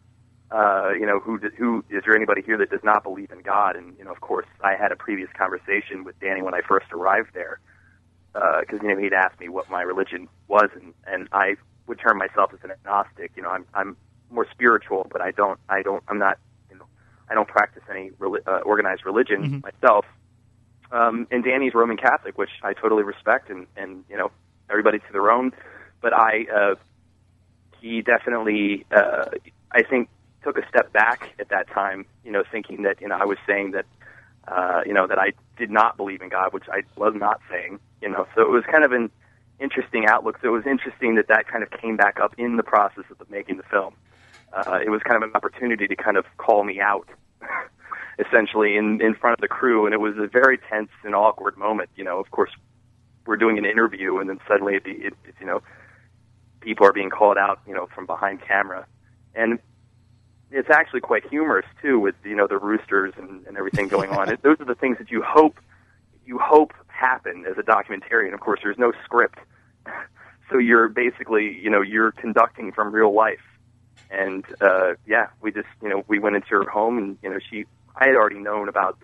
[0.52, 3.74] uh, you know, who who is there anybody here that does not believe in God?
[3.74, 6.86] And you know, of course, I had a previous conversation with Danny when I first
[6.92, 7.58] arrived there,
[8.34, 12.18] because you know he'd asked me what my religion was, and and I would term
[12.18, 13.32] myself as an agnostic.
[13.36, 13.96] You know, I'm I'm
[14.30, 16.38] more spiritual, but I don't I don't I'm not
[16.70, 16.84] you know
[17.30, 20.04] I don't practice any reli- uh, organized religion myself.
[20.90, 24.30] Um, and Danny's Roman Catholic, which I totally respect, and and you know
[24.68, 25.52] everybody to their own.
[26.02, 26.74] But I, uh,
[27.80, 29.26] he definitely, uh,
[29.70, 30.08] I think,
[30.42, 32.06] took a step back at that time.
[32.24, 33.86] You know, thinking that you know I was saying that,
[34.48, 37.80] uh, you know, that I did not believe in God, which I was not saying.
[38.00, 39.10] You know, so it was kind of an
[39.60, 40.38] interesting outlook.
[40.42, 43.18] So it was interesting that that kind of came back up in the process of
[43.18, 43.94] the, making the film.
[44.52, 47.08] Uh, it was kind of an opportunity to kind of call me out,
[48.18, 51.56] essentially in in front of the crew, and it was a very tense and awkward
[51.56, 51.90] moment.
[51.96, 52.50] You know, of course,
[53.26, 55.62] we're doing an interview, and then suddenly, it, it, you know,
[56.60, 58.86] people are being called out, you know, from behind camera,
[59.34, 59.58] and
[60.52, 64.28] it's actually quite humorous too, with you know the roosters and, and everything going on.
[64.32, 65.58] it, those are the things that you hope
[66.24, 68.34] you hope happen as a documentarian.
[68.34, 69.38] Of course, there's no script,
[70.50, 73.40] so you're basically you know you're conducting from real life.
[74.10, 77.38] And uh, yeah, we just you know we went into her home, and you know
[77.50, 77.64] she
[77.96, 78.98] I had already known about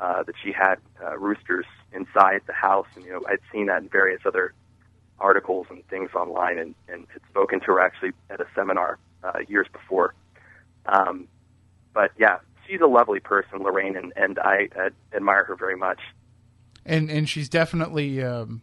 [0.00, 3.82] uh, that she had uh, roosters inside the house, and you know I'd seen that
[3.82, 4.52] in various other
[5.20, 9.40] articles and things online, and, and had spoken to her actually at a seminar uh,
[9.48, 10.14] years before.
[10.86, 11.28] Um,
[11.94, 16.00] but yeah, she's a lovely person, Lorraine, and, and I uh, admire her very much.
[16.84, 18.62] and and she's definitely um,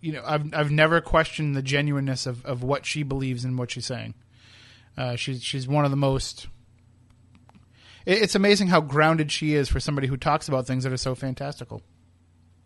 [0.00, 3.70] you know I've I've never questioned the genuineness of, of what she believes and what
[3.70, 4.14] she's saying.
[4.96, 6.46] Uh, she's she's one of the most.
[8.06, 11.14] It's amazing how grounded she is for somebody who talks about things that are so
[11.14, 11.82] fantastical.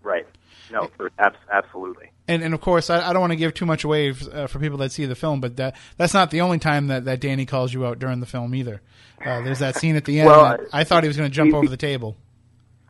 [0.02, 0.26] Right.
[0.70, 2.10] No, for, abs- absolutely.
[2.26, 4.58] And and of course, I, I don't want to give too much away uh, for
[4.58, 7.46] people that see the film, but that that's not the only time that, that Danny
[7.46, 8.80] calls you out during the film either.
[9.24, 10.28] Uh, there's that scene at the end.
[10.28, 12.16] Well, I thought he was going to jump he- over the table.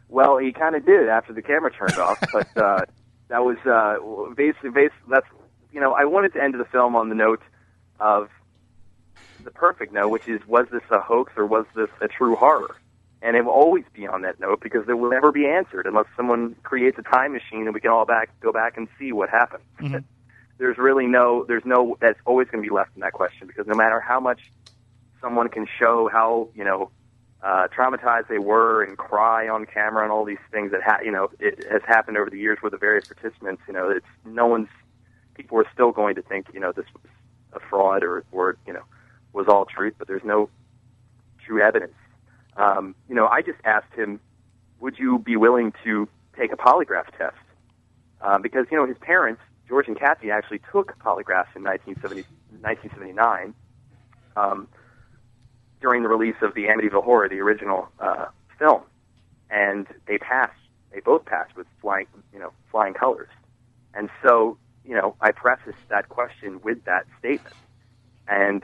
[0.09, 2.81] Well, he kind of did after the camera turned off, but uh,
[3.29, 3.97] that was uh,
[4.35, 5.27] basically, basically that's
[5.73, 7.43] you know I wanted to end the film on the note
[8.01, 8.31] of
[9.45, 12.75] the perfect note, which is was this a hoax or was this a true horror?
[13.21, 16.07] And it will always be on that note because it will never be answered unless
[16.17, 19.29] someone creates a time machine and we can all back go back and see what
[19.29, 19.65] happened.
[20.59, 23.67] there's really no there's no that's always going to be left in that question because
[23.67, 24.41] no matter how much
[25.21, 26.91] someone can show how you know
[27.43, 31.13] uh, traumatized they were and cry on camera and all these things that ha- you
[31.13, 33.63] know it has happened over the years with the various participants.
[33.69, 34.69] You know, it's no one's
[35.35, 37.13] people are still going to think you know this was
[37.53, 38.83] a fraud or or you know
[39.33, 40.51] was all truth, but there's no
[41.45, 41.95] true evidence.
[42.59, 44.21] Um, you know, I just asked him,
[44.81, 47.37] would you be willing to take a polygraph test?
[48.21, 52.23] Um, because you know his parents, George and Kathy, actually took polygraphs in 1970,
[52.61, 53.55] 1979
[54.37, 54.69] um,
[55.81, 58.27] during the release of the Amityville Horror, the original uh,
[58.59, 58.83] film,
[59.51, 60.59] and they passed.
[60.93, 63.29] They both passed with flying, you know, flying colors.
[63.95, 67.55] And so, you know, I prefaced that question with that statement,
[68.27, 68.63] and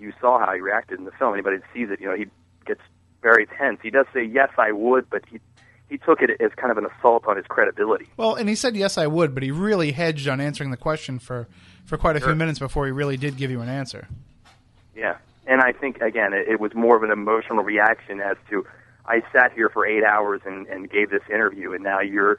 [0.00, 1.34] you saw how he reacted in the film.
[1.34, 2.26] Anybody that sees it, you know, he
[2.66, 2.80] gets
[3.22, 3.80] very tense.
[3.82, 5.40] He does say, "Yes, I would," but he
[5.88, 8.06] he took it as kind of an assault on his credibility.
[8.16, 11.18] Well, and he said yes, I would, but he really hedged on answering the question
[11.18, 11.48] for
[11.84, 14.06] for quite a few minutes before he really did give you an answer.
[14.94, 15.16] Yeah,
[15.46, 18.64] and I think again, it, it was more of an emotional reaction as to
[19.04, 22.38] I sat here for eight hours and, and gave this interview, and now you're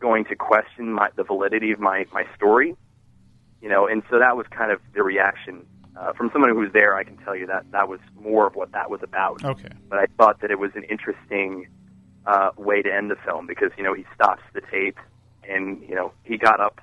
[0.00, 2.76] going to question my, the validity of my my story,
[3.62, 3.86] you know.
[3.86, 5.64] And so that was kind of the reaction
[5.96, 6.94] uh, from someone who was there.
[6.94, 9.44] I can tell you that that was more of what that was about.
[9.44, 9.68] Okay.
[9.88, 11.68] But I thought that it was an interesting
[12.26, 14.98] uh, way to end the film because you know he stops the tape,
[15.48, 16.80] and you know he got up,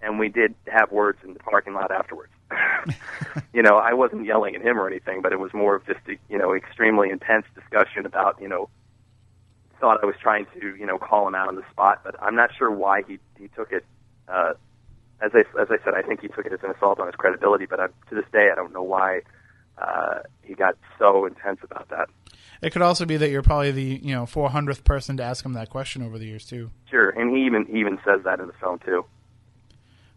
[0.00, 2.32] and we did have words in the parking lot afterwards.
[3.54, 6.00] you know, I wasn't yelling at him or anything, but it was more of just
[6.08, 8.68] a you know extremely intense discussion about you know
[9.80, 12.36] thought I was trying to you know call him out on the spot, but I'm
[12.36, 13.84] not sure why he he took it.
[14.28, 14.54] Uh,
[15.22, 17.14] as I as I said, I think he took it as an assault on his
[17.14, 19.20] credibility, but I, to this day I don't know why
[19.78, 22.08] uh, he got so intense about that.
[22.60, 25.54] It could also be that you're probably the you know 400th person to ask him
[25.54, 26.70] that question over the years too.
[26.90, 29.04] Sure, and he even he even says that in the film too.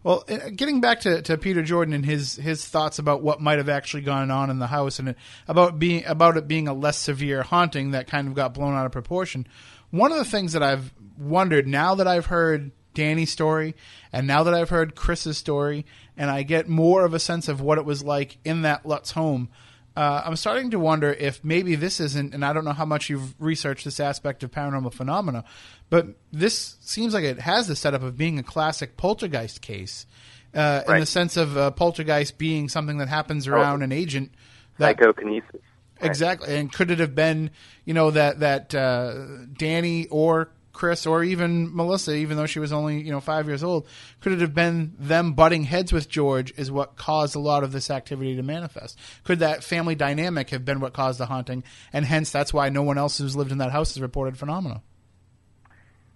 [0.02, 3.58] Well, uh, getting back to, to Peter Jordan and his his thoughts about what might
[3.58, 5.16] have actually gone on in the house and
[5.48, 8.86] about being about it being a less severe haunting that kind of got blown out
[8.86, 9.46] of proportion.
[9.90, 13.76] One of the things that I've wondered now that I've heard Danny's story
[14.12, 15.86] and now that I've heard Chris's story
[16.16, 19.12] and I get more of a sense of what it was like in that Lutz
[19.12, 19.50] home.
[19.94, 23.08] Uh, I'm starting to wonder if maybe this isn't, and I don't know how much
[23.08, 25.44] you've researched this aspect of paranormal phenomena,
[25.88, 30.06] but this seems like it has the setup of being a classic poltergeist case,
[30.54, 34.32] uh, in the sense of uh, poltergeist being something that happens around an agent.
[34.76, 35.62] That, Psychokinesis.
[36.02, 37.50] Exactly, and could it have been,
[37.86, 39.14] you know, that that uh,
[39.56, 43.64] Danny or Chris or even Melissa, even though she was only you know five years
[43.64, 43.88] old,
[44.20, 47.72] could it have been them butting heads with George is what caused a lot of
[47.72, 48.98] this activity to manifest?
[49.24, 51.64] Could that family dynamic have been what caused the haunting,
[51.94, 54.82] and hence that's why no one else who's lived in that house has reported phenomena?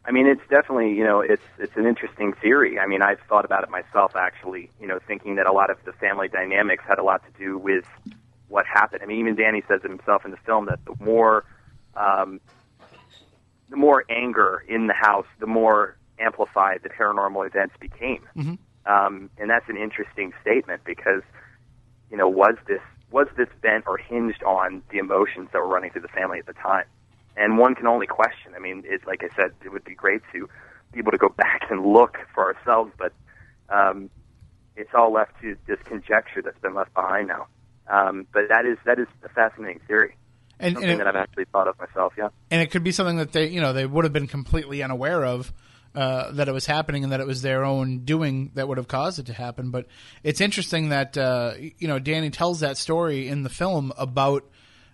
[0.04, 2.78] I mean, it's definitely you know it's it's an interesting theory.
[2.78, 4.70] I mean, I've thought about it myself actually.
[4.78, 7.56] You know, thinking that a lot of the family dynamics had a lot to do
[7.56, 7.86] with
[8.48, 9.00] what happened.
[9.02, 11.46] I mean, even Danny says it himself in the film that the more
[11.96, 12.40] um,
[13.70, 18.26] the more anger in the house, the more amplified the paranormal events became.
[18.86, 21.22] Um, and that's an interesting statement because
[22.10, 25.90] you know was this was this bent or hinged on the emotions that were running
[25.90, 26.84] through the family at the time?
[27.36, 28.52] And one can only question.
[28.56, 30.48] I mean, it's like I said, it would be great to
[30.92, 33.12] be able to go back and look for ourselves, but
[33.68, 34.10] um,
[34.76, 37.46] it's all left to this conjecture that's been left behind now.
[37.88, 40.14] Um, but that is that is a fascinating theory,
[40.61, 42.12] And, something and, that it, I've actually thought of myself.
[42.16, 42.28] Yeah.
[42.50, 45.24] and it could be something that they you know they would have been completely unaware
[45.24, 45.52] of.
[45.92, 48.86] Uh, that it was happening and that it was their own doing that would have
[48.86, 49.72] caused it to happen.
[49.72, 49.86] But
[50.22, 54.48] it's interesting that uh, you know Danny tells that story in the film about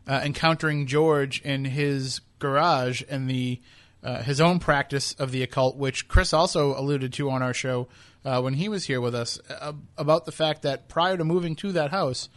[0.09, 3.61] uh, encountering George in his garage and the
[4.03, 7.89] uh, his own practice of the occult, which Chris also alluded to on our show
[8.25, 11.57] uh, when he was here with us uh, about the fact that prior to moving
[11.57, 12.29] to that house,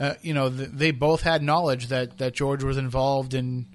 [0.00, 3.66] uh, you know th- they both had knowledge that that George was involved in.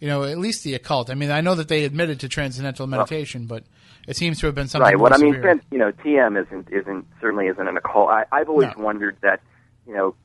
[0.00, 1.10] You know, at least the occult.
[1.10, 3.62] I mean, I know that they admitted to transcendental meditation, but
[4.08, 4.98] it seems to have been something right.
[4.98, 5.60] What I mean, severe.
[5.70, 8.08] you know, TM isn't isn't certainly isn't an occult.
[8.10, 8.82] I, I've always No.
[8.82, 9.42] wondered that,
[9.86, 10.16] you know,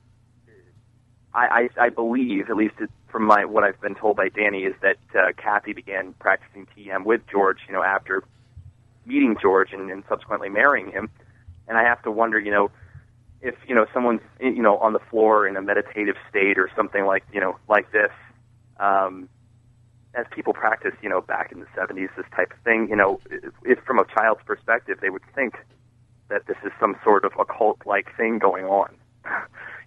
[1.32, 2.74] I, I, I believe, at least
[3.12, 7.06] from my what I've been told by Danny, is that uh, Kathy began practicing TM
[7.06, 7.60] with George.
[7.68, 8.24] You know, after
[9.06, 11.10] meeting George and, and subsequently marrying him.
[11.68, 12.72] And I have to wonder, you know,
[13.42, 17.06] if you know someone's you know on the floor in a meditative state or something
[17.06, 18.12] like you know like this.
[18.80, 19.30] Um,
[20.14, 23.20] as people practice, you know, back in the 70s, this type of thing, you know,
[23.64, 25.56] if from a child's perspective, they would think
[26.30, 28.96] that this is some sort of occult-like thing going on.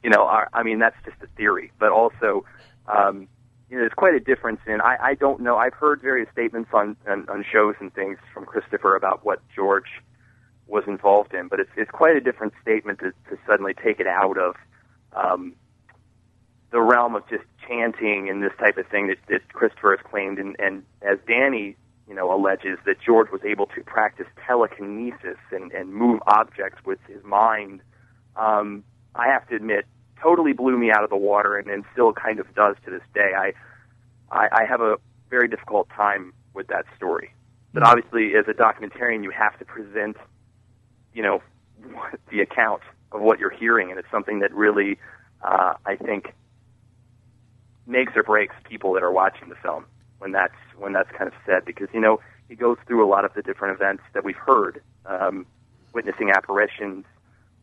[0.02, 2.44] you know, I, I mean, that's just a theory, but also,
[2.86, 3.28] um,
[3.68, 4.80] you know, there's quite a difference in.
[4.80, 5.56] I, I don't know.
[5.56, 10.02] I've heard various statements on, on on shows and things from Christopher about what George
[10.70, 14.06] was involved in, but it's it's quite a different statement to, to suddenly take it
[14.06, 14.54] out of
[15.14, 15.54] um,
[16.70, 20.38] the realm of just chanting and this type of thing that, that Christopher has claimed,
[20.38, 21.76] and, and as Danny,
[22.08, 26.98] you know, alleges that George was able to practice telekinesis and, and move objects with
[27.06, 27.80] his mind.
[28.36, 29.86] Um, I have to admit,
[30.22, 33.02] totally blew me out of the water, and, and still kind of does to this
[33.14, 33.32] day.
[33.36, 33.52] I,
[34.30, 34.96] I, I have a
[35.28, 37.32] very difficult time with that story.
[37.72, 40.16] But obviously, as a documentarian, you have to present,
[41.14, 41.42] you know,
[42.30, 42.82] the account
[43.12, 44.98] of what you're hearing, and it's something that really,
[45.42, 46.34] uh, I think,
[47.86, 49.84] makes or breaks people that are watching the film
[50.18, 53.24] when that's when that's kind of said because you know he goes through a lot
[53.24, 55.46] of the different events that we've heard, um,
[55.92, 57.04] witnessing apparitions,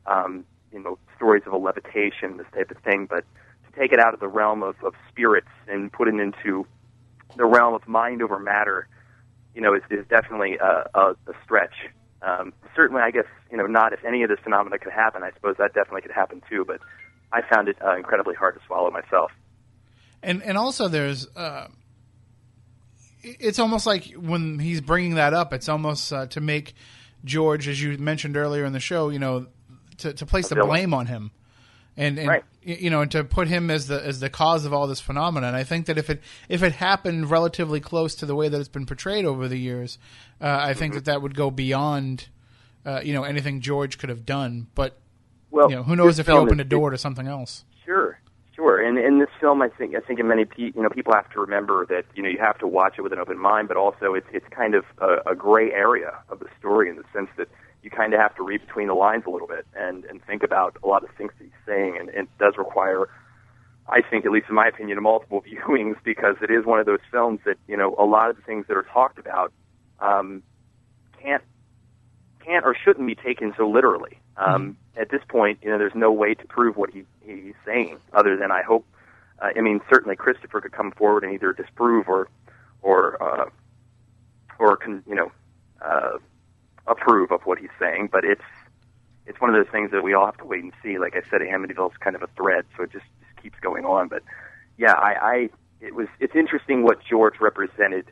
[0.05, 3.05] um, you know, stories of a levitation, this type of thing.
[3.05, 3.25] But
[3.65, 6.65] to take it out of the realm of, of spirits and put it into
[7.35, 8.87] the realm of mind over matter,
[9.53, 11.75] you know, is, is definitely a, a, a stretch.
[12.21, 15.23] Um, certainly, I guess you know, not if any of this phenomena could happen.
[15.23, 16.65] I suppose that definitely could happen too.
[16.65, 16.79] But
[17.31, 19.31] I found it uh, incredibly hard to swallow myself.
[20.23, 21.27] And and also there's.
[21.35, 21.67] Uh
[23.23, 26.73] it's almost like when he's bringing that up, it's almost uh, to make
[27.25, 29.47] George, as you mentioned earlier in the show, you know,
[29.97, 31.31] to, to place the blame on him,
[31.97, 32.43] and, and Right.
[32.61, 35.55] you know, and to put him as the as the cause of all this phenomenon.
[35.55, 38.69] I think that if it if it happened relatively close to the way that it's
[38.69, 39.97] been portrayed over the years,
[40.41, 40.97] uh, I think Mm-hmm.
[40.99, 42.27] that that would go beyond,
[42.85, 44.67] uh, you know, anything George could have done.
[44.75, 44.97] But
[45.51, 47.65] Well, you know, who knows if he opened is- a door to something else.
[47.85, 48.19] Sure,
[48.55, 48.79] sure.
[48.85, 51.29] And in this film, I think I think in many pe- you know people have
[51.31, 53.77] to remember that you know you have to watch it with an open mind, but
[53.77, 57.29] also it's it's kind of a, a gray area of the story in the sense
[57.37, 57.47] that
[57.83, 60.43] you kind of have to read between the lines a little bit and and think
[60.43, 63.07] about a lot of things that he's saying, and, and it does require.
[63.89, 66.99] I think, at least in my opinion, multiple viewings because it is one of those
[67.11, 69.53] films that you know a lot of the things that are talked about
[69.99, 70.43] um,
[71.21, 71.43] can't
[72.47, 74.19] can't or shouldn't be taken so literally.
[74.37, 77.97] Um, At this point, you know, there's no way to prove what he, he's saying,
[78.13, 78.85] other than I hope.
[79.41, 82.29] Uh, I mean, certainly Christopher could come forward and either disprove or,
[82.81, 83.49] or, uh,
[84.59, 85.31] or con, you know,
[85.81, 86.17] uh,
[86.87, 88.09] approve of what he's saying.
[88.11, 88.41] But it's
[89.25, 90.97] it's one of those things that we all have to wait and see.
[90.97, 94.07] Like I said, Amityville's kind of a thread, so it just, just keeps going on.
[94.07, 94.23] But
[94.77, 95.49] yeah, I, I
[95.81, 98.05] it was it's interesting what George represented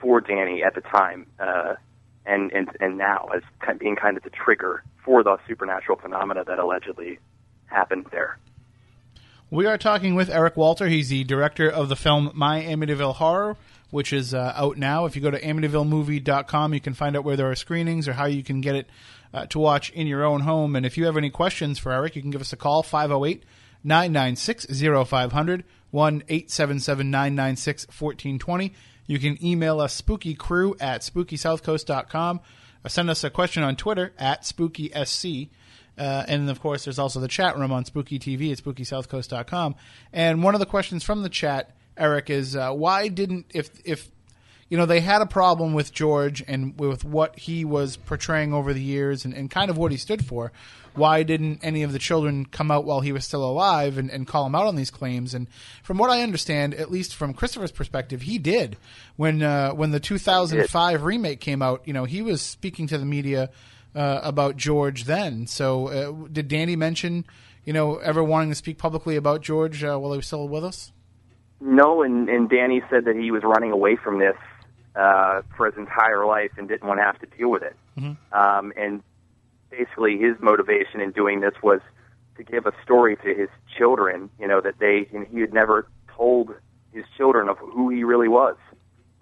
[0.00, 1.74] for Danny at the time, uh,
[2.24, 6.44] and and and now as kind being kind of the trigger for the supernatural phenomena
[6.44, 7.18] that allegedly
[7.66, 8.38] happened there.
[9.48, 10.88] We are talking with Eric Walter.
[10.88, 13.56] He's the director of the film My Amityville Horror,
[13.90, 15.06] which is uh, out now.
[15.06, 18.26] If you go to amityvillemovie.com, you can find out where there are screenings or how
[18.26, 18.88] you can get it
[19.32, 20.76] uh, to watch in your own home.
[20.76, 23.44] And if you have any questions for Eric, you can give us a call 508
[23.84, 24.66] 996
[25.08, 28.72] 0500 1 877 996 1420.
[29.06, 32.40] You can email us spookycrew at spookysouthcoast.com
[32.84, 35.48] or send us a question on Twitter at spookysc.
[35.98, 39.74] Uh, and of course, there's also the chat room on Spooky TV at SpookySouthCoast.com.
[40.12, 44.10] And one of the questions from the chat, Eric, is uh, why didn't if if
[44.68, 48.72] you know they had a problem with George and with what he was portraying over
[48.72, 50.52] the years and, and kind of what he stood for,
[50.94, 54.26] why didn't any of the children come out while he was still alive and, and
[54.26, 55.34] call him out on these claims?
[55.34, 55.46] And
[55.82, 58.76] from what I understand, at least from Christopher's perspective, he did
[59.16, 61.82] when uh, when the 2005 remake came out.
[61.84, 63.50] You know, he was speaking to the media
[63.94, 65.46] uh, about George then.
[65.46, 67.24] So, uh, did Danny mention,
[67.64, 70.64] you know, ever wanting to speak publicly about George uh, while he was still with
[70.64, 70.92] us?
[71.60, 74.36] No, and, and Danny said that he was running away from this
[74.94, 77.76] uh, for his entire life and didn't want to have to deal with it.
[78.32, 79.02] Um, and
[79.70, 81.80] basically, his motivation in doing this was
[82.36, 84.30] to give a story to his children.
[84.38, 86.54] You know that they and he had never told
[86.92, 88.56] his children of who he really was,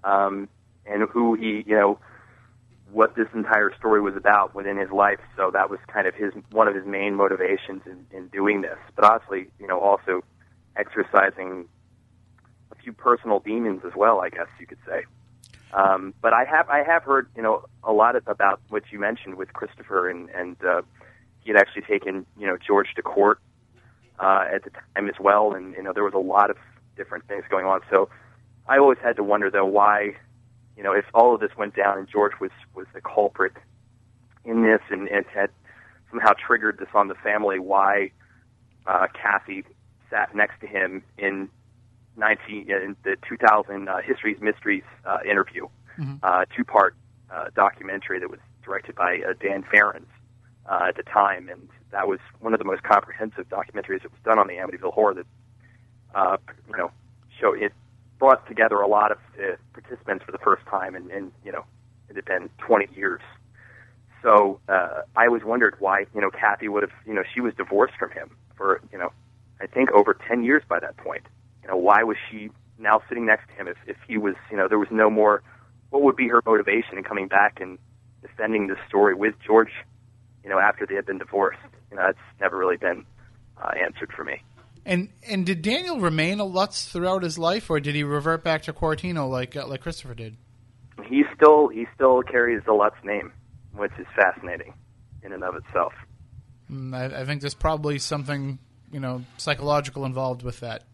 [0.02, 0.48] um,
[0.86, 1.98] and who he you know
[2.92, 5.18] what this entire story was about within his life.
[5.36, 8.78] So that was kind of his one of his main motivations in, in doing this.
[8.94, 10.22] But honestly, you know, also
[10.76, 11.68] exercising
[12.72, 15.04] a few personal demons as well, I guess you could say.
[15.72, 19.34] Um, but I have I have heard you know a lot about what you mentioned
[19.36, 20.82] with Christopher and and uh,
[21.40, 23.40] he had actually taken you know George to court
[24.20, 26.56] uh, at the time as well, and you know there was a lot of
[26.96, 27.80] different things going on.
[27.90, 28.08] So
[28.66, 30.16] I always had to wonder though why,
[30.76, 33.52] you know, if all of this went down and George was was the culprit
[34.44, 35.50] in this and, and had
[36.10, 38.10] somehow triggered this on the family, why
[38.86, 39.64] uh, Kathy
[40.10, 41.48] sat next to him in
[42.16, 46.16] 19 in the 2000 uh, History's Mysteries uh, interview, Mm-hmm.
[46.24, 46.96] uh, two part
[47.32, 50.08] uh, documentary that was directed by uh, Dan Ferens
[50.68, 54.20] uh, at the time, and that was one of the most comprehensive documentaries that was
[54.24, 55.14] done on the Amityville Horror.
[55.14, 55.26] That
[56.14, 56.36] uh,
[56.68, 56.90] you know,
[57.40, 57.72] show it
[58.18, 61.64] brought together a lot of uh, participants for the first time, and, and you know,
[62.08, 63.20] it had been 20 years.
[64.22, 67.54] So uh, I always wondered why you know Kathy would have you know she was
[67.54, 69.12] divorced from him for you know
[69.60, 71.22] I think over 10 years by that point.
[71.64, 74.56] You know why was she now sitting next to him if if he was you
[74.56, 75.42] know there was no more
[75.90, 77.78] what would be her motivation in coming back and
[78.22, 79.72] defending this story with George
[80.42, 81.58] you know after they had been divorced
[81.90, 83.04] you know that's never really been
[83.62, 84.42] uh, answered for me.
[84.86, 88.62] And and did Daniel remain a Lutz throughout his life, or did he revert back
[88.62, 90.36] to Quaratino like uh, like Christopher did?
[91.06, 93.32] He still he still carries the Lutz name,
[93.74, 94.74] which is fascinating
[95.22, 95.94] in and of itself.
[96.70, 98.58] Mm, I, I think there's probably something
[98.92, 100.84] you know psychological involved with that.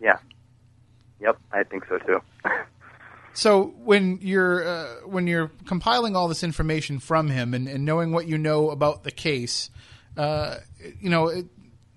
[0.00, 0.18] Yeah.
[1.20, 2.20] Yep, I think so too.
[3.34, 8.10] So when you're uh, when you're compiling all this information from him and, and knowing
[8.10, 9.70] what you know about the case,
[10.16, 10.56] uh,
[11.00, 11.46] you know, it,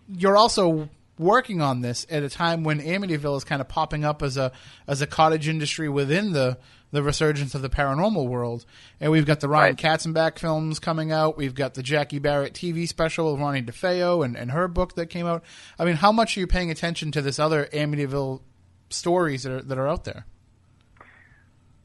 [0.07, 0.87] you're also
[1.17, 4.51] working on this at a time when Amityville is kind of popping up as a
[4.87, 6.59] as a cottage industry within the
[6.91, 8.65] the resurgence of the paranormal world.
[8.99, 9.77] And we've got the Ryan Right.
[9.77, 11.37] Katzenbach films coming out.
[11.37, 15.07] We've got the Jackie Barrett TV special with Ronnie DeFeo and, and her book that
[15.07, 15.43] came out.
[15.79, 18.41] I mean, how much are you paying attention to this other Amityville
[18.89, 20.25] stories that are that are out there?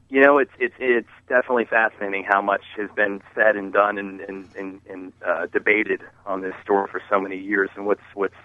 [0.09, 4.21] You know, it's it's it's definitely fascinating how much has been said and done and
[4.21, 7.69] and and, and uh, debated on this story for so many years.
[7.75, 8.35] And what's what's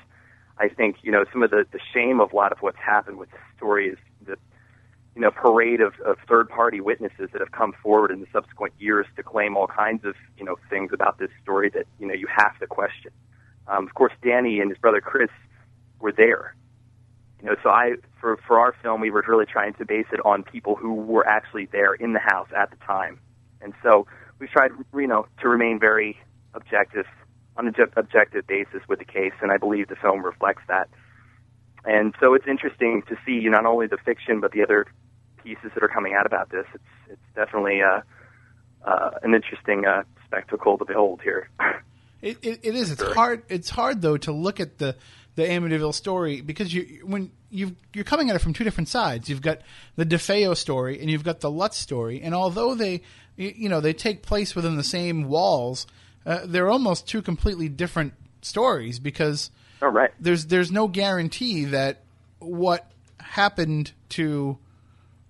[0.58, 3.18] I think you know some of the the shame of a lot of what's happened
[3.18, 4.36] with this story is the
[5.14, 8.72] you know parade of, of third party witnesses that have come forward in the subsequent
[8.78, 12.14] years to claim all kinds of you know things about this story that you know
[12.14, 13.10] you have to question.
[13.68, 15.30] Um, of course, Danny and his brother Chris
[16.00, 16.54] were there.
[17.40, 20.20] You know, so I for for our film we were really trying to base it
[20.24, 23.20] on people who were actually there in the house at the time,
[23.60, 24.06] and so
[24.38, 26.18] we tried you know to remain very
[26.54, 27.06] objective
[27.56, 30.88] on an objective basis with the case, and I believe the film reflects that.
[31.84, 34.86] And so it's interesting to see not only the fiction but the other
[35.42, 36.66] pieces that are coming out about this.
[36.74, 38.00] It's it's definitely uh,
[38.84, 41.48] uh, an interesting uh, spectacle to behold here.
[42.22, 42.92] It, it, it is.
[42.92, 43.42] It's hard.
[43.48, 44.94] It's hard though to look at the
[45.34, 49.28] the Amityville story because you when you you're coming at it from two different sides.
[49.28, 49.58] You've got
[49.96, 53.02] the DeFeo story and you've got the Lutz story, and although they
[53.36, 55.86] you know they take place within the same walls,
[56.24, 60.10] uh, they're almost two completely different stories because All right.
[60.20, 62.02] there's there's no guarantee that
[62.38, 64.58] what happened to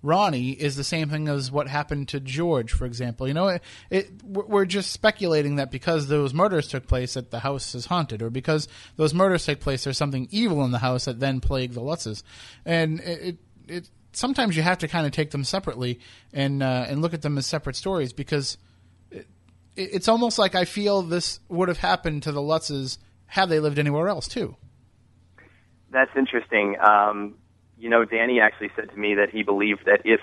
[0.03, 3.29] Ronnie is the same thing as what happened to George, for example.
[3.29, 7.39] You know, it, it we're just speculating that because those murders took place, that the
[7.41, 11.05] house is haunted, or because those murders take place, there's something evil in the house
[11.05, 12.23] that then plagued the Lutzes,
[12.65, 13.21] and it.
[13.23, 13.37] it,
[13.69, 15.99] it Sometimes you have to kind of take them separately
[16.35, 18.59] and uh, and look at them as separate stories because
[19.11, 19.27] it,
[19.75, 23.79] it's almost like I feel this would have happened to the Lutzes had they lived
[23.79, 24.55] anywhere else too.
[25.91, 26.77] That's interesting.
[26.79, 27.37] Um,
[27.83, 30.21] you know, Danny actually said to me that he believed that if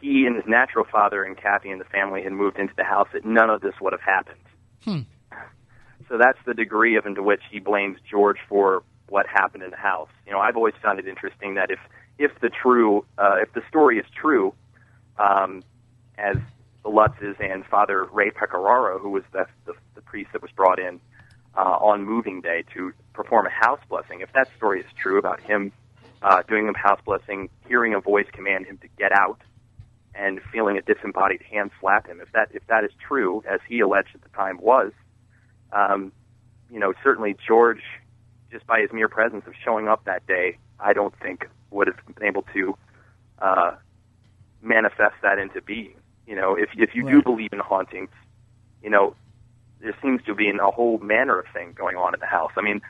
[0.00, 3.08] he and his natural father and Kathy and the family had moved into the house,
[3.12, 4.40] that none of this would have happened.
[4.84, 5.00] Hmm.
[6.08, 9.78] So that's the degree of into which he blames George for what happened in the
[9.78, 10.10] house.
[10.26, 11.78] You know, I've always found it interesting that if
[12.18, 14.52] if the true uh, if the story is true,
[15.16, 15.62] um,
[16.18, 16.36] as
[16.82, 20.78] the Lutzes and Father Ray Pecoraro, who was the, the, the priest that was brought
[20.78, 21.00] in
[21.56, 25.40] uh, on moving day to perform a house blessing, if that story is true about
[25.40, 25.72] him
[26.22, 29.40] uh, doing a house blessing, hearing a voice command him to get out,
[30.14, 33.80] and feeling a disembodied hand slap him, if that if that is true, as he
[33.80, 34.92] alleged at the time was,
[35.72, 36.12] um,
[36.70, 37.82] you know, certainly George,
[38.50, 41.96] just by his mere presence of showing up that day, I don't think would have
[42.14, 42.76] been able to
[43.40, 43.72] uh,
[44.60, 45.94] manifest that into being.
[46.26, 48.10] You know, if if you do believe in hauntings,
[48.82, 49.14] you know,
[49.80, 52.52] there seems to be a whole manner of thing going on in the house.
[52.56, 52.80] I mean,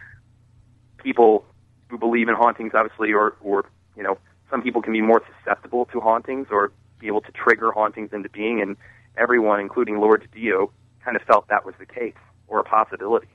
[0.99, 1.45] people
[1.93, 3.66] who believe in hauntings, obviously, or or
[3.97, 4.16] you know,
[4.51, 8.31] some people can be more susceptible to hauntings or be able to trigger hauntings into
[8.31, 8.77] being, and
[9.19, 10.70] everyone, including Laura DiDio,
[11.05, 12.16] kind of felt that was the case
[12.48, 13.28] or a possibility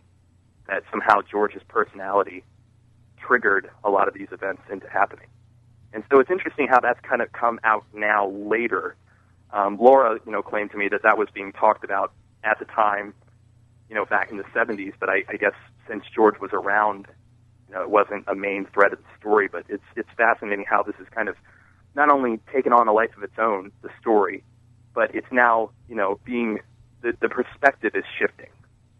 [0.67, 2.43] that somehow George's personality
[3.19, 5.27] triggered a lot of these events into happening.
[5.93, 8.95] And so it's interesting how that's kind of come out now later.
[9.51, 12.11] Um, Laura, you know, claimed to me that that was being talked about
[12.43, 13.13] at the time,
[13.87, 14.93] you know, back in the 70s.
[14.99, 15.53] But I, I guess
[15.87, 17.07] since George was around
[17.75, 20.95] know, it wasn't a main thread of the story, but it's it's fascinating how this
[20.99, 21.35] is kind of
[21.95, 24.43] not only taken on a life of its own, the story,
[24.93, 26.59] but it's now you know being
[27.01, 28.49] the the perspective is shifting.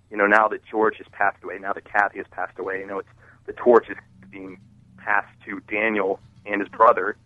[0.10, 2.88] You know, now that George has passed away, now that Kathy has passed away, you
[2.88, 3.10] know, it's
[3.45, 3.98] the torch is
[4.31, 4.60] being
[4.98, 7.18] passed to Daniel and his brother,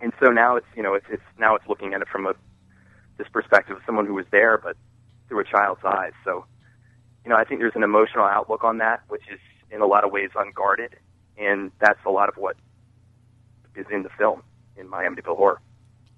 [0.00, 2.34] and so now it's you know it's it's now it's looking at it from a
[3.18, 4.76] this perspective of someone who was there, but
[5.28, 6.12] through a child's eyes.
[6.24, 6.44] So,
[7.24, 9.40] you know, I think there's an emotional outlook on that, which is
[9.70, 10.96] in a lot of ways unguarded,
[11.36, 12.56] and that's a lot of what
[13.74, 14.42] is in the film
[14.76, 15.60] in my Amityville Horror.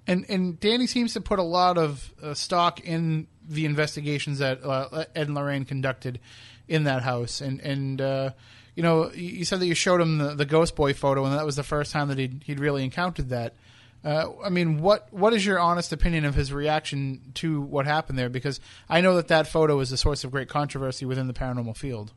[0.07, 4.65] And and Danny seems to put a lot of uh, stock in the investigations that
[4.65, 6.21] uh, Ed and Lorraine conducted
[6.69, 8.31] in that house, and and uh,
[8.75, 11.45] you know you said that you showed him the, the Ghost Boy photo, and that
[11.45, 13.55] was the first time that he'd he'd really encountered that.
[14.03, 18.19] Uh, I mean, what what is your honest opinion of his reaction to what happened
[18.19, 18.31] there?
[18.31, 18.59] Because
[18.89, 22.13] I know that that photo is a source of great controversy within the paranormal field.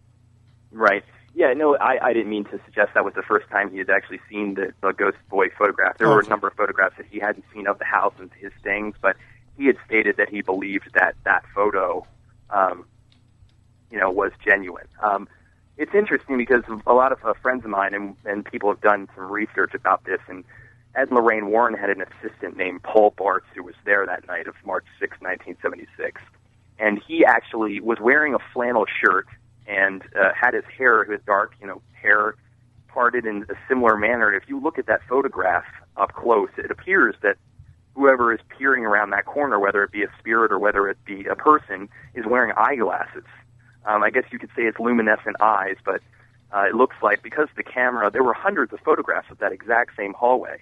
[0.71, 1.03] Right.
[1.35, 3.89] Yeah, no, I, I didn't mean to suggest that was the first time he had
[3.89, 5.97] actually seen the, the Ghost Boy photograph.
[5.97, 8.51] There were a number of photographs that he hadn't seen of the house and his
[8.61, 9.15] things, but
[9.57, 12.05] he had stated that he believed that that photo,
[12.51, 12.85] um,
[13.89, 14.87] you know, was genuine.
[15.01, 15.27] Um,
[15.77, 19.09] it's interesting because a lot of uh, friends of mine and, and people have done
[19.15, 20.43] some research about this, and
[20.95, 24.53] Ed Lorraine Warren had an assistant named Paul Bartz who was there that night of
[24.63, 26.21] March 6, 1976.
[26.77, 29.27] And he actually was wearing a flannel shirt
[29.67, 32.35] and uh, had his hair, his dark, you know, hair
[32.87, 34.33] parted in a similar manner.
[34.33, 35.65] If you look at that photograph
[35.97, 37.37] up close, it appears that
[37.95, 41.25] whoever is peering around that corner, whether it be a spirit or whether it be
[41.25, 43.25] a person, is wearing eyeglasses.
[43.85, 46.01] Um, I guess you could say it's luminescent eyes, but
[46.53, 49.95] uh, it looks like because the camera, there were hundreds of photographs of that exact
[49.97, 50.61] same hallway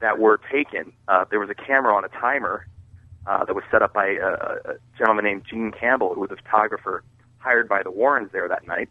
[0.00, 0.92] that were taken.
[1.08, 2.66] Uh, there was a camera on a timer
[3.26, 4.28] uh, that was set up by a,
[4.70, 7.02] a gentleman named Gene Campbell, who was a photographer
[7.40, 8.88] hired by the Warrens there that night,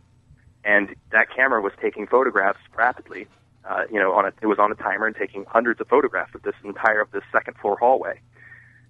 [0.64, 3.28] and that camera was taking photographs rapidly.
[3.68, 6.34] Uh, you know, on a, it was on a timer and taking hundreds of photographs
[6.34, 8.20] of this entire of this second floor hallway.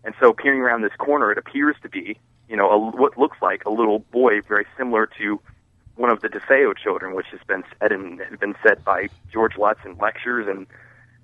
[0.03, 2.17] And so, peering around this corner, it appears to be,
[2.47, 5.39] you know, a, what looks like a little boy, very similar to
[5.95, 9.57] one of the DeFeo children, which has been said and has been said by George
[9.57, 10.65] Lutz in lectures and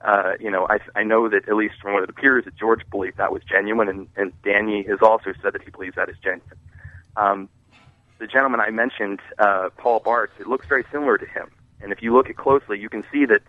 [0.06, 2.82] uh, you know, I, I know that at least from what it appears that George
[2.92, 6.16] believed that was genuine, and, and Danny has also said that he believes that is
[6.24, 6.58] genuine.
[7.18, 7.50] Um,
[8.20, 11.50] the gentleman I mentioned, uh, Paul Bartz, it looks very similar to him.
[11.82, 13.42] And if you look at closely, you can see that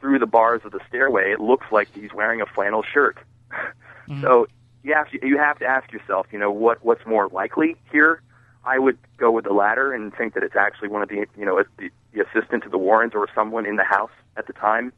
[0.00, 3.18] through the bars of the stairway, it looks like he's wearing a flannel shirt.
[3.52, 4.20] mm-hmm.
[4.20, 4.46] So
[4.82, 8.22] you have to you have to ask yourself, you know, what what's more likely here?
[8.64, 11.44] I would go with the latter and think that it's actually one of the you
[11.44, 14.92] know the, the assistant to the Warrens or someone in the house at the time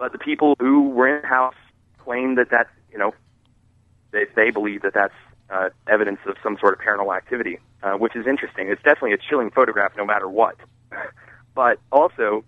[0.00, 1.54] but the people who were in the house
[1.98, 3.12] claim that that's, you know,
[4.12, 5.14] they, they believe that that's
[5.50, 8.68] uh, evidence of some sort of paranormal activity, uh, which is interesting.
[8.68, 10.56] It's definitely a chilling photograph no matter what.
[11.54, 12.44] but also,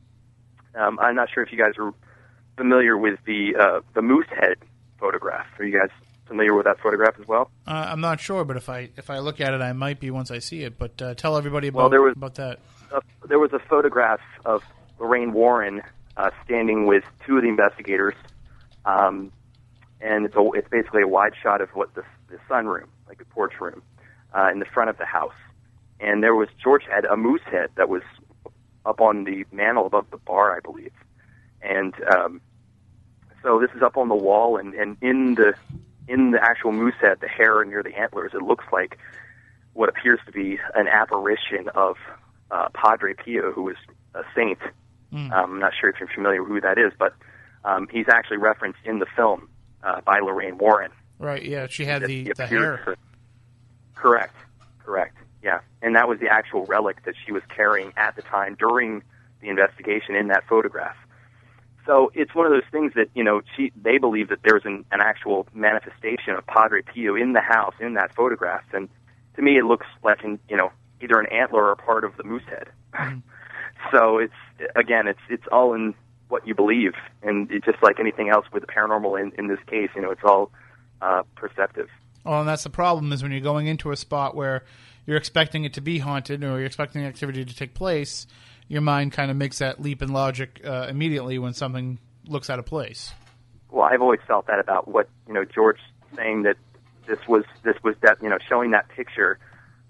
[0.74, 1.92] um, I'm not sure if you guys are
[2.56, 4.56] familiar with the uh, the moose head
[4.98, 5.46] photograph.
[5.58, 5.90] Are you guys
[6.26, 7.50] familiar with that photograph as well?
[7.66, 10.10] Uh, I'm not sure, but if I if I look at it, I might be
[10.10, 10.78] once I see it.
[10.78, 12.58] But uh, tell everybody about well, there was about that.
[12.92, 14.62] A, there was a photograph of
[14.98, 15.82] Lorraine Warren
[16.16, 18.14] uh, standing with two of the investigators,
[18.84, 19.32] um,
[20.00, 23.24] and it's a, it's basically a wide shot of what the the sunroom, like a
[23.26, 23.82] porch room,
[24.36, 25.34] uh, in the front of the house.
[26.00, 28.02] And there was George had a moose head that was
[28.84, 30.92] up on the mantle above the bar, I believe.
[31.60, 32.40] And um,
[33.42, 35.54] so this is up on the wall, and, and in the
[36.08, 38.98] in the actual moose head, the hair near the antlers, it looks like
[39.72, 41.96] what appears to be an apparition of
[42.50, 43.76] uh, Padre Pio, who was
[44.14, 44.58] a saint
[45.12, 45.30] Mm.
[45.32, 47.14] Um, I'm not sure if you're familiar with who that is, but
[47.64, 49.48] um, he's actually referenced in the film
[49.82, 50.90] uh, by Lorraine Warren.
[51.22, 51.44] Right.
[51.44, 52.78] Yeah, she had the, the hair.
[52.78, 52.96] Her.
[53.94, 54.34] Correct.
[54.84, 55.16] Correct.
[55.40, 59.02] Yeah, and that was the actual relic that she was carrying at the time during
[59.40, 60.96] the investigation in that photograph.
[61.86, 64.84] So it's one of those things that you know she they believe that there's an,
[64.90, 68.88] an actual manifestation of Padre Pio in the house in that photograph, and
[69.36, 72.24] to me it looks like an, you know either an antler or part of the
[72.24, 72.68] moose head.
[72.94, 73.22] Mm.
[73.92, 74.34] so it's
[74.74, 75.94] again, it's it's all in
[76.28, 79.20] what you believe, and it's just like anything else with the paranormal.
[79.20, 80.50] In in this case, you know, it's all
[81.02, 81.88] uh, perceptive.
[82.24, 84.64] Well, and that's the problem is when you're going into a spot where
[85.06, 88.26] you're expecting it to be haunted or you're expecting activity to take place,
[88.68, 92.58] your mind kind of makes that leap in logic uh, immediately when something looks out
[92.58, 93.12] of place.
[93.70, 95.78] Well, I've always felt that about what you know George
[96.16, 96.56] saying that
[97.06, 99.38] this was this was that you know showing that picture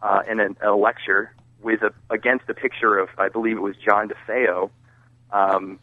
[0.03, 3.77] uh, in a, a lecture with a against a picture of I believe it was
[3.77, 4.71] John DeFeo,
[5.31, 5.79] um,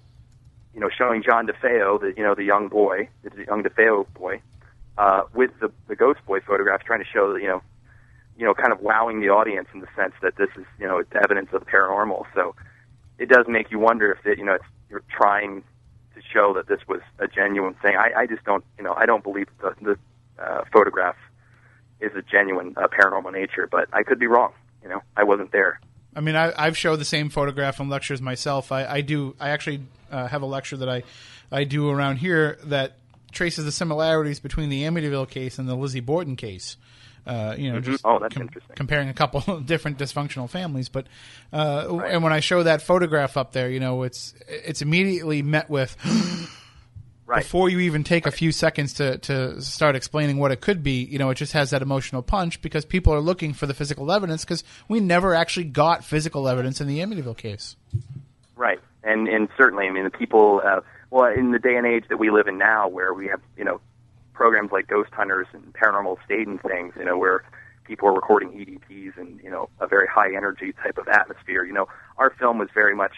[0.73, 4.41] you know, showing John DeFeo, the you know the young boy, the young DeFeo boy,
[4.99, 7.61] uh, with the the Ghost Boy photographs, trying to show you know,
[8.37, 10.97] you know, kind of wowing the audience in the sense that this is you know
[10.97, 12.25] it's evidence of the paranormal.
[12.35, 12.53] So
[13.17, 15.63] it does make you wonder if it, you know it's, you're trying
[16.15, 17.95] to show that this was a genuine thing.
[17.95, 19.97] I, I just don't you know I don't believe the, the
[20.37, 21.15] uh, photograph
[22.01, 24.51] is a genuine uh, paranormal nature, but I could be wrong.
[24.83, 25.79] You know, I wasn't there.
[26.13, 28.73] I mean, I, I've showed the same photograph in lectures myself.
[28.73, 29.35] I, I do.
[29.39, 29.81] I actually
[30.11, 31.03] uh, have a lecture that I,
[31.51, 32.97] I do around here that
[33.31, 36.77] traces the similarities between the Amityville case and the Lizzie Borden case.
[37.27, 38.75] Uh, you know, just Oh, that's interesting.
[38.75, 40.89] comparing a couple of different dysfunctional families.
[40.89, 41.05] But
[41.53, 45.69] uh, and when I show that photograph up there, you know, it's it's immediately met
[45.69, 45.95] with
[47.25, 47.43] Right.
[47.43, 51.03] before you even take a few seconds to, to start explaining what it could be,
[51.03, 54.11] you know, it just has that emotional punch because people are looking for the physical
[54.11, 57.75] evidence because we never actually got physical evidence in the Amityville case.
[58.55, 60.61] Right, and and certainly, I mean, the people.
[60.65, 60.81] Uh,
[61.11, 63.63] well, in the day and age that we live in now, where we have you
[63.63, 63.81] know
[64.33, 67.43] programs like Ghost Hunters and Paranormal State and things, you know, where
[67.83, 71.63] people are recording EVPs and you know a very high energy type of atmosphere.
[71.65, 71.87] You know,
[72.17, 73.13] our film was very much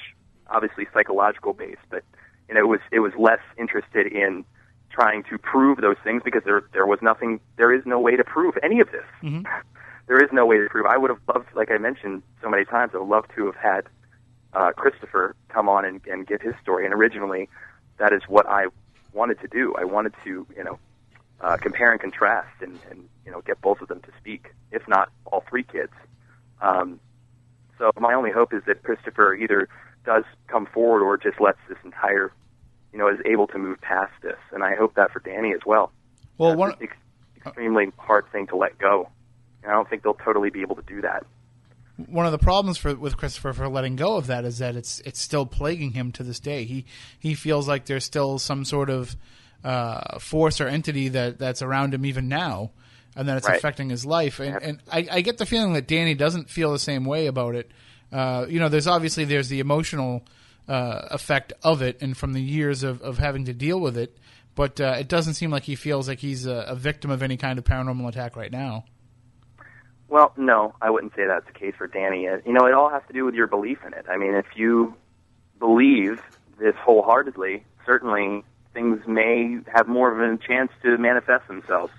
[0.49, 2.03] obviously psychological based, but
[2.47, 4.45] you know it was it was less interested in
[4.89, 8.23] trying to prove those things because there there was nothing there is no way to
[8.23, 9.05] prove any of this.
[10.07, 10.85] There is no way to prove.
[10.87, 13.55] I would have loved, like I mentioned so many times, I would love to have
[13.55, 13.81] had
[14.53, 16.83] uh, Christopher come on and, and give his story.
[16.83, 17.47] And originally,
[18.01, 18.65] that is what I
[19.13, 19.75] wanted to do.
[19.77, 20.79] I wanted to, you know,
[21.39, 24.87] uh, compare and contrast and, and you know get both of them to speak, if
[24.87, 25.93] not all three kids.
[26.61, 26.99] Um,
[27.77, 29.69] so my only hope is that Christopher either
[30.03, 32.31] does come forward or just lets this entire,
[32.91, 34.37] you know, is able to move past this.
[34.51, 35.91] And I hope that for Danny as well.
[36.37, 36.97] Well, That's one an ex-
[37.45, 39.09] extremely hard thing to let go.
[39.63, 41.25] And I don't think they'll totally be able to do that.
[42.09, 44.99] One of the problems for with Christopher for letting go of that is that it's
[45.01, 46.63] it's still plaguing him to this day.
[46.65, 46.85] He
[47.19, 49.15] he feels like there's still some sort of
[49.63, 52.71] uh, force or entity that that's around him even now,
[53.15, 53.57] and that it's Right.
[53.57, 54.39] affecting his life.
[54.39, 57.55] And, and I, I get the feeling that Danny doesn't feel the same way about
[57.55, 57.69] it.
[58.11, 60.23] Uh, you know, there's obviously there's the emotional
[60.67, 64.17] uh, effect of it, and from the years of, of having to deal with it.
[64.53, 67.37] But uh, it doesn't seem like he feels like he's a, a victim of any
[67.37, 68.83] kind of paranormal attack right now.
[70.11, 72.27] Well, no, I wouldn't say that's the case for Danny.
[72.27, 74.05] Uh, You know, it all has to do with your belief in it.
[74.09, 74.93] I mean, if you
[75.57, 76.21] believe
[76.59, 78.43] this wholeheartedly, certainly
[78.73, 81.93] things may have more of a chance to manifest themselves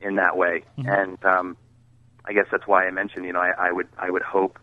[0.00, 0.64] in that way.
[0.86, 1.58] And um,
[2.24, 4.58] I guess that's why I mentioned, you know, I, I would I would hope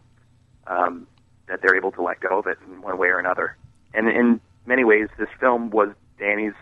[0.66, 1.06] um,
[1.48, 3.56] that they're able to let go of it in one way or another.
[3.94, 6.54] And in many ways, this film was Danny's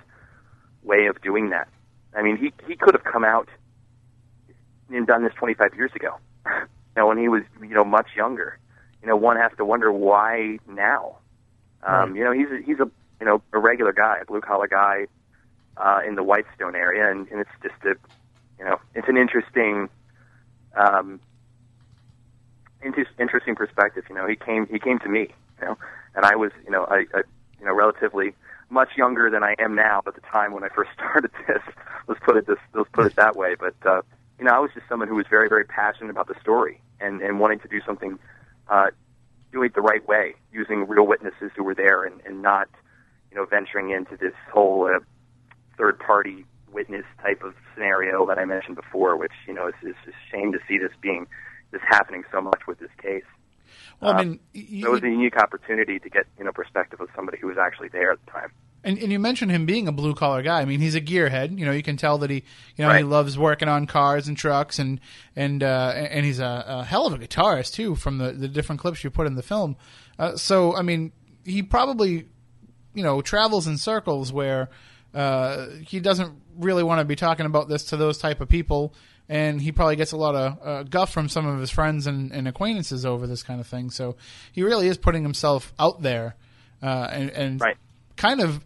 [0.84, 1.70] way of doing that.
[2.14, 3.48] I mean, he he could have come out
[4.90, 6.16] and done this 25 years ago.
[6.46, 6.52] you
[6.96, 8.58] know, when he was you know much younger.
[9.02, 11.18] You know, one has to wonder why now.
[11.84, 12.90] Um, You know, he's a, he's a
[13.20, 15.08] you know a regular guy, a blue collar guy
[15.78, 17.96] uh, in the Whitestone area, and, and it's just a
[18.60, 19.90] you know it's an interesting
[20.76, 21.20] um,
[22.82, 24.04] inter- interesting perspective.
[24.10, 25.30] You know, he came he came to me,
[25.62, 25.78] you know,
[26.16, 27.22] and I was you know I, I
[27.60, 28.34] you know relatively
[28.70, 31.62] much younger than I am now at the time when I first started this.
[32.08, 33.56] Let's put it this let's put it that way.
[33.56, 34.02] But uh,
[34.40, 37.22] you know, I was just someone who was very very passionate about the story and
[37.22, 38.20] and wanting to do something.
[38.70, 38.88] Uh,
[39.54, 42.68] doing it the right way, using real witnesses who were there, and, and not,
[43.32, 45.00] you know, venturing into this whole uh,
[45.78, 50.12] third-party witness type of scenario that I mentioned before, which you know, it's, it's a
[50.30, 51.28] shame to see this being
[51.72, 53.24] this happening so much with this case.
[54.02, 56.52] Well, I Um, mean, y- So it was a unique opportunity to get you know
[56.52, 58.52] perspective of somebody who was actually there at the time.
[58.88, 60.62] And, and you mentioned him being a blue collar guy.
[60.62, 61.60] I mean, he's a gearhead.
[61.60, 62.38] You know, you can tell that he,
[62.78, 65.02] you know, he loves working on cars and trucks, and
[65.36, 67.96] and uh, and he's a, a hell of a guitarist too.
[67.96, 69.76] From the, the different clips you put in the film,
[70.18, 71.12] uh, so I mean,
[71.44, 72.30] he probably,
[72.94, 74.70] you know, travels in circles where
[75.14, 78.94] uh, he doesn't really want to be talking about this to those type of people,
[79.28, 82.32] and he probably gets a lot of uh, guff from some of his friends and,
[82.32, 83.90] and acquaintances over this kind of thing.
[83.90, 84.16] So
[84.54, 86.38] he really is putting himself out there,
[86.82, 87.76] uh, and, and Right.
[88.18, 88.64] Kind of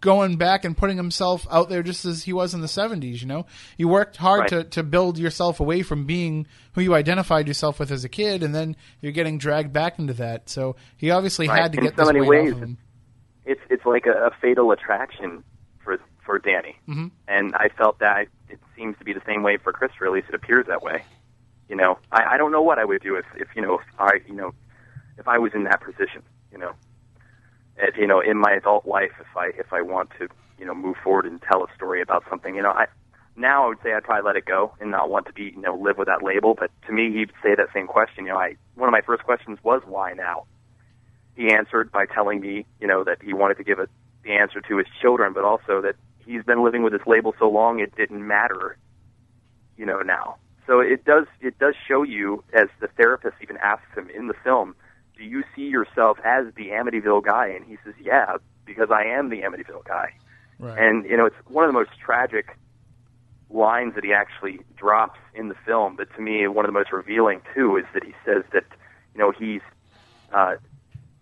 [0.00, 3.26] going back and putting himself out there just as he was in the 70s you
[3.26, 3.46] know
[3.78, 4.50] you worked hard Right.
[4.50, 8.42] to, to build yourself away from being who you identified yourself with as a kid
[8.42, 11.62] and then you're getting dragged back into that so he obviously Right.
[11.62, 12.78] had to In get so many ways, off of him
[13.46, 15.42] it's it's like a, a fatal attraction
[15.82, 17.10] for for Danny, Mhm.
[17.28, 20.06] and I felt that it seems to be the same way for Christopher.
[20.06, 21.02] At least it appears that way.
[21.68, 23.84] You know, I, I don't know what I would do if if you know if
[23.98, 24.52] I you know
[25.18, 26.22] if I was in that position.
[26.52, 26.72] You know,
[27.78, 30.28] if, you know in my adult life, if I if I want to
[30.58, 32.86] you know move forward and tell a story about something, you know, I
[33.36, 35.60] now I would say I'd probably let it go and not want to be you
[35.60, 36.54] know live with that label.
[36.54, 38.26] But to me, he'd say that same question.
[38.26, 40.44] You know, I one of my first questions was why now
[41.36, 43.88] he answered by telling me, you know, that he wanted to give a,
[44.22, 47.48] the answer to his children, but also that he's been living with this label so
[47.48, 48.76] long it didn't matter,
[49.76, 50.36] you know, now.
[50.66, 54.34] So it does it does show you, as the therapist even asks him in the
[54.42, 54.74] film,
[55.16, 57.48] do you see yourself as the Amityville guy?
[57.48, 60.14] And he says, yeah, because I am the Amityville guy.
[60.58, 60.78] Right.
[60.78, 62.56] And you know, it's one of the most tragic
[63.50, 65.96] lines that he actually drops in the film.
[65.96, 68.64] But to me, one of the most revealing too is that he says that
[69.14, 69.60] you know he's
[70.32, 70.56] uh,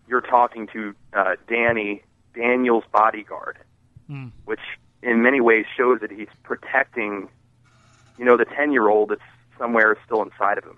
[0.09, 2.03] you're talking to uh, Danny
[2.35, 3.59] Daniel's bodyguard,
[4.11, 4.33] Mm.
[4.45, 4.61] which
[5.03, 7.29] in many ways shows that he's protecting
[8.19, 9.21] you know the ten year old that's
[9.59, 10.77] somewhere still inside of him,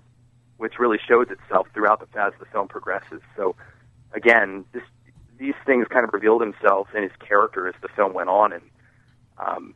[0.56, 3.20] which really shows itself throughout the as the film progresses.
[3.36, 3.56] So
[4.12, 4.82] again, this
[5.38, 8.62] these things kind of revealed themselves in his character as the film went on, and
[9.38, 9.74] um,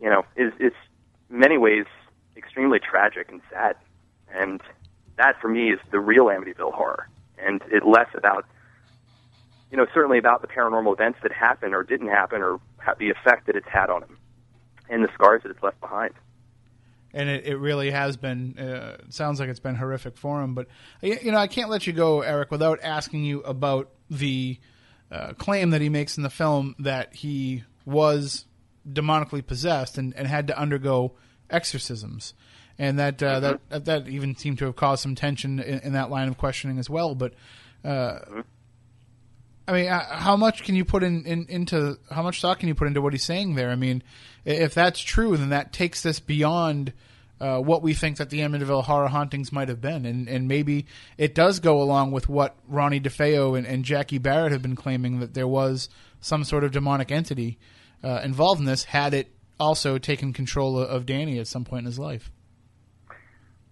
[0.00, 0.72] you know, is is
[1.28, 1.86] many ways
[2.36, 3.76] extremely tragic and sad.
[4.32, 4.60] And
[5.16, 7.08] that for me is the real Amityville horror,
[7.38, 8.46] and it less about
[9.70, 12.60] you know certainly about the paranormal events that happened or didn't happen or
[12.98, 14.18] the effect that it's had on him
[14.88, 16.14] and the scars that it's left behind.
[17.16, 18.56] And it, it really has been.
[18.58, 20.54] Uh, it sounds like it's been horrific for him.
[20.54, 20.68] But
[21.00, 24.58] you know, I can't let you go, Eric, without asking you about the
[25.10, 28.44] uh, claim that he makes in the film that he was
[28.86, 31.14] demonically possessed and, and had to undergo
[31.48, 32.34] exorcisms,
[32.78, 36.10] and that uh, that that even seemed to have caused some tension in, in that
[36.10, 37.14] line of questioning as well.
[37.14, 37.32] But
[37.82, 38.18] uh,
[39.66, 42.68] I mean, uh, how much can you put in, in into how much thought can
[42.68, 43.70] you put into what he's saying there?
[43.70, 44.02] I mean,
[44.44, 46.92] if that's true, then that takes this beyond
[47.40, 50.86] uh, what we think that the Amityville horror hauntings might have been, and and maybe
[51.18, 55.20] it does go along with what Ronnie DeFeo and, and Jackie Barrett have been claiming
[55.20, 55.88] that there was
[56.20, 57.58] some sort of demonic entity
[58.02, 58.84] uh, involved in this.
[58.84, 59.30] Had it
[59.60, 62.30] also taken control of, Danny at some point in his life?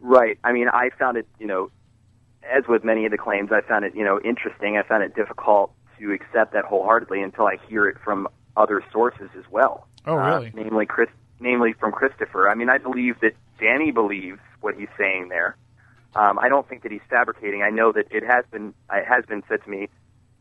[0.00, 0.38] Right.
[0.44, 1.70] I mean, I found it, you know,
[2.42, 4.76] as with many of the claims, I found it, you know, interesting.
[4.76, 9.30] I found it difficult to accept that wholeheartedly until I hear it from other sources
[9.38, 9.88] as well.
[10.06, 10.52] Oh, Uh, really?
[10.54, 11.08] namely, Chris,
[11.40, 12.48] namely from Christopher.
[12.48, 15.56] I mean, I believe that Danny believes what he's saying there.
[16.16, 17.62] Um, I don't think that he's fabricating.
[17.62, 19.88] I know that it has been it has been said to me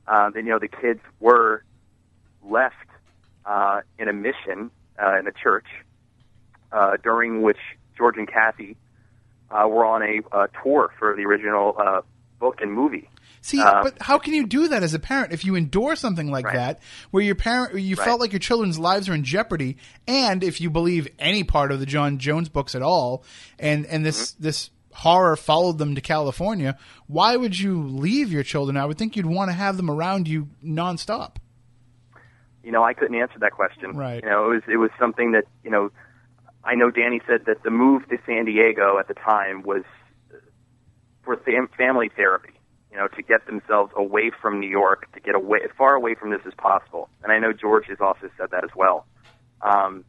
[0.07, 1.63] uh, that you know the kids were
[2.43, 2.75] left
[3.45, 4.69] uh, in a mission
[5.01, 5.65] uh, in a church
[6.71, 7.57] uh, during which
[7.97, 8.77] George and Kathy
[9.49, 12.01] uh, were on a uh, tour for the original uh,
[12.39, 13.09] book and movie.
[13.45, 16.31] See, Uh, but how can you do that as a parent if you endorse something
[16.31, 16.55] like Right.
[16.55, 16.79] that,
[17.11, 18.05] where your parent, you Right.
[18.05, 19.75] felt like your children's lives are in jeopardy,
[20.07, 23.25] and if you believe any part of the John Jones books at all,
[23.59, 24.43] and and this Mm-hmm.
[24.43, 28.77] this horror followed them to California, why would you leave your children?
[28.77, 31.35] I would think you'd want to have them around you nonstop.
[32.63, 33.91] You know, I couldn't answer that question.
[33.97, 34.23] Right.
[34.23, 35.91] You know, it was it was something that you know.
[36.63, 39.83] I know Danny said that the move to San Diego at the time was
[41.23, 42.53] for fam- family therapy.
[42.93, 46.13] You know, to get themselves away from New York, to get away as far away
[46.13, 47.09] from this as possible.
[47.23, 49.07] And I know George has also said that as well.
[49.63, 50.05] Um,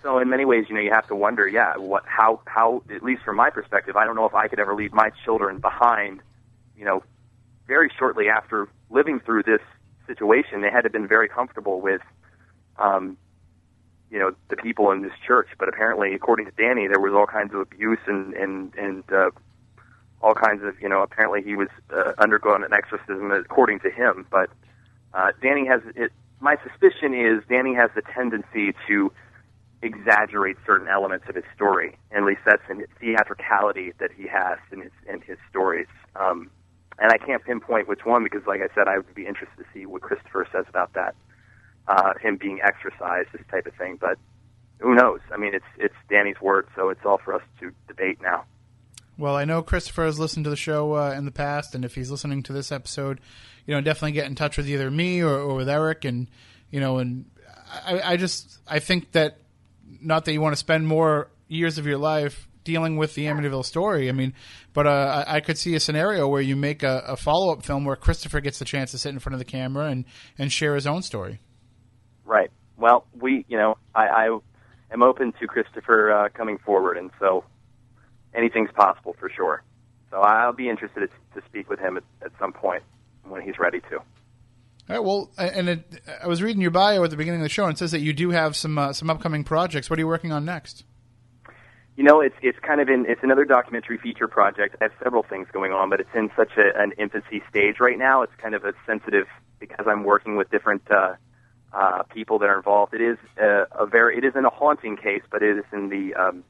[0.00, 3.02] so in many ways, you know, you have to wonder, yeah, what, how, how, at
[3.02, 6.20] least from my perspective, I don't know if I could ever leave my children behind.
[6.76, 7.02] You know,
[7.66, 9.60] very shortly after living through this
[10.06, 12.02] situation, they had to have been very comfortable with,
[12.78, 13.16] um,
[14.08, 15.48] you know, the people in this church.
[15.58, 19.30] But apparently, according to Danny, there was all kinds of abuse and and and uh,
[20.20, 24.26] all kinds of, you know, apparently he was uh, undergoing an exorcism, according to him.
[24.30, 24.50] But
[25.14, 26.12] uh, Danny has it.
[26.40, 29.12] My suspicion is Danny has the tendency to
[29.82, 31.96] exaggerate certain elements of his story.
[32.10, 35.86] At least that's in the theatricality that he has in his in his stories.
[36.16, 36.50] Um,
[36.98, 39.64] and I can't pinpoint which one because, like I said, I would be interested to
[39.72, 41.14] see what Christopher says about that.
[41.86, 43.96] Uh, him being exercised, this type of thing.
[44.00, 44.18] But
[44.78, 45.20] who knows?
[45.32, 48.44] I mean, it's it's Danny's word, so it's all for us to debate now.
[49.18, 51.96] Well, I know Christopher has listened to the show uh, in the past, and if
[51.96, 53.20] he's listening to this episode,
[53.66, 56.28] you know, definitely get in touch with either me or, or with Eric, and
[56.70, 57.24] you know, and
[57.84, 59.38] I, I just I think that
[60.00, 63.64] not that you want to spend more years of your life dealing with the Amityville
[63.64, 64.08] story.
[64.08, 64.34] I mean,
[64.72, 67.64] but uh, I, I could see a scenario where you make a, a follow up
[67.64, 70.04] film where Christopher gets the chance to sit in front of the camera and
[70.38, 71.40] and share his own story.
[72.24, 72.50] Right.
[72.76, 74.38] Well, we, you know, I, I
[74.92, 77.42] am open to Christopher uh, coming forward, and so
[78.34, 79.62] anything's possible for sure.
[80.10, 82.82] So I'll be interested to speak with him at, at some point
[83.24, 83.96] when he's ready to.
[83.96, 84.04] All
[84.88, 85.04] right.
[85.04, 87.74] Well, and it, I was reading your bio at the beginning of the show, and
[87.74, 89.90] it says that you do have some uh, some upcoming projects.
[89.90, 90.84] What are you working on next?
[91.96, 94.76] You know, it's it's kind of in it's another documentary feature project.
[94.80, 97.98] I have several things going on, but it's in such a, an infancy stage right
[97.98, 98.22] now.
[98.22, 99.26] It's kind of a sensitive
[99.58, 101.16] because I'm working with different uh,
[101.72, 102.94] uh, people that are involved.
[102.94, 106.14] It is a, a very it isn't a haunting case, but it is in the
[106.14, 106.44] um,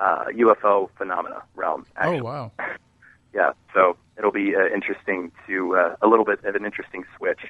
[0.00, 1.86] uh, UFO phenomena realm.
[1.96, 2.20] Actually.
[2.20, 2.52] Oh wow.
[3.34, 7.40] yeah, so it'll be uh, interesting to uh, a little bit of an interesting switch,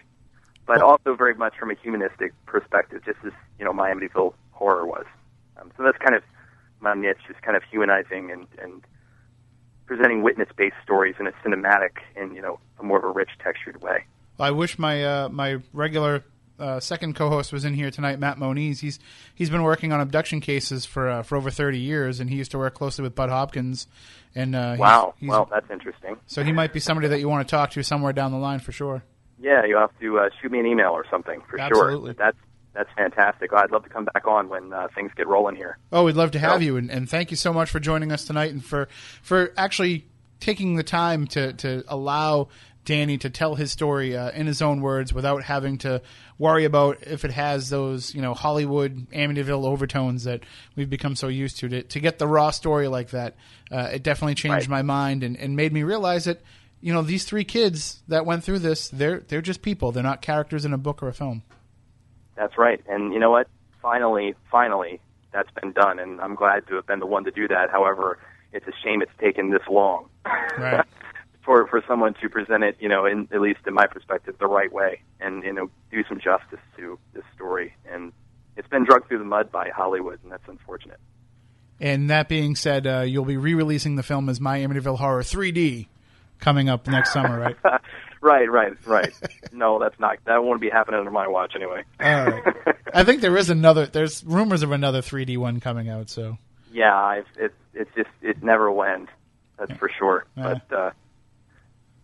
[0.67, 4.87] but also very much from a humanistic perspective, just as you know, my Amityville horror
[4.87, 5.07] was.
[5.61, 6.23] Um, so that's kind of
[6.81, 8.83] my niche, is kind of humanizing and and
[9.87, 13.81] presenting witness-based stories in a cinematic and you know a more of a rich, textured
[13.83, 14.05] way.
[14.39, 16.25] I wish my uh, my regular
[16.59, 18.81] uh, second co-host was in here tonight, Matt Moniz.
[18.81, 18.99] He's
[19.35, 22.51] he's been working on abduction cases for uh, for over thirty years, and he used
[22.53, 23.87] to work closely with Bud Hopkins.
[24.35, 26.17] And uh, he's- Wow, he's- well, that's interesting.
[26.27, 28.61] so he might be somebody that you want to talk to somewhere down the line
[28.61, 29.03] for sure.
[29.41, 32.09] Yeah, you'll have to uh, shoot me an email or something for Absolutely.
[32.11, 32.15] sure.
[32.15, 32.37] That's
[32.75, 33.53] that's fantastic.
[33.53, 35.79] I'd love to come back on when uh, things get rolling here.
[35.93, 38.25] Oh, we'd love to have you, and, and thank you so much for joining us
[38.25, 38.89] tonight, and for
[39.23, 40.07] for actually
[40.41, 42.49] taking the time to to allow
[42.89, 46.01] Danny to tell his story uh, in his own words without having to
[46.39, 50.41] worry about if it has those you know Hollywood Amityville overtones that
[50.75, 51.69] we've become so used to.
[51.69, 53.37] To, to get the raw story like that,
[53.71, 54.79] uh, it definitely changed Right.
[54.79, 56.41] my mind and, and made me realize that
[56.81, 59.93] you know these three kids that went through this, they're they're just people.
[59.93, 61.43] They're not characters in a book or a film.
[62.37, 62.81] That's right.
[62.89, 63.49] And you know what?
[63.83, 65.01] Finally, finally,
[65.31, 67.71] that's been done, and I'm glad to have been the one to do that.
[67.71, 68.19] However,
[68.53, 70.09] it's a shame it's taken this long
[70.59, 70.85] Right.
[71.49, 74.47] for for someone to present it, you know, in at least in my perspective, the
[74.47, 77.75] right way, and you know, do some justice to this story.
[77.91, 78.13] And
[78.59, 81.01] it's been drugged through the mud by Hollywood, and that's unfortunate.
[81.81, 85.87] And that being said, uh, you'll be re-releasing the film as My Amityville Horror 3D
[86.39, 87.57] coming up next summer, right?
[88.21, 89.13] Right, right, right.
[89.53, 90.19] no, that's not.
[90.25, 91.85] That won't be happening under my watch anyway.
[92.01, 92.43] All right.
[92.93, 93.87] I think there is another.
[93.87, 96.11] There's rumors of another 3D one coming out.
[96.11, 96.37] So
[96.73, 99.09] Yeah, I've, it, it's just it never went.
[99.57, 100.25] That's for sure.
[100.35, 100.91] But uh,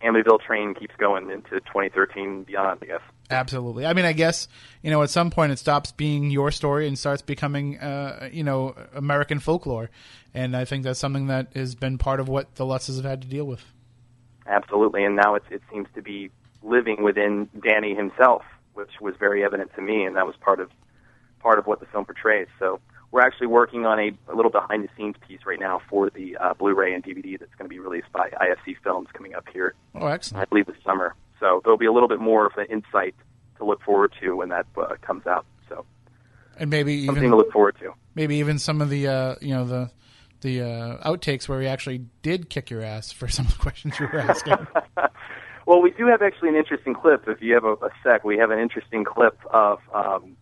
[0.03, 2.79] Amityville train keeps going into 2013 and beyond.
[2.81, 3.01] I guess.
[3.29, 3.85] absolutely.
[3.85, 4.47] I mean, I guess
[4.81, 8.43] you know at some point it stops being your story and starts becoming, uh, you
[8.43, 9.89] know, American folklore.
[10.33, 13.21] And I think that's something that has been part of what the Lutzes have had
[13.21, 13.63] to deal with.
[14.47, 16.29] Absolutely, and now it's, it seems to be
[16.61, 18.43] living within Danny himself,
[18.73, 20.69] which was very evident to me, and that was part of
[21.39, 22.47] part of what the film portrays.
[22.59, 22.79] So
[23.11, 26.35] we're actually working on a, a little behind the scenes piece right now for the
[26.37, 29.73] uh, Blu-ray and DVD that's going to be released by IFC Films coming up here,
[29.95, 30.41] Oh, excellent!
[30.41, 31.15] I believe, this summer.
[31.39, 33.15] So there'll be a little bit more of an insight
[33.57, 35.45] to look forward to when that uh, comes out.
[35.69, 35.85] So
[36.57, 37.93] And maybe something even to look forward to.
[38.15, 39.91] maybe even some of the uh, you know the
[40.41, 43.97] the uh, outtakes where we actually did kick your ass for some of the questions
[43.99, 44.55] you were asking.
[45.67, 47.27] Well, we do have actually an interesting clip.
[47.27, 50.37] If you have a, a sec, we have an interesting clip of um,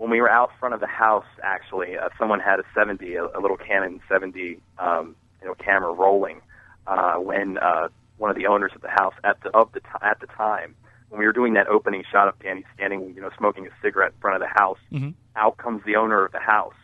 [0.00, 1.26] when we were out front of the house.
[1.42, 5.92] Actually, uh, someone had a 70, a, a little Canon 70, um, you know, camera
[5.92, 6.40] rolling
[6.86, 9.86] uh, when uh, one of the owners of the house at the of the t-
[10.00, 10.74] at the time
[11.10, 14.12] when we were doing that opening shot of Danny standing, you know, smoking a cigarette
[14.14, 14.78] in front of the house.
[14.90, 15.12] Mhm.
[15.36, 16.80] Out comes the owner of the house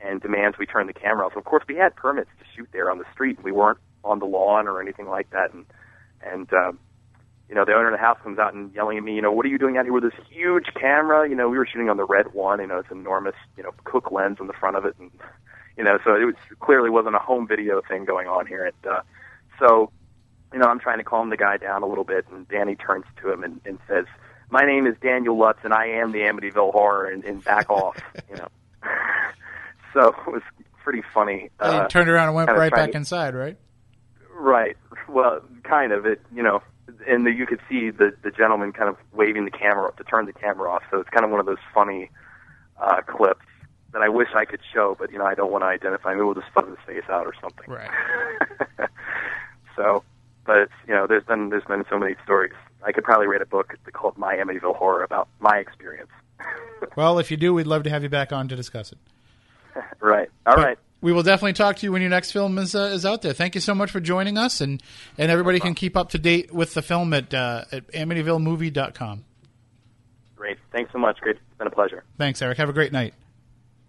[0.00, 1.32] and demands we turn the camera off.
[1.32, 3.42] So of course, we had permits to shoot there on the street.
[3.42, 5.64] We weren't on the lawn or anything like that, and
[6.20, 6.78] and um,
[7.52, 9.30] you know, the owner of the house comes out and yelling at me, you know,
[9.30, 11.28] what are you doing out here with this huge camera?
[11.28, 13.72] You know, we were shooting on the red one, you know, it's enormous, you know,
[13.84, 15.10] Cooke lens on the front of it, and
[15.76, 18.64] you know, so it was clearly wasn't a home video thing going on here.
[18.64, 19.02] And uh,
[19.58, 19.90] so,
[20.50, 23.04] you know, I'm trying to calm the guy down a little bit, and Danny turns
[23.20, 24.06] to him and, and says,
[24.50, 27.98] "My name is Daniel Lutz, and I am the Amityville Horror, and, and back off,"
[28.30, 28.48] you know.
[29.92, 30.42] so it was
[30.82, 31.50] pretty funny.
[31.60, 33.58] And Uh, he turned around and went right back to- inside, right?
[34.34, 34.76] Right.
[35.06, 36.06] Well, kind of.
[36.06, 36.62] It, you know,
[37.06, 40.04] and the, you could see the the gentleman kind of waving the camera up to
[40.04, 40.82] turn the camera off.
[40.90, 42.10] So it's kind of one of those funny
[42.80, 43.44] uh, clips
[43.92, 46.12] that I wish I could show, but you know, I don't want to identify.
[46.12, 47.66] Maybe we'll just put his face out or something.
[47.68, 47.90] Right.
[49.76, 50.02] so,
[50.46, 52.54] but you know, there's been there's been so many stories.
[52.84, 56.10] I could probably write a book called My Amityville Horror about my experience.
[56.96, 58.98] Well, if you do, we'd love to have you back on to discuss it.
[60.00, 60.28] right.
[60.46, 60.78] All But right.
[61.02, 63.32] We will definitely talk to you when your next film is uh, is out there.
[63.32, 64.80] Thank you so much for joining us, and
[65.18, 69.24] and everybody can keep up to date with the film at uh, at AmityvilleMovie.com.
[70.36, 70.58] Great.
[70.70, 71.18] Thanks so much.
[71.20, 71.36] Great.
[71.36, 72.04] It's been a pleasure.
[72.18, 72.56] Thanks, Eric.
[72.58, 73.14] Have a great night.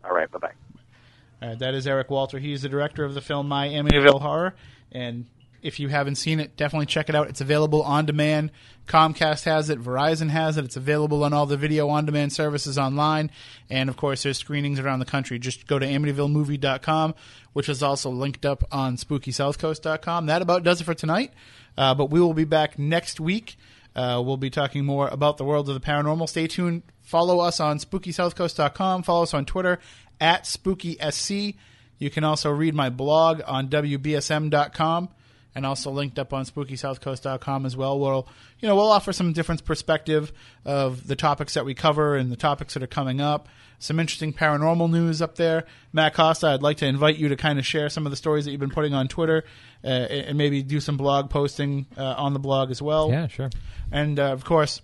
[0.03, 0.29] All right.
[0.31, 1.47] Bye bye.
[1.47, 2.39] Uh, that is Eric Walter.
[2.39, 4.55] He's the director of the film My Amityville Horror.
[4.91, 5.25] And
[5.63, 7.29] if you haven't seen it, definitely check it out.
[7.29, 8.51] It's available on demand.
[8.85, 9.81] Comcast has it.
[9.81, 10.65] Verizon has it.
[10.65, 13.31] It's available on all the video on demand services online.
[13.69, 15.39] And of course, there's screenings around the country.
[15.39, 17.15] Just go to AmityvilleMovie.com,
[17.53, 20.25] which is also linked up on SpookySouthCoast.com.
[20.25, 21.31] That about does it for tonight.
[21.77, 23.55] Uh, but we will be back next week.
[23.95, 26.27] Uh, we'll be talking more about the world of the paranormal.
[26.27, 26.83] Stay tuned.
[27.01, 29.03] Follow us on SpookySouthCoast.com.
[29.03, 29.79] Follow us on Twitter
[30.19, 31.55] at SpookySC.
[31.99, 35.09] You can also read my blog on WBSM.com
[35.55, 37.99] and also linked up on SpookySouthCoast.com as well.
[37.99, 38.27] We'll,
[38.59, 40.31] you know, we'll offer some different perspective
[40.65, 43.47] of the topics that we cover and the topics that are coming up.
[43.79, 45.65] Some interesting paranormal news up there.
[45.91, 48.45] Matt Costa, I'd like to invite you to kind of share some of the stories
[48.45, 49.43] that you've been putting on Twitter
[49.83, 53.11] uh, and maybe do some blog posting uh, on the blog as well.
[53.11, 53.49] Yeah, sure.
[53.91, 54.81] And uh, of course,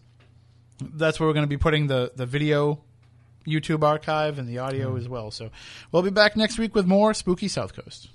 [0.82, 2.82] that's where we're going to be putting the, the video
[3.48, 5.32] YouTube archive and the audio as well.
[5.32, 5.50] So
[5.92, 8.10] we'll be back next week with more Spooky South Coast.